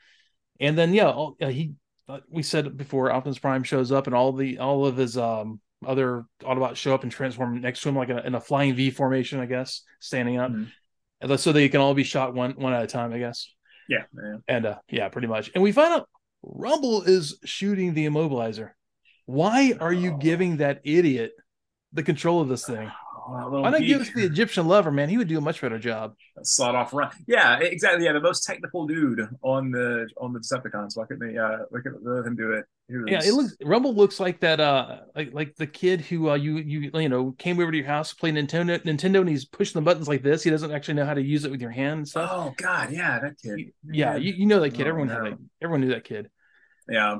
and 0.60 0.76
then 0.76 0.94
yeah, 0.94 1.10
all, 1.10 1.36
uh, 1.40 1.48
he. 1.48 1.72
Uh, 2.08 2.20
we 2.30 2.42
said 2.42 2.74
before 2.74 3.12
Optimus 3.12 3.38
Prime 3.38 3.62
shows 3.62 3.92
up 3.92 4.06
and 4.06 4.16
all 4.16 4.32
the 4.32 4.60
all 4.60 4.86
of 4.86 4.96
his 4.96 5.18
um 5.18 5.60
other 5.86 6.24
Autobots 6.42 6.76
show 6.76 6.94
up 6.94 7.02
and 7.02 7.12
transform 7.12 7.60
next 7.60 7.82
to 7.82 7.88
him 7.88 7.96
like 7.96 8.10
a, 8.10 8.26
in 8.26 8.34
a 8.34 8.40
flying 8.40 8.74
V 8.74 8.90
formation, 8.90 9.40
I 9.40 9.46
guess, 9.46 9.82
standing 10.00 10.38
up. 10.38 10.50
Mm-hmm 10.50 10.64
so 11.36 11.52
they 11.52 11.68
can 11.68 11.80
all 11.80 11.94
be 11.94 12.04
shot 12.04 12.34
one 12.34 12.52
one 12.52 12.72
at 12.72 12.82
a 12.82 12.86
time, 12.86 13.12
I 13.12 13.18
guess. 13.18 13.52
Yeah, 13.88 14.04
yeah. 14.14 14.36
and 14.46 14.66
uh, 14.66 14.78
yeah, 14.90 15.08
pretty 15.08 15.28
much. 15.28 15.50
And 15.54 15.62
we 15.62 15.72
find 15.72 15.94
out 15.94 16.08
Rumble 16.42 17.02
is 17.02 17.38
shooting 17.44 17.94
the 17.94 18.06
immobilizer. 18.06 18.70
Why 19.26 19.74
are 19.80 19.92
you 19.92 20.16
giving 20.18 20.58
that 20.58 20.80
idiot 20.84 21.32
the 21.92 22.02
control 22.02 22.40
of 22.40 22.48
this 22.48 22.64
thing? 22.64 22.90
Why 23.28 23.70
not 23.70 23.82
give 23.82 24.14
the 24.14 24.24
Egyptian 24.24 24.66
lover, 24.66 24.90
man? 24.90 25.08
He 25.08 25.18
would 25.18 25.28
do 25.28 25.36
a 25.36 25.40
much 25.40 25.60
better 25.60 25.78
job. 25.78 26.14
Sawed 26.42 26.74
off 26.74 26.94
run. 26.94 27.10
Yeah, 27.26 27.58
exactly. 27.58 28.06
Yeah, 28.06 28.12
the 28.12 28.20
most 28.20 28.44
technical 28.44 28.86
dude 28.86 29.28
on 29.42 29.70
the 29.70 30.08
on 30.16 30.32
the 30.32 30.40
Decepticons. 30.40 30.96
Why 30.96 31.04
couldn't 31.04 31.28
they 31.28 31.38
uh 31.38 31.58
look 31.70 31.84
at 31.84 31.92
let 32.02 32.24
him 32.24 32.36
do 32.36 32.52
it? 32.52 32.64
Was... 32.88 33.04
Yeah, 33.06 33.20
it 33.22 33.34
looks 33.34 33.54
Rumble 33.62 33.94
looks 33.94 34.18
like 34.18 34.40
that 34.40 34.60
uh 34.60 35.00
like 35.14 35.34
like 35.34 35.56
the 35.56 35.66
kid 35.66 36.00
who 36.00 36.30
uh 36.30 36.36
you 36.36 36.56
you 36.56 36.90
you 36.94 37.08
know 37.08 37.32
came 37.32 37.60
over 37.60 37.70
to 37.70 37.76
your 37.76 37.86
house, 37.86 38.14
played 38.14 38.34
Nintendo 38.34 38.78
Nintendo 38.82 39.20
and 39.20 39.28
he's 39.28 39.44
pushing 39.44 39.78
the 39.78 39.84
buttons 39.84 40.08
like 40.08 40.22
this. 40.22 40.42
He 40.42 40.50
doesn't 40.50 40.72
actually 40.72 40.94
know 40.94 41.04
how 41.04 41.14
to 41.14 41.22
use 41.22 41.44
it 41.44 41.50
with 41.50 41.60
your 41.60 41.70
hand 41.70 41.98
and 41.98 42.08
stuff. 42.08 42.30
Oh 42.32 42.54
god, 42.56 42.90
yeah, 42.92 43.18
that 43.20 43.34
kid. 43.42 43.72
Yeah, 43.84 44.16
you, 44.16 44.32
you 44.32 44.46
know 44.46 44.60
that 44.60 44.70
kid. 44.70 44.86
Oh, 44.86 44.90
everyone 44.90 45.08
no. 45.08 45.14
had 45.14 45.32
that, 45.32 45.38
everyone 45.60 45.82
knew 45.82 45.90
that 45.90 46.04
kid. 46.04 46.30
Yeah. 46.88 47.18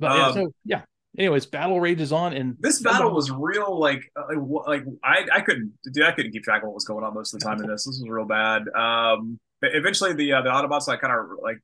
But 0.00 0.12
um, 0.12 0.18
yeah, 0.18 0.32
so 0.32 0.52
yeah, 0.64 0.82
anyways, 1.18 1.46
battle 1.46 1.80
rages 1.80 2.12
on, 2.12 2.32
and 2.32 2.56
this 2.60 2.80
battle 2.82 3.14
was 3.14 3.30
real. 3.30 3.78
Like, 3.78 4.10
uh, 4.16 4.38
like 4.66 4.84
I, 5.02 5.26
I 5.32 5.40
couldn't, 5.40 5.72
dude, 5.92 6.04
I 6.04 6.12
couldn't 6.12 6.32
keep 6.32 6.42
track 6.42 6.62
of 6.62 6.68
what 6.68 6.74
was 6.74 6.84
going 6.84 7.04
on 7.04 7.14
most 7.14 7.34
of 7.34 7.40
the 7.40 7.46
time 7.46 7.60
in 7.60 7.68
this. 7.68 7.84
This 7.84 8.00
was 8.00 8.08
real 8.08 8.26
bad. 8.26 8.62
Um, 8.76 9.38
eventually 9.62 10.12
the 10.12 10.32
uh, 10.34 10.42
the 10.42 10.50
Autobots 10.50 10.88
like 10.88 11.00
kind 11.00 11.12
of 11.12 11.38
like 11.42 11.58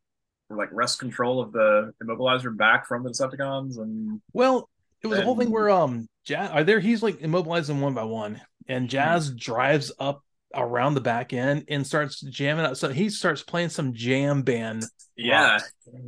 like 0.51 0.69
wrest 0.73 0.99
control 0.99 1.41
of 1.41 1.53
the 1.53 1.93
immobilizer 2.03 2.57
back 2.57 2.87
from 2.87 3.03
the 3.03 3.11
Decepticons, 3.11 3.79
and 3.79 4.21
well, 4.33 4.69
It 5.03 5.09
was 5.09 5.19
a 5.19 5.23
whole 5.23 5.37
thing 5.37 5.51
where 5.51 5.71
um 5.71 6.09
Jazz 6.25 6.51
are 6.51 6.65
there 6.65 6.81
he's 6.81 7.03
like 7.03 7.19
immobilizing 7.19 7.81
one 7.81 7.95
by 7.95 8.05
one 8.05 8.41
and 8.69 8.89
Jazz 8.89 9.31
drives 9.31 9.93
up 9.99 10.23
around 10.55 10.95
the 10.95 11.01
back 11.01 11.33
end 11.33 11.65
and 11.69 11.87
starts 11.87 12.21
jamming 12.21 12.65
out. 12.65 12.79
So 12.79 12.89
he 12.89 13.11
starts 13.11 13.43
playing 13.43 13.71
some 13.71 13.93
jam 13.93 14.43
band. 14.43 14.85
Yeah, 15.17 15.59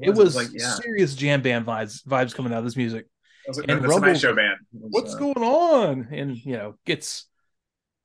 it 0.00 0.14
was 0.14 0.36
like 0.36 0.48
yeah. 0.52 0.74
serious 0.74 1.14
jam 1.14 1.42
band 1.42 1.66
vibes 1.66 2.02
vibes 2.04 2.34
coming 2.34 2.52
out 2.52 2.58
of 2.58 2.64
this 2.64 2.76
music. 2.76 3.06
And 3.68 3.86
Rumble, 3.86 4.14
show 4.14 4.34
band. 4.34 4.58
Was, 4.72 4.90
what's 4.90 5.14
uh, 5.14 5.18
going 5.18 5.38
on? 5.38 6.08
And 6.12 6.36
you 6.44 6.52
know, 6.52 6.74
gets 6.84 7.26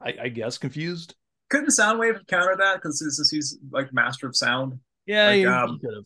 I, 0.02 0.16
I 0.24 0.30
guess 0.30 0.58
confused. 0.58 1.16
Couldn't 1.50 1.70
Soundwave 1.70 2.26
counter 2.28 2.56
that 2.58 2.76
because 2.76 3.02
he's 3.02 3.30
he's 3.30 3.58
like 3.72 3.94
master 3.94 4.28
of 4.28 4.36
sound. 4.36 4.80
Yeah, 5.06 5.28
like, 5.28 5.36
he, 5.36 5.46
um, 5.46 5.70
he 5.72 5.80
could 5.80 5.96
have. 5.96 6.06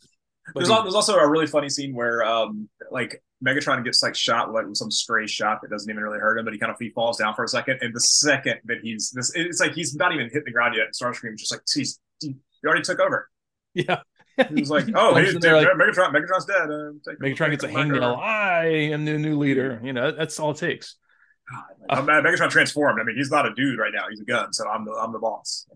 There's, 0.55 0.69
he, 0.69 0.75
there's 0.81 0.95
also 0.95 1.15
a 1.15 1.29
really 1.29 1.47
funny 1.47 1.69
scene 1.69 1.93
where 1.93 2.23
um 2.23 2.69
like 2.91 3.21
Megatron 3.45 3.83
gets 3.83 4.01
like 4.01 4.15
shot 4.15 4.51
like 4.51 4.65
with 4.65 4.77
some 4.77 4.91
stray 4.91 5.27
shot 5.27 5.61
that 5.61 5.69
doesn't 5.69 5.89
even 5.89 6.01
really 6.01 6.19
hurt 6.19 6.39
him, 6.39 6.45
but 6.45 6.53
he 6.53 6.59
kind 6.59 6.71
of 6.71 6.77
he 6.79 6.89
falls 6.89 7.17
down 7.17 7.35
for 7.35 7.43
a 7.43 7.47
second. 7.47 7.79
And 7.81 7.93
the 7.93 7.99
second 7.99 8.59
that 8.65 8.77
he's 8.81 9.11
this, 9.11 9.31
it's 9.35 9.59
like 9.59 9.73
he's 9.73 9.95
not 9.95 10.13
even 10.13 10.29
hit 10.31 10.45
the 10.45 10.51
ground 10.51 10.75
yet. 10.75 10.85
And 10.85 10.93
Starscream 10.93 11.37
just 11.37 11.51
like, 11.51 11.61
he's 11.71 11.99
he 12.19 12.35
already 12.65 12.81
took 12.81 12.99
over. 12.99 13.29
Yeah. 13.73 13.99
He 14.49 14.61
was 14.61 14.69
like, 14.69 14.85
"Oh, 14.93 15.15
hey, 15.15 15.31
dude, 15.31 15.43
like, 15.43 15.67
Megatron, 15.67 16.13
Megatron's 16.13 16.45
dead." 16.45 16.69
Uh, 16.69 17.15
Megatron 17.21 17.51
gets 17.51 17.63
a 17.63 17.67
hangnail. 17.67 18.17
I 18.17 18.65
am 18.65 19.05
the 19.05 19.17
new 19.17 19.37
leader. 19.37 19.81
You 19.83 19.93
know, 19.93 20.11
that's 20.11 20.39
all 20.39 20.51
it 20.51 20.57
takes. 20.57 20.95
God, 21.89 22.09
uh, 22.09 22.21
Megatron 22.21 22.49
transformed. 22.49 22.99
I 23.01 23.03
mean, 23.03 23.15
he's 23.15 23.31
not 23.31 23.45
a 23.45 23.53
dude 23.53 23.79
right 23.79 23.91
now; 23.93 24.05
he's 24.09 24.19
a 24.19 24.25
gun. 24.25 24.53
So 24.53 24.67
I'm 24.67 24.85
the 24.85 24.91
I'm 24.91 25.11
the 25.11 25.19
boss. 25.19 25.67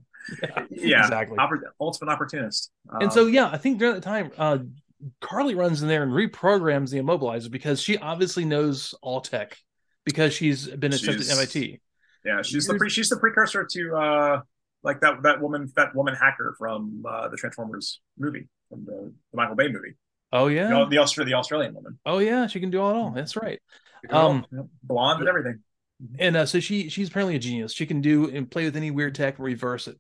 Yeah, 0.42 0.66
yeah 0.70 1.02
exactly. 1.02 1.38
Oppor- 1.38 1.62
ultimate 1.80 2.12
opportunist. 2.12 2.72
Um, 2.90 3.04
and 3.04 3.14
so, 3.14 3.28
yeah, 3.28 3.50
I 3.52 3.58
think 3.58 3.80
during 3.80 3.96
that 3.96 4.04
time, 4.04 4.32
uh, 4.38 4.60
Carly 5.20 5.56
runs 5.56 5.82
in 5.82 5.88
there 5.88 6.04
and 6.04 6.12
reprograms 6.12 6.92
the 6.92 7.00
immobilizer 7.00 7.50
because 7.50 7.82
she 7.82 7.98
obviously 7.98 8.46
knows 8.46 8.94
all 9.02 9.22
tech 9.22 9.58
because 10.06 10.34
she's 10.34 10.68
been 10.68 10.94
accepted 10.94 11.28
at 11.28 11.38
MIT. 11.38 11.82
Yeah, 12.24 12.42
she's 12.44 12.68
the 12.68 12.76
pre- 12.76 12.90
she's 12.90 13.10
the 13.10 13.18
precursor 13.18 13.68
to 13.72 13.96
uh 13.96 14.42
like 14.84 15.02
that 15.02 15.24
that 15.24 15.42
woman 15.42 15.72
that 15.76 15.96
woman 15.96 16.16
hacker 16.16 16.56
from 16.58 17.04
uh, 17.08 17.28
the 17.30 17.38
Transformers 17.38 18.02
movie 18.18 18.48
from 18.70 18.86
the, 18.86 19.14
the 19.32 19.38
Michael 19.38 19.56
Bay 19.56 19.68
movie. 19.68 19.96
Oh 20.34 20.48
yeah, 20.48 20.70
the, 20.70 20.86
the 20.86 20.98
Australian 21.00 21.32
the 21.32 21.38
Australian 21.38 21.74
woman. 21.74 22.00
Oh 22.06 22.20
yeah, 22.20 22.48
she 22.48 22.60
can 22.60 22.70
do 22.70 22.82
all 22.82 22.96
all. 22.96 23.12
That's 23.12 23.36
right. 23.36 23.60
Um, 24.10 24.46
blonde 24.84 25.20
and 25.20 25.30
everything. 25.30 25.60
And 26.18 26.36
uh, 26.36 26.46
so 26.46 26.60
she 26.60 26.90
she's 26.90 27.10
apparently 27.10 27.36
a 27.36 27.40
genius. 27.40 27.74
She 27.74 27.86
can 27.86 28.02
do 28.02 28.30
and 28.30 28.50
play 28.50 28.66
with 28.66 28.76
any 28.76 28.92
weird 28.92 29.14
tech 29.14 29.38
and 29.38 29.46
reverse 29.46 29.88
it, 29.88 30.00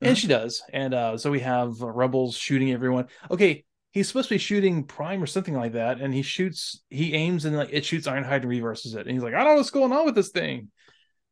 and 0.00 0.10
mm-hmm. 0.10 0.14
she 0.14 0.26
does. 0.26 0.62
And 0.72 0.92
uh, 0.92 1.16
so 1.16 1.30
we 1.30 1.40
have 1.40 1.80
uh, 1.80 1.90
rebels 1.90 2.36
shooting 2.36 2.72
everyone. 2.72 3.06
Okay, 3.30 3.64
he's 3.92 4.08
supposed 4.08 4.28
to 4.28 4.34
be 4.34 4.38
shooting 4.38 4.84
Prime 4.84 5.22
or 5.22 5.26
something 5.26 5.54
like 5.54 5.72
that, 5.72 6.00
and 6.00 6.12
he 6.12 6.22
shoots, 6.22 6.82
he 6.90 7.14
aims 7.14 7.44
and 7.44 7.56
like 7.56 7.70
it 7.72 7.84
shoots 7.84 8.06
Ironhide 8.06 8.42
and 8.42 8.48
reverses 8.48 8.94
it, 8.94 9.06
and 9.06 9.10
he's 9.10 9.22
like, 9.22 9.34
I 9.34 9.38
don't 9.38 9.48
know 9.48 9.56
what's 9.56 9.70
going 9.70 9.92
on 9.92 10.04
with 10.04 10.14
this 10.14 10.30
thing. 10.30 10.70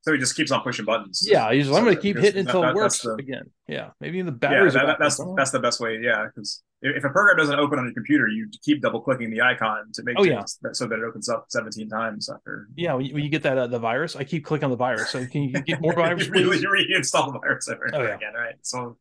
So 0.07 0.13
he 0.13 0.21
just 0.21 0.37
keeps 0.37 0.53
on 0.53 0.63
pushing 0.63 0.85
buttons. 0.85 1.27
Yeah, 1.29 1.53
he's 1.53 1.69
like, 1.69 1.79
I'm 1.81 1.85
going 1.85 1.97
to 1.97 2.01
keep 2.01 2.17
hitting 2.17 2.47
until 2.47 2.63
that, 2.63 2.71
it 2.71 2.77
works 2.77 3.01
the, 3.01 3.15
again. 3.15 3.51
Yeah, 3.67 3.91
maybe 4.01 4.23
the 4.23 4.31
batteries. 4.31 4.77
Yeah, 4.77 4.87
that, 4.87 4.99
that's 5.01 5.21
that's 5.37 5.51
the 5.51 5.59
best 5.59 5.81
way. 5.81 5.99
Yeah, 6.01 6.27
because 6.27 6.63
if 6.81 7.03
a 7.03 7.09
program 7.09 7.37
doesn't 7.37 7.59
open 7.59 7.81
on 7.81 7.87
your 7.87 7.95
computer, 7.95 8.29
you 8.29 8.49
keep 8.63 8.83
double 8.83 9.01
clicking 9.01 9.31
the 9.31 9.41
icon 9.41 9.91
to 9.95 10.05
make 10.05 10.15
oh, 10.17 10.23
yeah. 10.23 10.45
so 10.45 10.87
that 10.87 11.01
it 11.01 11.05
opens 11.05 11.29
up 11.29 11.47
17 11.49 11.89
times 11.89 12.31
after. 12.31 12.69
Yeah, 12.77 12.95
when 12.95 13.07
you, 13.07 13.15
when 13.15 13.25
you 13.25 13.31
get 13.31 13.43
that 13.43 13.59
uh, 13.59 13.67
the 13.67 13.81
virus, 13.81 14.15
I 14.15 14.23
keep 14.23 14.45
clicking 14.45 14.67
on 14.67 14.71
the 14.71 14.77
virus. 14.77 15.11
So 15.11 15.27
can 15.27 15.43
you 15.43 15.61
get 15.61 15.81
more 15.81 15.93
virus? 15.97 16.27
you 16.27 16.33
really 16.33 16.59
reinstall 16.59 17.33
the 17.33 17.41
virus 17.41 17.69
over 17.69 17.91
oh, 17.93 18.03
yeah. 18.03 18.15
again, 18.15 18.33
right? 18.33 18.55
So, 18.63 18.99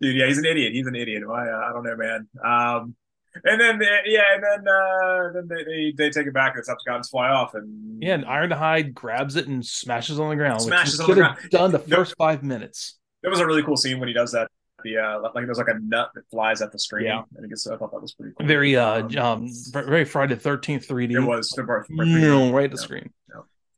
dude, 0.00 0.16
yeah, 0.16 0.26
he's 0.26 0.38
an 0.38 0.44
idiot. 0.44 0.72
He's 0.72 0.88
an 0.88 0.96
idiot. 0.96 1.22
I, 1.30 1.68
I 1.68 1.72
don't 1.72 1.84
know, 1.84 1.96
man. 1.96 2.28
Um, 2.44 2.96
and 3.44 3.60
then 3.60 3.78
they, 3.78 4.00
yeah, 4.06 4.22
and 4.34 4.42
then 4.42 4.68
uh, 4.68 5.32
then 5.32 5.48
they, 5.48 5.64
they, 5.64 5.94
they 5.96 6.10
take 6.10 6.26
it 6.26 6.34
back 6.34 6.54
and 6.56 6.64
Decepticons 6.64 7.10
fly 7.10 7.28
off 7.28 7.54
and 7.54 8.02
yeah, 8.02 8.14
and 8.14 8.24
Ironhide 8.24 8.94
grabs 8.94 9.36
it 9.36 9.48
and 9.48 9.64
smashes 9.64 10.18
on 10.20 10.30
the 10.30 10.36
ground. 10.36 10.62
Smashes 10.62 11.00
on 11.00 11.08
the 11.08 11.14
ground. 11.14 11.38
Done 11.50 11.72
the 11.72 11.78
first 11.78 12.14
five 12.16 12.42
minutes. 12.42 12.98
It 13.22 13.28
was 13.28 13.40
a 13.40 13.46
really 13.46 13.62
cool 13.62 13.76
scene 13.76 13.98
when 13.98 14.08
he 14.08 14.14
does 14.14 14.32
that. 14.32 14.50
The 14.84 14.98
uh, 14.98 15.20
like 15.34 15.44
there's 15.44 15.58
like 15.58 15.68
a 15.68 15.78
nut 15.80 16.10
that 16.14 16.22
flies 16.30 16.62
at 16.62 16.70
the 16.70 16.78
screen. 16.78 17.06
Yeah, 17.06 17.22
and 17.36 17.44
I 17.44 17.48
guess 17.48 17.66
I 17.66 17.76
thought 17.76 17.90
that 17.90 18.00
was 18.00 18.14
pretty 18.14 18.34
cool. 18.38 18.46
Very 18.46 18.76
uh, 18.76 19.02
um, 19.02 19.18
um 19.18 19.50
very 19.72 20.04
Friday 20.04 20.36
Thirteenth 20.36 20.86
3D. 20.86 21.12
It 21.12 21.20
was 21.20 21.52
no, 21.90 22.52
right 22.52 22.66
at 22.66 22.70
the 22.70 22.78
screen. 22.78 23.10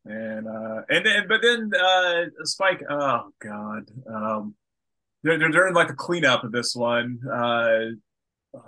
And 0.04 0.48
uh, 0.48 0.82
and 0.88 1.06
then 1.06 1.26
but 1.28 1.40
then 1.42 1.70
uh, 1.74 2.24
Spike. 2.44 2.82
Oh 2.90 3.30
God. 3.40 3.90
Um, 4.12 4.54
they're, 5.22 5.38
they're 5.38 5.50
during 5.50 5.74
like 5.74 5.88
the 5.88 5.94
cleanup 5.94 6.44
of 6.44 6.52
this 6.52 6.74
one. 6.74 7.20
Uh, 7.30 7.96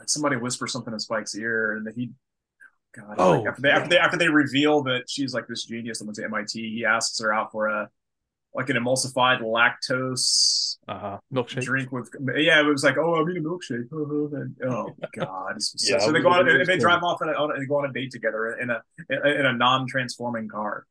somebody 0.06 0.36
whispers 0.36 0.72
something 0.72 0.92
in 0.92 1.00
Spike's 1.00 1.36
ear, 1.36 1.72
and 1.72 1.88
he, 1.94 2.10
God, 2.94 3.14
oh, 3.18 3.30
like 3.32 3.48
after 3.48 3.62
they, 3.62 3.70
after 3.70 3.88
they 3.88 3.98
after 3.98 4.16
they 4.16 4.28
reveal 4.28 4.82
that 4.84 5.04
she's 5.08 5.34
like 5.34 5.46
this 5.46 5.64
genius 5.64 5.98
that 5.98 6.06
went 6.06 6.16
to 6.16 6.24
MIT, 6.24 6.74
he 6.74 6.84
asks 6.84 7.20
her 7.20 7.32
out 7.32 7.52
for 7.52 7.68
a 7.68 7.88
like 8.54 8.68
an 8.68 8.76
emulsified 8.76 9.40
lactose 9.40 10.76
uh-huh. 10.86 11.18
milkshake? 11.32 11.62
drink 11.62 11.90
with 11.90 12.10
yeah 12.36 12.60
it 12.60 12.66
was 12.66 12.84
like 12.84 12.98
oh 12.98 13.14
I 13.14 13.24
need 13.24 13.38
a 13.38 13.40
milkshake. 13.40 13.88
And, 13.90 14.56
oh 14.64 14.90
god. 15.16 15.54
Yeah, 15.78 15.98
so, 15.98 16.06
so 16.06 16.12
they 16.12 16.20
go 16.20 16.28
on 16.28 16.46
they, 16.46 16.64
they 16.64 16.78
drive 16.78 17.02
off 17.02 17.20
and 17.20 17.30
they 17.30 17.66
go 17.66 17.78
on 17.78 17.88
a 17.88 17.92
date 17.92 18.10
together 18.10 18.58
in 18.58 18.70
a 18.70 18.82
in 19.08 19.46
a 19.46 19.52
non-transforming 19.52 20.48
car 20.48 20.86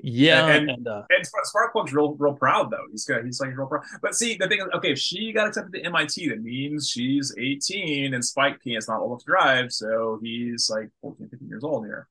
yeah, 0.00 0.46
and, 0.46 0.70
and, 0.70 0.88
uh, 0.88 1.02
and 1.10 1.26
Sparkplug's 1.44 1.92
real 1.92 2.14
real 2.14 2.34
proud 2.34 2.70
though. 2.70 2.84
He's 2.90 3.04
got 3.04 3.24
he's 3.24 3.40
like 3.40 3.56
real 3.56 3.66
proud. 3.66 3.82
But 4.00 4.14
see, 4.14 4.36
the 4.36 4.46
thing 4.46 4.60
is, 4.60 4.66
okay, 4.74 4.92
if 4.92 4.98
she 4.98 5.32
got 5.32 5.48
accepted 5.48 5.72
to 5.72 5.84
MIT, 5.84 6.28
that 6.28 6.40
means 6.40 6.88
she's 6.88 7.34
18 7.36 8.14
and 8.14 8.24
Spike 8.24 8.60
P 8.62 8.76
is 8.76 8.88
not 8.88 9.00
old 9.00 9.10
enough 9.10 9.20
to 9.20 9.26
drive, 9.26 9.72
so 9.72 10.18
he's 10.22 10.70
like 10.70 10.90
14, 11.00 11.28
15 11.28 11.48
years 11.48 11.64
old 11.64 11.84
here. 11.84 12.08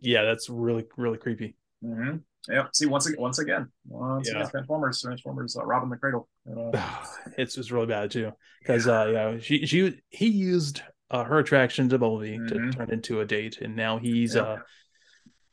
Yeah, 0.00 0.24
that's 0.24 0.50
really 0.50 0.84
really 0.96 1.18
creepy. 1.18 1.56
Mm-hmm. 1.82 2.18
Yeah. 2.48 2.66
See, 2.74 2.86
once 2.86 3.06
again, 3.06 3.20
once 3.20 3.38
again, 3.38 3.68
once 3.86 4.28
yeah. 4.28 4.38
again, 4.38 4.50
Transformers, 4.50 5.00
Transformers, 5.00 5.56
uh, 5.56 5.64
robbing 5.64 5.90
the 5.90 5.96
cradle. 5.96 6.28
Uh, 6.46 6.70
it's 7.38 7.54
just 7.54 7.70
really 7.70 7.86
bad 7.86 8.10
too 8.10 8.32
because 8.60 8.86
yeah. 8.86 9.00
uh, 9.00 9.06
yeah, 9.06 9.38
she 9.38 9.64
she 9.66 9.98
he 10.10 10.26
used 10.26 10.82
uh, 11.10 11.24
her 11.24 11.38
attraction 11.38 11.88
to 11.88 11.98
Bumblebee 11.98 12.36
mm-hmm. 12.36 12.70
to 12.70 12.76
turn 12.76 12.90
into 12.90 13.20
a 13.20 13.24
date, 13.24 13.58
and 13.62 13.76
now 13.76 13.98
he's 13.98 14.34
yeah. 14.34 14.42
uh 14.42 14.58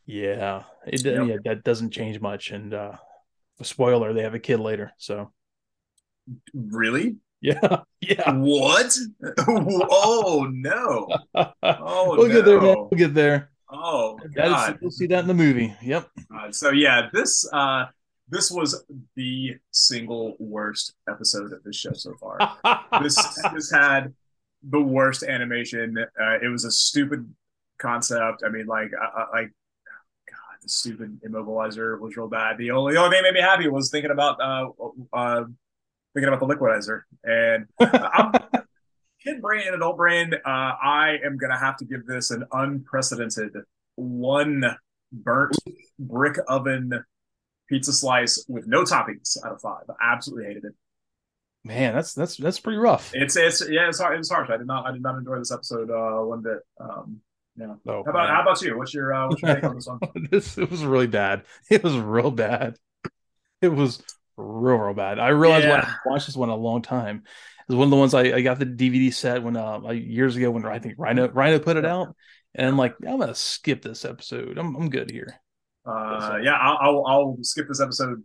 yeah, 0.08 0.64
it 0.88 1.04
yep. 1.04 1.28
yeah 1.28 1.36
that 1.44 1.64
doesn't 1.64 1.92
change 1.92 2.20
much. 2.20 2.52
And 2.52 2.74
uh 2.74 2.94
spoiler, 3.62 4.14
they 4.14 4.24
have 4.24 4.34
a 4.34 4.40
kid 4.40 4.60
later. 4.60 4.94
So 4.98 5.32
really, 6.54 7.18
yeah, 7.42 7.82
yeah. 8.02 8.32
What? 8.32 8.98
oh 9.48 10.50
no! 10.52 11.08
Oh, 11.62 12.16
we'll 12.18 12.28
no. 12.28 12.34
get 12.34 12.46
there. 12.46 12.62
Man. 12.62 12.76
We'll 12.76 12.90
get 12.98 13.14
there. 13.14 13.52
Oh, 13.70 14.18
God. 14.34 14.76
Is, 14.76 14.82
we'll 14.82 14.92
see 14.92 15.08
that 15.08 15.20
in 15.20 15.28
the 15.28 15.34
movie. 15.34 15.76
Yep. 15.82 16.10
Uh, 16.34 16.52
so 16.52 16.72
yeah, 16.72 17.10
this 17.12 17.48
uh 17.52 17.86
this 18.30 18.50
was 18.50 18.84
the 19.16 19.56
single 19.72 20.36
worst 20.40 20.94
episode 21.10 21.52
of 21.52 21.64
this 21.64 21.76
show 21.76 21.94
so 21.94 22.14
far. 22.16 22.40
this 23.02 23.16
this 23.54 23.72
had 23.72 24.14
the 24.64 24.82
worst 24.82 25.24
animation. 25.24 25.98
Uh, 25.98 26.38
it 26.42 26.50
was 26.50 26.66
a 26.66 26.72
stupid 26.72 27.30
concept. 27.78 28.44
I 28.46 28.50
mean, 28.50 28.66
like, 28.68 28.92
uh, 29.00 29.26
like 29.34 29.52
the 29.52 29.54
stupid 30.70 31.20
immobilizer 31.28 32.00
was 32.00 32.18
real 32.18 32.28
bad. 32.28 32.58
The 32.58 32.72
only 32.72 32.94
the 32.94 33.00
only 33.00 33.16
thing 33.16 33.24
that 33.24 33.34
made 33.34 33.40
me 33.40 33.42
happy 33.42 33.68
was 33.68 33.90
thinking 33.90 34.12
about 34.12 34.40
uh, 34.42 34.70
uh 35.14 35.44
thinking 36.14 36.34
about 36.34 36.40
the 36.40 36.48
liquidizer. 36.48 37.02
And 37.24 37.68
I'm, 37.80 38.32
kid 39.24 39.42
brain 39.42 39.68
and 39.68 39.76
adult 39.76 39.98
brain, 39.98 40.34
uh, 40.34 40.40
I 40.46 41.18
am 41.26 41.38
gonna 41.38 41.58
have 41.58 41.78
to 41.78 41.86
give 41.86 42.06
this 42.06 42.32
an 42.32 42.46
unprecedented 42.52 43.54
one 43.96 44.64
burnt 45.12 45.58
brick 46.00 46.38
oven 46.48 46.92
pizza 47.70 47.94
slice 47.94 48.46
with 48.48 48.68
no 48.68 48.84
toppings 48.84 49.38
out 49.46 49.54
of 49.54 49.62
five. 49.62 49.84
I 49.90 50.14
absolutely 50.14 50.46
hated 50.46 50.66
it. 50.66 50.74
Man, 51.64 51.94
that's 51.94 52.14
that's 52.14 52.38
that's 52.38 52.60
pretty 52.60 52.78
rough. 52.78 53.12
It's 53.14 53.36
it's 53.36 53.68
yeah, 53.70 53.90
it's 53.90 54.00
hard. 54.00 54.18
It's 54.18 54.32
harsh. 54.32 54.50
I 54.50 54.58
did 54.58 54.68
not 54.68 54.86
I 54.88 54.92
did 54.92 55.02
not 55.02 55.18
enjoy 55.18 55.38
this 55.40 55.52
episode 55.52 55.90
uh, 55.90 56.24
one 56.24 56.42
bit. 56.42 56.60
Um, 56.80 57.22
yeah. 57.58 57.76
Oh, 57.88 58.04
how 58.04 58.12
about 58.12 58.30
how 58.30 58.42
about 58.42 58.62
you? 58.62 58.78
What's 58.78 58.94
your 58.94 59.14
uh, 59.14 59.28
what's 59.28 59.42
your 59.42 59.56
take 59.56 59.64
on 59.64 59.76
this 59.76 59.88
one? 59.88 60.00
this 60.32 60.58
it 60.58 60.70
was 60.70 60.84
really 60.84 61.08
bad. 61.08 61.44
It 61.70 61.84
was 61.84 61.98
real 61.98 62.32
bad. 62.32 62.78
It 63.62 63.70
was 63.70 64.02
real 64.38 64.78
real 64.78 64.94
bad. 64.94 65.20
I 65.20 65.30
realized 65.30 65.66
yeah. 65.66 65.72
when 65.72 65.82
I 65.82 65.96
watched 66.06 66.28
this 66.28 66.36
one 66.36 66.50
a 66.50 66.56
long 66.56 66.82
time. 66.82 67.24
It 67.26 67.74
was 67.74 67.78
one 67.78 67.88
of 67.88 67.92
the 67.92 67.98
ones 67.98 68.14
I, 68.14 68.22
I 68.22 68.42
got 68.42 68.60
the 68.60 68.66
DVD 68.66 69.14
set 69.14 69.44
when 69.44 69.58
uh 69.58 69.80
like 69.80 70.02
years 70.04 70.36
ago 70.36 70.52
when 70.52 70.66
I 70.66 70.80
think 70.80 70.96
Rhino 70.98 71.30
Rhino 71.30 71.60
put 71.60 71.78
it 71.78 71.86
out, 71.86 72.16
and 72.56 72.68
I'm 72.68 72.78
like 72.78 72.96
I'm 73.06 73.20
gonna 73.20 73.36
skip 73.36 73.82
this 73.82 74.06
episode. 74.06 74.58
I'm 74.58 74.76
I'm 74.76 74.90
good 74.90 75.12
here. 75.12 75.40
Uh, 75.86 76.38
yeah, 76.44 76.52
I'll, 76.52 76.78
I'll, 76.82 77.06
I'll 77.08 77.38
skip 77.44 77.70
this 77.70 77.80
episode 77.80 78.22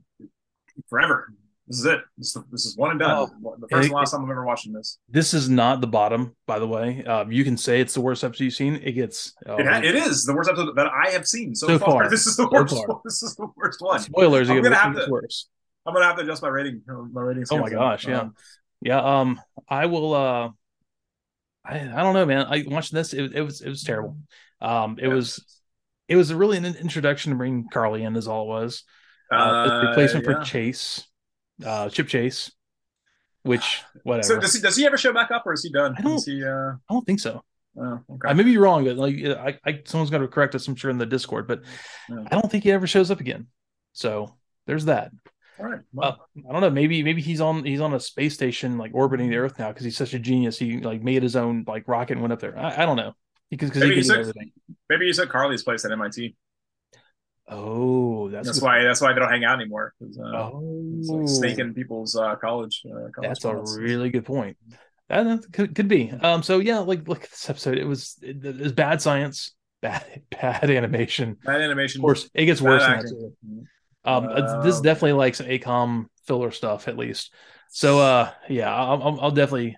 forever. 0.89 1.32
This 1.73 1.79
is 1.79 1.87
it. 1.87 2.01
This 2.19 2.37
is, 2.37 2.43
this 2.51 2.67
is 2.67 2.77
one 2.77 2.91
and 2.91 3.01
done. 3.01 3.31
Oh, 3.43 3.57
the 3.59 3.67
first 3.69 3.87
and 3.87 3.95
last 3.95 4.11
time 4.11 4.25
I'm 4.25 4.31
ever 4.31 4.45
watching 4.45 4.75
this. 4.75 4.99
This 5.09 5.33
is 5.33 5.49
not 5.49 5.81
the 5.81 5.87
bottom, 5.87 6.37
by 6.47 6.59
the 6.59 6.67
way. 6.67 7.03
Um, 7.03 7.33
you 7.33 7.45
can 7.45 7.57
say 7.57 7.81
it's 7.81 7.95
the 7.95 8.03
worst 8.03 8.23
episode 8.23 8.45
you've 8.45 8.53
seen. 8.53 8.75
It 8.75 8.93
gets. 8.93 9.33
Oh, 9.47 9.57
it, 9.57 9.67
ha- 9.67 9.79
it 9.79 9.95
is 9.95 10.25
the 10.25 10.35
worst 10.35 10.51
episode 10.51 10.77
that 10.77 10.89
I 10.89 11.13
have 11.13 11.27
seen 11.27 11.55
so, 11.55 11.69
so 11.69 11.79
far. 11.79 11.91
far. 11.91 12.11
This 12.11 12.27
is 12.27 12.37
the 12.37 12.43
so 12.43 12.51
worst. 12.53 12.75
One. 12.75 12.99
This 13.07 13.23
is 13.23 13.35
the 13.37 13.47
worst 13.57 13.81
one. 13.81 14.01
Spoilers. 14.01 14.51
I'm 14.51 14.61
gonna 14.61 14.75
have 14.75 14.95
to. 14.97 15.07
Worse. 15.09 15.49
I'm 15.87 15.95
gonna 15.95 16.05
have 16.05 16.17
to 16.17 16.23
adjust 16.25 16.43
my 16.43 16.49
rating. 16.49 16.83
My 16.87 17.23
rating. 17.23 17.45
Oh 17.51 17.57
my 17.57 17.71
gosh! 17.71 18.07
Yeah, 18.07 18.21
um, 18.21 18.35
yeah. 18.83 19.01
Um, 19.01 19.41
I 19.67 19.87
will. 19.87 20.13
Uh, 20.13 20.51
I 21.65 21.81
I 21.81 22.03
don't 22.03 22.13
know, 22.13 22.27
man. 22.27 22.45
I 22.51 22.65
watched 22.67 22.93
this. 22.93 23.15
It, 23.15 23.35
it 23.35 23.41
was 23.41 23.63
it 23.63 23.71
was 23.71 23.83
terrible. 23.83 24.19
Um, 24.61 24.99
it 25.01 25.09
yeah. 25.09 25.15
was 25.15 25.43
it 26.07 26.17
was 26.17 26.35
really 26.35 26.59
an 26.59 26.67
introduction 26.67 27.33
to 27.33 27.39
bring 27.39 27.67
Carly 27.73 28.03
in, 28.03 28.15
as 28.15 28.29
all 28.29 28.43
it 28.43 28.49
was. 28.49 28.85
Uh, 29.33 29.37
Uh, 29.37 29.85
replacement 29.89 30.27
yeah. 30.27 30.35
for 30.35 30.45
Chase, 30.45 31.09
uh, 31.65 31.89
Chip 31.89 32.09
Chase, 32.09 32.53
which 33.43 33.83
whatever. 34.05 34.23
So 34.27 34.41
does 34.41 34.55
he 34.55 34.61
does 34.61 34.77
he 34.77 34.87
ever 34.87 34.97
show 34.97 35.13
back 35.13 35.31
up 35.31 35.45
or 35.47 35.53
is 35.53 35.63
he 35.63 35.71
done? 35.71 35.95
I 35.99 36.03
don't- 36.03 36.15
Is 36.17 36.25
he, 36.27 36.45
uh, 36.45 36.73
I 36.73 36.93
don't 36.95 37.07
think 37.07 37.21
so. 37.21 37.43
oh, 37.81 38.01
okay. 38.11 38.29
I 38.29 38.33
may 38.35 38.43
be 38.43 38.57
wrong, 38.59 38.85
but 38.85 38.97
like 38.97 39.17
I, 39.25 39.59
I 39.65 39.81
someone's 39.85 40.11
going 40.11 40.23
to 40.23 40.29
correct 40.29 40.55
us. 40.55 40.69
I'm 40.69 40.77
sure 40.77 40.91
in 40.91 40.99
the 40.99 41.07
Discord, 41.07 41.47
but. 41.49 41.63
I 42.11 42.35
don't 42.39 42.51
think 42.51 42.65
he 42.65 42.71
ever 42.73 42.87
shows 42.87 43.11
up 43.11 43.21
again. 43.21 43.47
So 43.93 44.35
there's 44.67 44.85
that. 44.87 45.13
All 45.59 45.67
right. 45.67 45.79
Uh, 45.79 45.83
Well, 45.93 46.29
I 46.49 46.53
don't 46.53 46.61
know. 46.61 46.71
Maybe 46.71 47.03
maybe 47.03 47.23
he's 47.23 47.41
on 47.41 47.65
he's 47.65 47.81
on 47.81 47.95
a 47.95 48.01
space 48.01 48.35
station 48.35 48.77
like 48.79 48.91
orbiting 48.95 49.31
the 49.31 49.37
Earth 49.37 49.59
now 49.59 49.69
because 49.69 49.85
he's 49.85 49.97
such 49.97 50.13
a 50.15 50.19
genius. 50.19 50.59
He 50.59 50.79
like 50.81 51.03
made 51.03 51.23
his 51.23 51.37
own 51.37 51.65
like 51.67 51.87
rocket 51.89 52.13
and 52.15 52.21
went 52.21 52.33
up 52.33 52.41
there. 52.41 52.59
I, 52.59 52.83
I 52.83 52.87
don't 52.87 52.97
know 52.97 53.13
because 53.51 53.71
because 53.71 53.83
he 53.85 53.89
Maybe 53.91 54.03
can 54.03 54.19
he's 54.25 54.33
maybe 54.89 55.07
he's 55.07 55.19
at 55.19 55.29
Carly's 55.29 55.63
place 55.63 55.85
at 55.85 55.93
MIT. 55.93 56.35
Oh, 57.53 58.29
that's 58.31 58.47
That's, 58.47 58.63
why. 58.63 58.83
That's 58.83 59.01
why 59.01 59.13
they 59.13 59.21
don't 59.21 59.31
hang 59.31 59.45
out 59.45 59.61
anymore. 59.61 59.95
Uh, 60.03 60.07
Oh, 60.25 60.97
It's 60.99 61.09
like 61.09 61.29
snaking 61.29 61.75
people's 61.75 62.17
uh, 62.17 62.37
college. 62.37 62.83
Uh, 62.87 63.11
college 63.15 63.41
That's 63.41 63.45
a 63.45 63.57
really 63.81 64.11
good 64.11 64.25
point. 64.25 64.57
That, 65.09 65.45
could, 65.53 65.75
could 65.75 65.89
be. 65.89 66.11
Um. 66.11 66.43
So 66.43 66.59
yeah, 66.59 66.79
like 66.79 67.07
look 67.07 67.25
at 67.25 67.31
this 67.31 67.51
episode. 67.51 67.79
It 67.79 67.85
was 67.85 68.17
it, 68.23 68.45
it 68.45 68.57
was 68.59 68.73
bad 68.73 69.03
science, 69.03 69.55
bad 69.83 70.23
bad 70.31 70.71
animation. 70.71 71.37
Bad 71.45 71.61
animation. 71.61 72.01
Of 72.01 72.05
course, 72.05 72.31
it 72.35 72.47
gets 72.47 72.63
worse. 72.63 72.83
Than 72.83 72.99
that 72.99 73.09
too. 73.09 73.35
Um. 74.05 74.29
Uh, 74.29 74.63
this 74.63 74.77
is 74.77 74.81
definitely 74.81 75.13
like 75.13 75.35
some 75.35 75.47
AKOM 75.47 76.07
filler 76.27 76.51
stuff 76.51 76.89
at 76.89 76.97
least. 76.97 77.33
So 77.69 77.99
uh, 77.99 78.31
yeah, 78.49 78.75
I'll, 78.75 79.03
I'll, 79.03 79.21
I'll 79.21 79.31
definitely, 79.31 79.77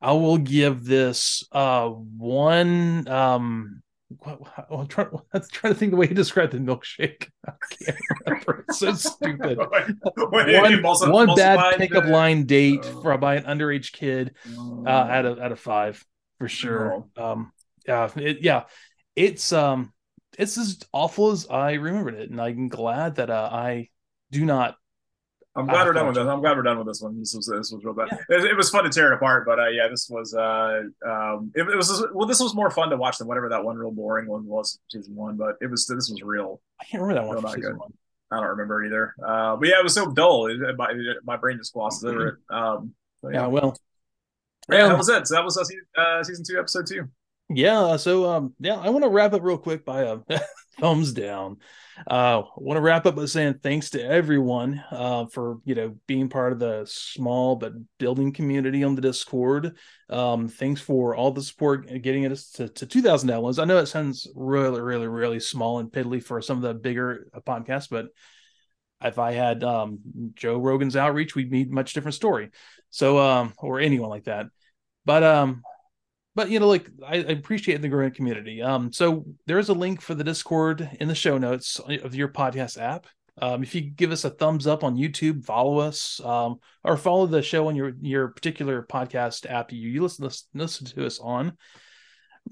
I 0.00 0.12
will 0.12 0.38
give 0.38 0.84
this 0.84 1.44
uh 1.52 1.88
one 1.88 3.08
um. 3.08 3.82
What, 4.08 4.40
what- 4.40 4.66
I'm 4.70 4.86
trying, 4.86 5.08
I'm 5.34 5.42
trying 5.50 5.72
to 5.72 5.78
think 5.78 5.90
the 5.90 5.96
way 5.96 6.06
he 6.06 6.14
described 6.14 6.52
the 6.52 6.58
milkshake. 6.58 7.28
I 7.46 7.52
can't 7.84 7.98
remember. 8.26 8.64
It's 8.68 8.78
so 8.78 8.92
stupid. 8.94 9.58
One, 10.16 11.10
one 11.12 11.34
bad 11.34 11.76
pickup 11.76 12.04
the- 12.04 12.10
line 12.10 12.44
date 12.44 12.80
Oh. 12.84 13.02
for 13.02 13.18
by 13.18 13.36
an 13.36 13.44
underage 13.44 13.92
kid 13.92 14.34
uh, 14.86 14.88
out 14.90 15.26
of 15.26 15.38
out 15.38 15.52
of 15.52 15.58
five 15.60 16.04
for 16.38 16.48
sure. 16.48 17.04
Um, 17.16 17.52
yeah, 17.86 18.10
it, 18.16 18.38
yeah, 18.42 18.64
it's 19.14 19.52
um, 19.52 19.92
it's 20.38 20.58
as 20.58 20.78
awful 20.92 21.30
as 21.30 21.46
I 21.48 21.72
remembered 21.74 22.14
it, 22.14 22.30
and 22.30 22.40
I'm 22.40 22.68
glad 22.68 23.16
that 23.16 23.30
uh, 23.30 23.48
I 23.52 23.88
do 24.30 24.44
not. 24.44 24.76
I'm 25.56 25.66
glad 25.66 25.86
we're 25.86 25.92
done 25.94 26.06
with 26.06 26.16
this. 26.16 26.26
I'm 26.26 26.40
glad 26.40 26.56
we're 26.56 26.62
done 26.62 26.78
with 26.78 26.86
this 26.86 27.00
one. 27.00 27.18
This 27.18 27.34
was 27.34 27.46
this 27.46 27.72
was 27.72 27.82
real 27.82 27.94
bad. 27.94 28.08
It, 28.28 28.44
it 28.44 28.56
was 28.56 28.70
fun 28.70 28.84
to 28.84 28.90
tear 28.90 29.12
it 29.12 29.16
apart, 29.16 29.46
but 29.46 29.58
uh, 29.58 29.68
yeah, 29.68 29.88
this 29.88 30.08
was 30.10 30.34
uh, 30.34 30.82
um, 31.06 31.50
it, 31.54 31.62
it 31.62 31.76
was 31.76 32.06
well, 32.12 32.26
this 32.28 32.40
was 32.40 32.54
more 32.54 32.70
fun 32.70 32.90
to 32.90 32.96
watch 32.96 33.18
than 33.18 33.26
whatever 33.26 33.48
that 33.48 33.64
one 33.64 33.76
real 33.76 33.90
boring 33.90 34.26
one 34.26 34.46
was 34.46 34.78
season 34.90 35.14
one. 35.14 35.36
But 35.36 35.56
it 35.60 35.70
was 35.70 35.86
this 35.86 36.10
was 36.10 36.20
real. 36.22 36.60
I 36.80 36.84
can't 36.84 37.02
remember 37.02 37.22
that 37.22 37.26
one. 37.26 37.42
Not 37.42 37.54
season 37.54 37.72
good. 37.72 37.78
one. 37.78 37.92
I 38.30 38.36
don't 38.36 38.50
remember 38.50 38.84
either. 38.84 39.14
Uh, 39.24 39.56
but 39.56 39.68
yeah, 39.68 39.78
it 39.78 39.84
was 39.84 39.94
so 39.94 40.10
dull. 40.10 40.46
It, 40.46 40.58
my, 40.76 40.92
my 41.24 41.36
brain 41.36 41.58
just 41.58 41.72
glosses 41.72 42.04
over 42.04 42.26
it. 42.28 42.34
Um, 42.50 42.94
so 43.20 43.28
Yeah, 43.28 43.42
yeah, 43.42 43.46
well, 43.46 43.76
yeah, 44.70 44.82
um, 44.82 44.88
that 44.90 44.98
was 44.98 45.08
it. 45.08 45.28
So 45.28 45.36
that 45.36 45.44
was 45.44 45.56
uh, 45.56 45.64
season, 45.64 45.84
uh, 45.96 46.22
season 46.24 46.44
two, 46.44 46.58
episode 46.58 46.86
two. 46.86 47.08
Yeah, 47.48 47.96
so 47.96 48.28
um 48.28 48.54
yeah, 48.58 48.74
I 48.74 48.90
want 48.90 49.04
to 49.04 49.10
wrap 49.10 49.32
up 49.32 49.42
real 49.42 49.58
quick 49.58 49.84
by 49.84 50.02
a 50.02 50.18
thumbs 50.80 51.12
down. 51.12 51.58
Uh 52.06 52.42
I 52.42 52.44
want 52.56 52.76
to 52.76 52.80
wrap 52.82 53.06
up 53.06 53.16
by 53.16 53.24
saying 53.26 53.60
thanks 53.62 53.90
to 53.90 54.04
everyone 54.04 54.82
uh 54.90 55.26
for, 55.26 55.58
you 55.64 55.74
know, 55.74 55.96
being 56.06 56.28
part 56.28 56.52
of 56.52 56.58
the 56.58 56.84
small 56.86 57.56
but 57.56 57.72
building 57.98 58.32
community 58.32 58.84
on 58.84 58.94
the 58.94 59.00
Discord. 59.00 59.76
Um 60.10 60.48
thanks 60.48 60.80
for 60.80 61.14
all 61.14 61.30
the 61.30 61.42
support 61.42 61.86
getting 62.02 62.26
us 62.26 62.50
to, 62.52 62.68
to 62.68 62.86
2000 62.86 63.28
downloads. 63.28 63.60
I 63.60 63.64
know 63.64 63.78
it 63.78 63.86
sounds 63.86 64.28
really 64.34 64.80
really 64.80 65.06
really 65.08 65.40
small 65.40 65.78
and 65.78 65.90
piddly 65.90 66.22
for 66.22 66.42
some 66.42 66.56
of 66.58 66.62
the 66.62 66.74
bigger 66.74 67.28
uh, 67.34 67.40
podcasts, 67.40 67.88
but 67.90 68.08
if 69.02 69.18
I 69.18 69.32
had 69.32 69.62
um 69.64 69.98
Joe 70.34 70.58
Rogan's 70.58 70.96
outreach, 70.96 71.34
we'd 71.34 71.50
be 71.50 71.64
much 71.64 71.92
different 71.92 72.14
story. 72.14 72.50
So 72.90 73.18
um 73.18 73.54
or 73.58 73.80
anyone 73.80 74.10
like 74.10 74.24
that. 74.24 74.46
But 75.04 75.22
um 75.22 75.62
but 76.36 76.50
you 76.50 76.60
know 76.60 76.68
like 76.68 76.88
I, 77.04 77.16
I 77.16 77.32
appreciate 77.32 77.82
the 77.82 77.88
growing 77.88 78.12
community. 78.12 78.62
Um 78.62 78.92
so 78.92 79.24
there's 79.46 79.70
a 79.70 79.74
link 79.74 80.00
for 80.00 80.14
the 80.14 80.22
discord 80.22 80.88
in 81.00 81.08
the 81.08 81.14
show 81.14 81.38
notes 81.38 81.80
of 81.80 82.14
your 82.14 82.28
podcast 82.28 82.80
app. 82.80 83.06
Um 83.40 83.64
if 83.64 83.74
you 83.74 83.80
give 83.80 84.12
us 84.12 84.24
a 84.24 84.30
thumbs 84.30 84.66
up 84.68 84.84
on 84.84 84.96
youtube 84.96 85.44
follow 85.44 85.78
us 85.78 86.20
um 86.20 86.60
or 86.84 86.96
follow 86.96 87.26
the 87.26 87.42
show 87.42 87.66
on 87.66 87.74
your 87.74 87.92
your 88.00 88.28
particular 88.28 88.82
podcast 88.84 89.50
app 89.50 89.72
you, 89.72 89.88
you 89.88 90.02
listen, 90.02 90.24
listen 90.24 90.46
listen 90.54 90.86
to 90.86 91.06
us 91.06 91.18
on. 91.18 91.56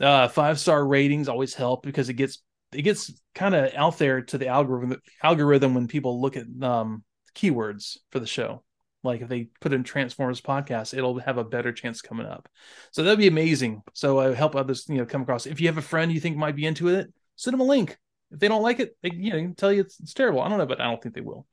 Uh 0.00 0.26
five 0.26 0.58
star 0.58 0.84
ratings 0.84 1.28
always 1.28 1.54
help 1.54 1.84
because 1.84 2.08
it 2.08 2.14
gets 2.14 2.42
it 2.72 2.82
gets 2.82 3.12
kind 3.34 3.54
of 3.54 3.72
out 3.74 3.98
there 3.98 4.22
to 4.22 4.38
the 4.38 4.48
algorithm 4.48 5.00
algorithm 5.22 5.74
when 5.74 5.86
people 5.86 6.20
look 6.20 6.36
at 6.36 6.46
um 6.62 7.04
keywords 7.36 7.98
for 8.10 8.18
the 8.18 8.26
show 8.26 8.63
like 9.04 9.20
if 9.20 9.28
they 9.28 9.48
put 9.60 9.72
in 9.72 9.84
Transformers 9.84 10.40
podcast, 10.40 10.96
it'll 10.96 11.18
have 11.20 11.38
a 11.38 11.44
better 11.44 11.72
chance 11.72 12.00
coming 12.00 12.26
up. 12.26 12.48
So 12.90 13.02
that'd 13.02 13.18
be 13.18 13.28
amazing. 13.28 13.82
So 13.92 14.18
I 14.18 14.34
help 14.34 14.56
others, 14.56 14.86
you 14.88 14.96
know, 14.96 15.06
come 15.06 15.22
across. 15.22 15.46
If 15.46 15.60
you 15.60 15.68
have 15.68 15.78
a 15.78 15.82
friend 15.82 16.10
you 16.10 16.20
think 16.20 16.36
might 16.36 16.56
be 16.56 16.66
into 16.66 16.88
it, 16.88 17.12
send 17.36 17.52
them 17.52 17.60
a 17.60 17.64
link. 17.64 17.98
If 18.30 18.40
they 18.40 18.48
don't 18.48 18.62
like 18.62 18.80
it, 18.80 18.96
they 19.02 19.10
you 19.12 19.30
know, 19.30 19.38
can 19.38 19.54
tell 19.54 19.72
you 19.72 19.82
it's, 19.82 20.00
it's 20.00 20.14
terrible. 20.14 20.40
I 20.40 20.48
don't 20.48 20.58
know, 20.58 20.66
but 20.66 20.80
I 20.80 20.84
don't 20.84 21.02
think 21.02 21.14
they 21.14 21.20
will. 21.20 21.46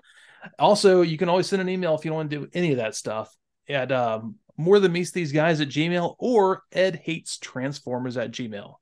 Also, 0.57 1.01
you 1.01 1.17
can 1.17 1.29
always 1.29 1.47
send 1.47 1.61
an 1.61 1.69
email 1.69 1.93
if 1.95 2.03
you 2.03 2.09
don't 2.09 2.17
want 2.17 2.31
to 2.31 2.39
do 2.39 2.47
any 2.53 2.71
of 2.71 2.77
that 2.77 2.95
stuff 2.95 3.35
at 3.69 3.91
um, 3.91 4.35
more 4.57 4.79
than 4.79 4.91
meets 4.91 5.11
these 5.11 5.31
guys 5.31 5.61
at 5.61 5.69
Gmail 5.69 6.15
or 6.17 6.63
Ed 6.71 7.01
hates 7.03 7.37
Transformers 7.37 8.17
at 8.17 8.31
Gmail. 8.31 8.75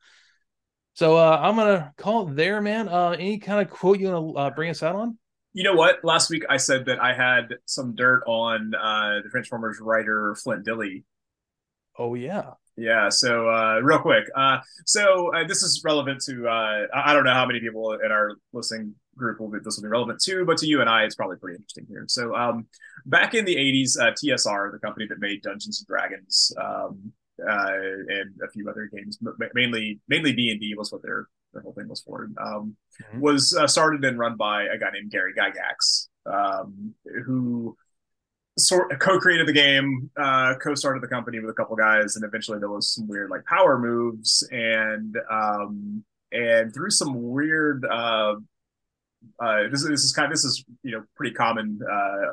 So 0.93 1.15
uh, 1.15 1.39
I'm 1.41 1.55
gonna 1.55 1.93
call 1.97 2.27
it 2.27 2.35
there, 2.35 2.61
man. 2.61 2.89
Uh, 2.89 3.11
any 3.11 3.39
kind 3.39 3.61
of 3.61 3.69
quote 3.73 3.99
you 3.99 4.11
want 4.11 4.35
to 4.35 4.39
uh, 4.39 4.49
bring 4.51 4.69
us 4.69 4.83
out 4.83 4.95
on? 4.95 5.17
You 5.53 5.63
know 5.63 5.73
what? 5.73 6.03
Last 6.03 6.29
week 6.29 6.43
I 6.49 6.57
said 6.57 6.85
that 6.85 6.99
I 6.99 7.13
had 7.13 7.55
some 7.65 7.95
dirt 7.95 8.23
on 8.27 8.73
uh, 8.75 9.21
the 9.23 9.29
Transformers 9.29 9.79
writer 9.81 10.35
Flint 10.35 10.65
Dille. 10.65 11.03
Oh 11.97 12.13
yeah, 12.13 12.51
Yeah, 12.79 13.09
so 13.09 13.49
uh, 13.49 13.79
real 13.83 13.99
quick. 13.99 14.25
Uh, 14.35 14.59
so 14.85 15.33
uh, 15.35 15.45
this 15.45 15.63
is 15.63 15.81
relevant 15.83 16.21
to, 16.27 16.47
uh, 16.47 16.87
I 16.93 17.13
don't 17.13 17.25
know 17.25 17.33
how 17.33 17.45
many 17.45 17.59
people 17.59 17.91
in 17.93 18.09
our 18.09 18.31
listening 18.53 18.95
group 19.17 19.41
will 19.41 19.49
be, 19.49 19.59
this 19.61 19.75
will 19.75 19.83
be 19.83 19.89
relevant 19.89 20.21
to, 20.21 20.45
but 20.45 20.57
to 20.59 20.65
you 20.65 20.79
and 20.79 20.89
I, 20.89 21.03
it's 21.03 21.15
probably 21.15 21.35
pretty 21.35 21.57
interesting 21.57 21.85
here. 21.89 22.05
So 22.07 22.33
um, 22.35 22.67
back 23.05 23.33
in 23.33 23.43
the 23.43 23.55
80s, 23.55 23.99
uh, 23.99 24.11
TSR, 24.11 24.71
the 24.71 24.79
company 24.79 25.07
that 25.09 25.19
made 25.19 25.41
Dungeons 25.41 25.81
and 25.81 25.87
Dragons 25.87 26.53
um, 26.57 27.11
uh, 27.45 27.73
and 28.07 28.31
a 28.45 28.49
few 28.49 28.69
other 28.69 28.89
games, 28.93 29.19
mainly 29.53 29.99
mainly 30.07 30.31
D&D 30.31 30.73
was 30.77 30.91
what 30.91 31.01
their, 31.01 31.27
their 31.53 31.61
whole 31.61 31.73
thing 31.73 31.87
was 31.87 32.01
for, 32.01 32.29
um, 32.39 32.75
Mhm. 33.13 33.19
was 33.21 33.55
uh, 33.55 33.65
started 33.67 34.03
and 34.05 34.19
run 34.19 34.35
by 34.35 34.63
a 34.63 34.77
guy 34.77 34.89
named 34.91 35.09
Gary 35.11 35.33
Gygax, 35.33 36.07
um, 36.25 36.93
who 37.25 37.77
sort 38.57 38.99
co-created 38.99 39.47
the 39.47 39.53
game, 39.53 40.11
uh, 40.17 40.55
co-started 40.55 41.01
the 41.01 41.07
company 41.07 41.39
with 41.39 41.49
a 41.49 41.53
couple 41.53 41.75
guys, 41.77 42.15
and 42.17 42.25
eventually 42.25 42.59
there 42.59 42.69
was 42.69 42.93
some 42.93 43.07
weird 43.07 43.29
like 43.29 43.45
power 43.45 43.79
moves 43.79 44.47
and 44.51 45.15
um, 45.31 46.03
and 46.31 46.73
through 46.73 46.89
some 46.91 47.31
weird 47.31 47.85
uh, 47.85 48.35
uh, 49.39 49.63
this, 49.71 49.83
this 49.87 50.03
is 50.03 50.13
kind 50.13 50.25
of 50.25 50.31
this 50.31 50.43
is 50.43 50.63
you 50.83 50.91
know 50.91 51.03
pretty 51.15 51.33
common 51.33 51.79
uh, 51.89 52.31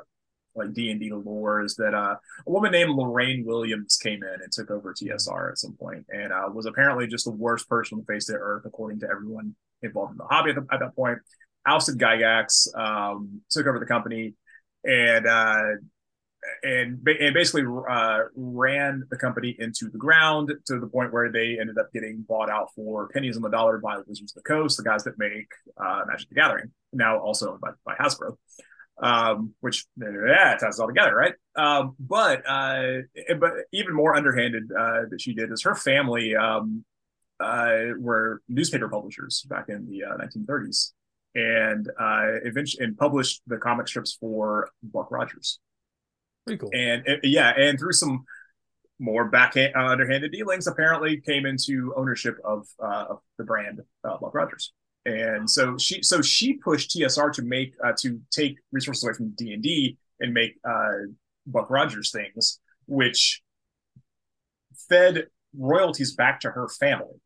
like 0.57 0.72
D 0.72 0.90
and 0.90 1.00
D 1.00 1.11
lore 1.12 1.62
is 1.62 1.74
that 1.76 1.94
uh, 1.94 2.16
a 2.46 2.50
woman 2.50 2.72
named 2.72 2.90
Lorraine 2.90 3.44
Williams 3.44 3.96
came 3.96 4.22
in 4.22 4.42
and 4.42 4.52
took 4.52 4.70
over 4.70 4.94
TSR 4.94 5.50
at 5.52 5.59
some 5.59 5.74
point 5.74 6.07
and 6.12 6.32
uh, 6.32 6.48
was 6.52 6.66
apparently 6.66 7.07
just 7.07 7.24
the 7.24 7.30
worst 7.30 7.68
person 7.68 7.96
on 7.96 8.04
the 8.07 8.12
face 8.12 8.26
the 8.26 8.34
earth 8.34 8.64
according 8.66 9.00
to 9.00 9.09
everyone 9.11 9.54
involved 9.82 10.12
in 10.12 10.18
the 10.18 10.24
hobby 10.24 10.50
at, 10.50 10.57
the, 10.57 10.66
at 10.72 10.80
that 10.80 10.94
point. 10.94 11.18
Ousted 11.66 11.98
Gygax, 11.98 12.68
um, 12.78 13.40
took 13.50 13.66
over 13.66 13.80
the 13.80 13.86
company, 13.86 14.34
and 14.84 15.26
uh, 15.26 15.62
and 16.62 17.07
and 17.07 17.34
basically 17.34 17.64
uh, 17.88 18.20
ran 18.34 19.04
the 19.11 19.16
company 19.16 19.57
into 19.59 19.88
the 19.90 19.98
ground 19.98 20.52
to 20.66 20.78
the 20.78 20.86
point 20.86 21.12
where 21.12 21.30
they 21.30 21.59
ended 21.59 21.78
up 21.78 21.92
getting 21.92 22.24
bought 22.28 22.50
out 22.50 22.68
for 22.74 23.09
pennies 23.09 23.36
on 23.36 23.42
the 23.42 23.50
dollar 23.50 23.78
by 23.78 23.98
Wizards 24.07 24.32
of 24.36 24.42
the 24.42 24.48
Coast, 24.48 24.76
the 24.76 24.84
guys 24.84 25.04
that 25.04 25.18
make 25.18 25.48
uh, 25.76 26.02
Magic 26.07 26.28
the 26.28 26.34
Gathering, 26.34 26.70
now 26.92 27.18
also 27.18 27.59
by, 27.61 27.70
by 27.84 27.94
Hasbro. 27.94 28.36
Um, 28.99 29.53
which 29.61 29.84
yeah, 29.99 30.55
it 30.55 30.61
ties 30.61 30.78
it 30.78 30.82
all 30.82 30.88
together, 30.88 31.14
right? 31.14 31.34
Um, 31.55 31.94
but 32.01 32.42
uh, 32.49 33.03
but 33.38 33.53
even 33.72 33.94
more 33.94 34.16
underhanded 34.16 34.70
uh, 34.72 35.03
that 35.11 35.20
she 35.20 35.34
did 35.34 35.53
is 35.53 35.62
her 35.64 35.74
family 35.74 36.34
um, 36.34 36.82
uh, 37.38 37.76
were 37.99 38.40
newspaper 38.49 38.88
publishers 38.88 39.44
back 39.51 39.66
in 39.68 39.86
the 39.90 40.05
uh, 40.05 40.16
1930s, 40.16 40.92
and 41.34 41.88
uh, 42.01 42.40
eventually 42.42 42.84
and 42.84 42.97
published 42.97 43.42
the 43.47 43.59
comic 43.59 43.86
strips 43.86 44.16
for 44.18 44.70
Buck 44.82 45.11
Rogers 45.11 45.59
pretty 46.47 46.59
cool. 46.59 46.70
and 46.72 47.03
it, 47.07 47.20
yeah, 47.24 47.53
and 47.57 47.78
through 47.78 47.92
some 47.92 48.24
more 48.99 49.26
backhand 49.26 49.74
uh, 49.76 49.86
underhanded 49.86 50.32
dealings, 50.32 50.66
apparently 50.66 51.20
came 51.20 51.44
into 51.44 51.92
ownership 51.97 52.38
of, 52.44 52.66
uh, 52.82 53.05
of 53.11 53.18
the 53.36 53.44
brand 53.44 53.80
uh, 54.05 54.16
Buck 54.18 54.34
Rogers. 54.34 54.72
And 55.07 55.48
so 55.48 55.78
she 55.78 56.02
so 56.02 56.20
she 56.20 56.54
pushed 56.54 56.90
TSR 56.90 57.32
to 57.34 57.42
make 57.42 57.74
uh, 57.82 57.92
to 58.00 58.20
take 58.32 58.57
resources 58.72 59.04
away 59.04 59.12
from 59.14 59.30
D 59.38 59.52
and 59.52 59.62
D 59.62 59.96
and 60.18 60.34
make 60.34 60.57
uh, 60.68 61.07
Buck 61.46 61.70
Rogers 61.70 62.11
things, 62.11 62.59
which 62.86 63.40
fed 64.88 65.28
royalties 65.57 66.16
back 66.16 66.40
to 66.40 66.50
her 66.50 66.68
family. 66.68 67.20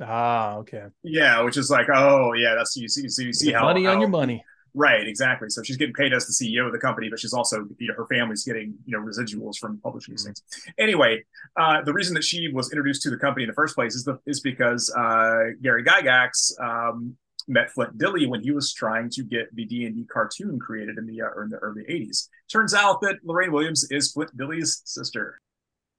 Ah, 0.00 0.56
okay. 0.56 0.86
Yeah, 1.04 1.42
which 1.42 1.56
is 1.56 1.70
like, 1.70 1.86
oh 1.88 2.32
yeah, 2.32 2.56
that's 2.56 2.76
you 2.76 2.88
see, 2.88 3.08
so 3.08 3.22
you 3.22 3.32
see 3.32 3.52
how 3.52 3.62
money 3.62 3.84
how, 3.84 3.92
on 3.92 4.00
your 4.00 4.08
money. 4.08 4.44
Right, 4.74 5.06
exactly. 5.06 5.50
So 5.50 5.62
she's 5.62 5.76
getting 5.76 5.94
paid 5.94 6.14
as 6.14 6.26
the 6.26 6.32
CEO 6.32 6.66
of 6.66 6.72
the 6.72 6.78
company, 6.78 7.10
but 7.10 7.18
she's 7.18 7.34
also, 7.34 7.66
you 7.78 7.88
know, 7.88 7.94
her 7.94 8.06
family's 8.06 8.42
getting, 8.42 8.74
you 8.86 8.96
know, 8.96 9.04
residuals 9.04 9.58
from 9.58 9.78
publishing 9.78 10.14
these 10.14 10.24
things. 10.24 10.42
Anyway, 10.78 11.22
uh, 11.56 11.82
the 11.82 11.92
reason 11.92 12.14
that 12.14 12.24
she 12.24 12.48
was 12.48 12.72
introduced 12.72 13.02
to 13.02 13.10
the 13.10 13.18
company 13.18 13.44
in 13.44 13.48
the 13.48 13.54
first 13.54 13.74
place 13.74 13.94
is 13.94 14.04
the 14.04 14.18
is 14.24 14.40
because 14.40 14.90
uh, 14.96 15.50
Gary 15.60 15.84
Gygax 15.84 16.58
um, 16.58 17.16
met 17.48 17.70
Flint 17.70 17.98
Dille 17.98 18.26
when 18.28 18.40
he 18.40 18.50
was 18.50 18.72
trying 18.72 19.10
to 19.10 19.22
get 19.22 19.54
the 19.54 19.66
D 19.66 19.84
and 19.84 19.94
D 19.94 20.04
cartoon 20.04 20.58
created 20.58 20.96
in 20.96 21.06
the 21.06 21.20
uh, 21.20 21.42
in 21.42 21.50
the 21.50 21.58
early 21.58 21.82
'80s. 21.84 22.28
Turns 22.50 22.72
out 22.72 23.02
that 23.02 23.16
Lorraine 23.24 23.52
Williams 23.52 23.84
is 23.90 24.12
Flint 24.12 24.34
Dille's 24.36 24.80
sister. 24.86 25.38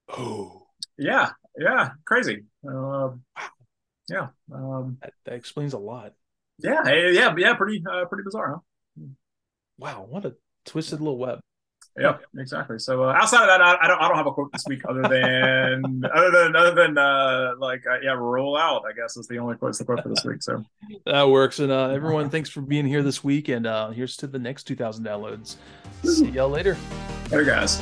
Oh, 0.10 0.68
Yeah, 0.98 1.32
yeah, 1.58 1.92
crazy. 2.06 2.44
Uh, 2.68 3.12
yeah, 4.10 4.28
um, 4.52 4.98
that, 5.02 5.14
that 5.26 5.36
explains 5.36 5.74
a 5.74 5.78
lot. 5.78 6.14
Yeah, 6.60 6.88
yeah, 6.88 7.34
yeah, 7.38 7.54
pretty, 7.54 7.84
uh, 7.90 8.06
pretty 8.06 8.24
bizarre, 8.24 8.54
huh? 8.54 9.06
Wow, 9.78 10.06
what 10.10 10.26
a 10.26 10.36
twisted 10.66 11.00
little 11.00 11.18
web. 11.18 11.40
Yeah, 11.98 12.18
exactly. 12.38 12.80
So 12.80 13.04
uh, 13.04 13.14
outside 13.14 13.42
of 13.44 13.48
that, 13.48 13.62
I, 13.62 13.78
I 13.80 13.88
don't 13.88 14.02
I 14.02 14.08
don't 14.08 14.18
have 14.18 14.26
a 14.26 14.32
quote 14.32 14.52
this 14.52 14.64
week 14.68 14.82
other 14.90 15.04
than 15.04 16.04
other 16.16 16.32
than 16.32 16.56
other 16.56 16.74
than 16.74 16.98
uh, 16.98 17.54
like 17.60 17.84
uh, 17.90 18.00
yeah, 18.02 18.14
roll 18.14 18.58
out. 18.58 18.84
I 18.90 18.94
guess 18.94 19.16
is 19.16 19.28
the 19.28 19.38
only 19.38 19.56
quote 19.58 19.78
the 19.78 19.86
quote 19.86 20.02
for 20.02 20.10
this 20.10 20.24
week. 20.26 20.42
So 20.42 20.64
That 21.06 21.30
works. 21.30 21.60
And 21.60 21.72
uh, 21.72 21.90
everyone, 21.90 22.32
thanks 22.32 22.50
for 22.50 22.62
being 22.62 22.88
here 22.88 23.04
this 23.04 23.24
week. 23.24 23.48
And 23.50 23.68
uh, 23.68 23.92
here's 23.92 24.18
to 24.18 24.28
the 24.28 24.40
next 24.40 24.64
2,000 24.64 25.06
downloads. 25.06 25.58
See 26.04 26.30
y'all 26.30 26.50
later. 26.50 26.78
later, 27.30 27.44
guys. 27.44 27.82